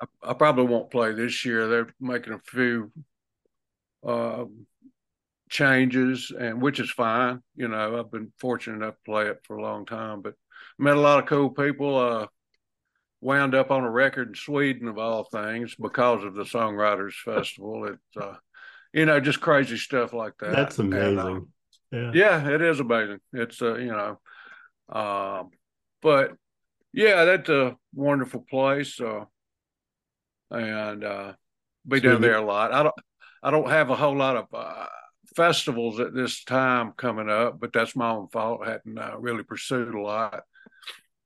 I, 0.00 0.30
I 0.30 0.32
probably 0.34 0.64
won't 0.64 0.90
play 0.90 1.12
this 1.12 1.44
year. 1.44 1.68
They're 1.68 1.94
making 2.00 2.32
a 2.32 2.38
few 2.38 2.92
uh, 4.06 4.44
changes, 5.48 6.32
and 6.38 6.62
which 6.62 6.80
is 6.80 6.90
fine. 6.90 7.42
You 7.56 7.68
know, 7.68 7.98
I've 7.98 8.10
been 8.10 8.32
fortunate 8.38 8.76
enough 8.76 8.94
to 8.94 9.00
play 9.10 9.26
it 9.26 9.40
for 9.44 9.56
a 9.56 9.62
long 9.62 9.86
time, 9.86 10.22
but 10.22 10.34
met 10.78 10.96
a 10.96 11.00
lot 11.00 11.18
of 11.18 11.26
cool 11.26 11.50
people. 11.50 11.96
Uh, 11.96 12.26
wound 13.20 13.54
up 13.54 13.70
on 13.70 13.84
a 13.84 13.90
record 13.90 14.28
in 14.28 14.34
Sweden 14.34 14.88
of 14.88 14.98
all 14.98 15.24
things 15.24 15.74
because 15.74 16.24
of 16.24 16.34
the 16.34 16.44
Songwriters 16.44 17.12
Festival. 17.24 17.84
It's 17.86 18.16
uh, 18.16 18.36
you 18.92 19.06
know 19.06 19.20
just 19.20 19.40
crazy 19.40 19.76
stuff 19.76 20.12
like 20.12 20.34
that. 20.40 20.52
That's 20.52 20.78
And, 20.78 20.94
uh, 20.94 20.96
amazing. 20.96 21.48
yeah. 21.92 22.12
yeah, 22.14 22.48
it 22.48 22.62
is 22.62 22.80
amazing. 22.80 23.20
It's 23.32 23.60
uh, 23.60 23.74
you 23.74 23.92
know, 23.92 24.18
um, 24.88 25.50
but 26.00 26.32
yeah, 26.92 27.24
that's 27.24 27.48
a 27.48 27.76
wonderful 27.94 28.44
place. 28.48 28.98
Uh, 29.00 29.24
and 30.50 31.04
uh, 31.04 31.32
be 31.86 32.00
So 32.00 32.08
down 32.08 32.20
there 32.20 32.36
a 32.36 32.44
lot. 32.44 32.72
I 32.72 32.82
don't, 32.82 32.94
I 33.42 33.50
don't 33.50 33.70
have 33.70 33.90
a 33.90 33.96
whole 33.96 34.16
lot 34.16 34.36
of 34.36 34.46
uh, 34.54 34.86
festivals 35.36 36.00
at 36.00 36.14
this 36.14 36.44
time 36.44 36.92
coming 36.96 37.30
up, 37.30 37.60
but 37.60 37.72
that's 37.72 37.96
my 37.96 38.10
own 38.10 38.28
fault. 38.28 38.62
I 38.64 38.72
hadn't 38.72 38.98
uh, 38.98 39.16
really 39.18 39.42
pursued 39.44 39.94
a 39.94 40.00
lot, 40.00 40.42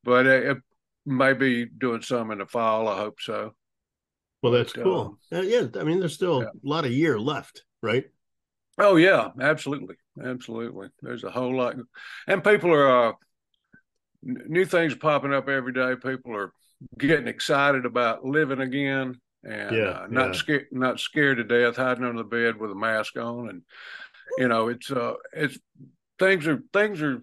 but 0.05 0.27
it, 0.27 0.45
it 0.45 0.59
may 1.07 1.33
be 1.33 1.67
doing 1.67 2.03
some 2.03 2.31
in 2.31 2.39
the 2.39 2.47
fall. 2.47 2.89
I 2.89 2.99
hope 2.99 3.21
so. 3.21 3.55
Well, 4.43 4.53
that's 4.53 4.73
But, 4.75 4.83
cool. 4.85 5.01
um, 5.01 5.19
Uh, 5.33 5.41
yeah, 5.41 5.67
I 5.81 5.85
mean, 5.85 6.01
there's 6.01 6.15
still 6.15 6.43
yeah. 6.43 6.47
a 6.47 6.69
lot 6.69 6.85
of 6.85 6.93
year 6.93 7.19
left, 7.19 7.65
right? 7.83 8.11
Oh 8.79 8.97
yeah, 8.97 9.31
absolutely, 9.41 9.97
absolutely. 10.23 10.89
There's 11.01 11.25
a 11.25 11.31
whole 11.31 11.57
lot, 11.57 11.77
and 12.27 12.43
people 12.43 12.73
are 12.73 13.09
uh, 13.11 13.13
n- 14.27 14.43
new 14.47 14.65
things 14.65 14.95
popping 14.95 15.33
up 15.33 15.49
every 15.49 15.73
day. 15.73 15.95
People 15.97 16.35
are 16.37 16.53
getting 16.99 17.29
excited 17.29 17.85
about 17.87 18.25
living 18.25 18.61
again, 18.61 19.21
and 19.43 19.77
Yeah, 19.77 19.85
uh, 19.85 20.07
not 20.11 20.27
yeah. 20.29 20.33
scared, 20.33 20.67
not 20.73 21.01
scared 21.01 21.39
to 21.39 21.45
death, 21.45 21.77
hiding 21.77 22.05
under 22.05 22.19
the 22.23 22.29
bed 22.29 22.57
with 22.57 22.71
a 22.71 22.75
mask 22.75 23.17
on, 23.17 23.49
and 23.51 23.63
you 24.39 24.49
know, 24.49 24.69
it's 24.69 24.91
uh, 24.91 25.15
it's 25.33 25.59
things 26.19 26.47
are 26.47 26.63
things 26.73 27.03
are 27.03 27.23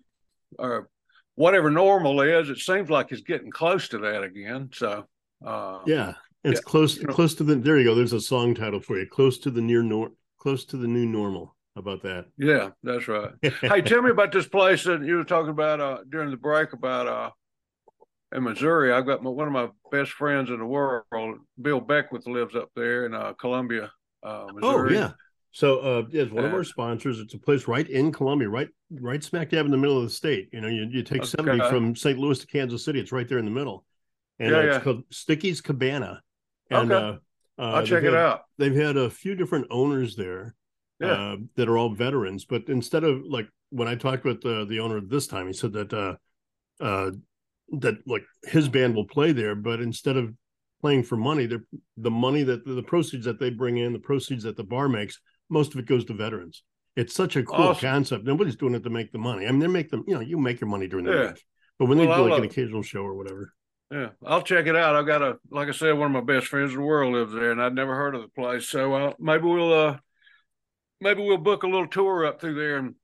are 0.60 0.90
whatever 1.36 1.70
normal 1.72 2.22
is. 2.22 2.50
It 2.50 2.58
seems 2.60 2.90
like 2.90 3.12
it's 3.12 3.22
getting 3.22 3.52
close 3.52 3.88
to 3.90 3.98
that 4.00 4.24
again. 4.24 4.70
So 4.74 5.06
uh, 5.46 5.80
Yeah, 5.86 6.14
it's 6.44 6.60
Yeah. 6.60 6.64
close 6.70 6.98
You 6.98 7.08
know- 7.08 7.14
close 7.14 7.36
to 7.36 7.44
the. 7.44 7.56
There 7.56 7.78
you 7.78 7.86
go. 7.86 7.96
There's 7.96 8.14
a 8.14 8.22
song 8.22 8.54
title 8.54 8.80
for 8.82 8.98
you. 9.00 9.08
Close 9.08 9.38
to 9.40 9.52
the 9.52 9.62
near 9.62 9.82
nor. 9.84 10.12
Close 10.40 10.66
to 10.66 10.78
the 10.78 10.88
new 10.88 11.06
normal. 11.06 11.56
About 11.78 12.04
that? 12.04 12.26
yeah, 12.38 12.72
that's 12.84 13.08
right. 13.08 13.32
hey, 13.42 13.82
tell 13.82 14.02
me 14.02 14.10
about 14.12 14.34
this 14.34 14.46
place 14.46 14.84
that 14.84 15.06
you 15.06 15.16
were 15.16 15.24
talking 15.24 15.52
about 15.52 15.80
uh, 15.80 16.00
during 16.10 16.30
the 16.30 16.36
break 16.36 16.74
about 16.74 17.08
uh, 17.08 17.30
in 18.34 18.44
Missouri. 18.44 18.92
I've 18.94 19.06
got 19.06 19.24
my, 19.24 19.30
one 19.30 19.48
of 19.48 19.54
my 19.54 19.70
best 19.92 20.12
friends 20.12 20.50
in 20.50 20.60
the 20.60 20.66
world, 20.66 21.04
Bill 21.62 21.80
Beckwith, 21.80 22.28
lives 22.28 22.56
up 22.56 22.70
there 22.76 23.06
in 23.06 23.14
uh, 23.14 23.34
Columbia, 23.34 23.92
uh, 24.24 24.46
oh 24.50 24.54
Missouri. 24.54 24.96
yeah. 24.96 25.12
So 25.54 25.80
uh, 25.80 26.04
it's 26.12 26.32
one 26.32 26.46
of 26.46 26.54
Uh, 26.54 26.58
our 26.58 26.64
sponsors. 26.64 27.20
It's 27.20 27.34
a 27.34 27.40
place 27.40 27.68
right 27.68 27.88
in 27.90 28.12
Columbia, 28.14 28.48
right 28.50 28.70
right 28.90 29.22
smack 29.22 29.50
dab 29.50 29.66
in 29.66 29.72
the 29.72 29.78
middle 29.78 29.98
of 29.98 30.04
the 30.04 30.10
state. 30.10 30.48
You 30.54 30.62
know, 30.62 30.70
you, 30.70 30.88
you 30.90 31.04
take 31.04 31.20
Okay. 31.22 31.28
seventy 31.28 31.60
from 31.70 31.94
St. 31.96 32.18
Louis 32.18 32.40
to 32.40 32.48
Kansas 32.48 32.86
City. 32.86 33.00
It's 33.02 33.12
right 33.12 33.28
there 33.28 33.38
in 33.40 33.46
the 33.46 33.52
middle, 33.52 33.86
and 34.40 34.52
Yeah, 34.52 34.58
uh, 34.58 34.62
it's 34.62 34.76
yeah. 34.78 34.80
called 34.80 35.04
Sticky's 35.10 35.60
Cabana. 35.60 36.22
And 36.70 36.90
Okay. 36.92 37.20
uh, 37.60 37.62
uh, 37.62 37.72
I'll 37.76 37.86
check 37.86 38.04
it 38.04 38.14
had- 38.14 38.16
out. 38.16 38.42
They've 38.58 38.74
had 38.76 38.96
a 38.96 39.10
few 39.10 39.36
different 39.36 39.68
owners 39.70 40.16
there. 40.16 40.56
Yeah. 41.02 41.08
uh, 41.34 41.38
that 41.56 41.68
are 41.68 41.80
all 41.80 41.90
veterans. 41.90 42.46
But 42.46 42.70
instead 42.70 43.04
of 43.04 43.24
like 43.26 43.50
when 43.72 43.88
I 43.88 43.96
talked 43.96 44.24
with 44.24 44.40
the 44.42 44.66
the 44.66 44.80
owner 44.82 45.02
this 45.02 45.26
time, 45.26 45.48
he 45.48 45.54
said 45.54 45.74
that 45.74 45.92
uh, 45.92 46.16
uh, 46.80 47.12
that 47.80 47.96
like 48.06 48.24
his 48.44 48.70
band 48.70 48.96
will 48.96 49.08
play 49.08 49.32
there, 49.32 49.56
but 49.56 49.80
instead 49.82 50.18
of 50.18 50.34
playing 50.82 51.04
for 51.04 51.16
money, 51.16 51.46
they're 51.46 51.64
the 51.98 52.12
money 52.12 52.44
that 52.44 52.66
the 52.66 52.84
proceeds 52.84 53.26
that 53.26 53.40
they 53.40 53.50
bring 53.50 53.78
in, 53.78 53.94
the 53.94 54.00
proceeds 54.00 54.44
that 54.44 54.58
the 54.58 54.64
bar 54.64 54.90
makes, 54.90 55.20
most 55.50 55.74
of 55.74 55.80
it 55.80 55.86
goes 55.86 56.06
to 56.06 56.14
veterans. 56.14 56.64
It's 56.96 57.14
such 57.14 57.36
a 57.36 57.44
cool 57.44 57.68
Awesome. 57.68 57.90
concept. 57.90 58.26
Nobody's 58.26 58.56
doing 58.56 58.76
it 58.76 58.84
to 58.84 58.90
make 58.90 59.12
the 59.12 59.18
money. 59.18 59.48
I 59.48 59.52
mean, 59.52 59.60
they 59.60 59.68
make 59.68 59.90
them, 59.90 60.04
you 60.08 60.16
know, 60.16 60.22
you 60.22 60.38
make 60.38 60.60
your 60.60 60.70
money 60.70 60.88
during 60.88 61.06
the 61.06 61.12
Yeah. 61.12 61.28
week, 61.28 61.46
but 61.80 61.86
when 61.86 61.98
Well, 61.98 62.08
they 62.10 62.16
do 62.16 62.30
like 62.30 62.38
an 62.40 62.44
occasional 62.44 62.82
show 62.82 63.02
or 63.02 63.16
whatever, 63.16 63.54
Yeah, 63.92 64.10
I'll 64.26 64.42
check 64.42 64.68
it 64.68 64.76
out. 64.76 64.96
I've 64.96 65.06
got 65.06 65.22
a, 65.22 65.38
like 65.50 65.68
I 65.68 65.72
said, 65.72 65.98
one 65.98 66.14
of 66.16 66.26
my 66.26 66.34
best 66.34 66.48
friends 66.48 66.72
in 66.72 66.78
the 66.80 66.86
world 66.86 67.14
lives 67.14 67.34
there, 67.34 67.52
and 67.52 67.62
I'd 67.62 67.76
never 67.76 67.96
heard 67.96 68.16
of 68.16 68.22
the 68.22 68.30
place. 68.30 68.68
So 68.68 68.94
uh, 68.94 69.14
maybe 69.20 69.44
we'll, 69.44 69.74
uh, 69.74 69.98
maybe 71.02 71.22
we'll 71.22 71.38
book 71.38 71.64
a 71.64 71.68
little 71.68 71.88
tour 71.88 72.26
up 72.26 72.40
through 72.40 72.56
there 72.56 72.78
and 72.78 72.96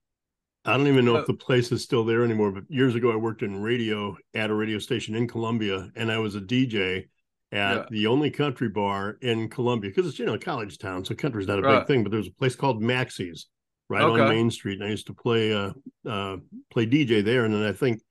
I 0.68 0.78
don't 0.78 0.88
even 0.88 1.06
know 1.06 1.16
Uh, 1.18 1.20
if 1.22 1.28
the 1.28 1.34
place 1.34 1.72
is 1.72 1.82
still 1.84 2.04
there 2.04 2.24
anymore, 2.24 2.52
but 2.52 2.64
years 2.70 2.96
ago 2.96 3.12
I 3.12 3.16
worked 3.16 3.42
in 3.42 3.62
radio 3.62 4.16
at 4.34 4.50
a 4.50 4.54
radio 4.54 4.80
station 4.80 5.16
in 5.16 5.28
Columbia 5.28 5.90
and 5.96 6.12
I 6.12 6.20
was 6.20 6.36
a 6.36 6.42
DJ 6.42 7.08
at 7.52 7.76
Yeah. 7.78 7.86
the 7.90 8.08
only 8.08 8.30
country 8.30 8.68
bar 8.70 9.18
in 9.22 9.50
Columbia 9.50 9.90
because 9.90 10.08
it's 10.08 10.20
you 10.20 10.26
know 10.26 10.34
a 10.34 10.40
college 10.40 10.78
town, 10.78 11.06
so 11.06 11.16
country's 11.16 11.48
not 11.48 11.60
a 11.60 11.62
Right. 11.62 11.80
big 11.80 11.88
thing. 11.88 12.04
But 12.04 12.12
there's 12.12 12.28
a 12.28 12.32
place 12.34 12.56
called 12.56 12.82
Maxie's 12.82 13.48
right 13.90 14.04
on 14.04 14.20
Main 14.30 14.52
Street, 14.52 14.80
and 14.80 14.84
I 14.84 14.90
used 14.92 15.08
to 15.08 15.14
play 15.14 15.54
uh, 15.54 15.72
uh, 16.06 16.38
play 16.70 16.86
DJ 16.86 17.22
there, 17.24 17.46
and 17.46 17.54
then 17.54 17.64
I 17.64 17.72
think 17.72 18.02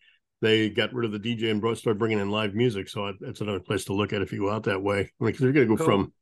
they 0.41 0.71
got 0.71 0.93
rid 0.95 1.05
of 1.07 1.13
the 1.13 1.19
DJ 1.19 1.51
and 1.51 1.61
brought, 1.61 1.79
started 1.79 1.99
bringing 1.99 2.19
in 2.19 2.31
live 2.31 2.55
music. 2.55 2.89
So 2.89 3.07
it- 3.07 3.17
it's 3.23 3.41
another 3.41 3.61
place 3.61 3.85
to 3.87 3.95
look 3.95 4.13
at 4.13 4.21
if 4.23 4.33
you 4.33 4.39
go 4.39 4.51
out 4.51 4.65
that 4.65 4.83
way. 4.83 5.01
I 5.01 5.03
mean, 5.03 5.29
because 5.33 5.41
you're 5.43 5.53
going 5.53 5.67
to 5.69 5.75
go 5.77 5.85
Cool. 5.85 5.87
from 6.05 6.13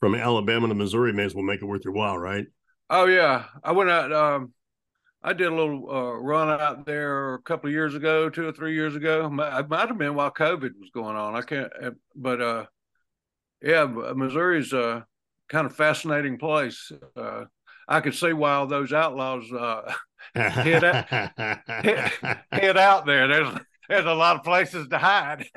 from 0.00 0.14
Alabama 0.14 0.68
to 0.68 0.74
Missouri, 0.74 1.12
may 1.12 1.24
as 1.24 1.34
well 1.34 1.42
make 1.44 1.60
it 1.60 1.64
worth 1.64 1.84
your 1.84 1.92
while, 1.94 2.16
right? 2.16 2.46
Oh 2.88 3.06
yeah, 3.06 3.46
I 3.64 3.72
went 3.72 3.90
out. 3.90 4.12
Um, 4.12 4.52
I 5.22 5.32
did 5.32 5.48
a 5.48 5.54
little 5.54 5.90
uh, 5.90 6.12
run 6.14 6.48
out 6.48 6.86
there 6.86 7.34
a 7.34 7.42
couple 7.42 7.68
of 7.68 7.74
years 7.74 7.94
ago, 7.94 8.30
two 8.30 8.46
or 8.46 8.52
three 8.52 8.74
years 8.74 8.94
ago. 8.94 9.26
It 9.26 9.30
might 9.30 9.88
have 9.88 9.98
been 9.98 10.14
while 10.14 10.30
COVID 10.30 10.78
was 10.78 10.90
going 10.94 11.16
on. 11.16 11.34
I 11.34 11.42
can't, 11.42 11.70
uh, 11.82 11.90
but 12.14 12.40
uh, 12.40 12.66
yeah, 13.60 13.82
M- 13.82 14.18
Missouri's 14.18 14.72
a 14.72 15.04
kind 15.48 15.66
of 15.66 15.74
fascinating 15.74 16.38
place. 16.38 16.92
Uh, 17.16 17.44
I 17.88 18.00
could 18.00 18.14
see 18.14 18.32
why 18.32 18.52
all 18.54 18.66
those 18.66 18.92
outlaws 18.92 19.50
uh, 19.52 19.92
Head 20.34 20.82
head 22.52 22.76
out 22.76 23.06
there. 23.06 23.26
There's 23.28 23.48
there's 23.88 24.04
a 24.04 24.12
lot 24.14 24.36
of 24.36 24.44
places 24.44 24.86
to 24.88 24.98
hide. 24.98 25.46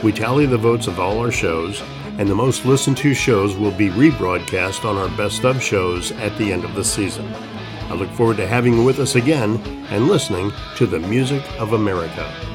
We 0.03 0.11
tally 0.11 0.45
the 0.45 0.57
votes 0.57 0.87
of 0.87 0.99
all 0.99 1.19
our 1.19 1.31
shows, 1.31 1.81
and 2.17 2.27
the 2.27 2.35
most 2.35 2.65
listened 2.65 2.97
to 2.97 3.13
shows 3.13 3.55
will 3.55 3.71
be 3.71 3.89
rebroadcast 3.89 4.83
on 4.83 4.97
our 4.97 5.09
best 5.15 5.45
of 5.45 5.63
shows 5.63 6.11
at 6.11 6.37
the 6.37 6.51
end 6.51 6.65
of 6.65 6.75
the 6.75 6.83
season. 6.83 7.33
I 7.89 7.93
look 7.93 8.09
forward 8.09 8.37
to 8.37 8.47
having 8.47 8.73
you 8.73 8.83
with 8.83 8.99
us 8.99 9.15
again 9.15 9.57
and 9.89 10.07
listening 10.07 10.51
to 10.75 10.85
the 10.85 10.99
Music 10.99 11.43
of 11.57 11.71
America. 11.71 12.48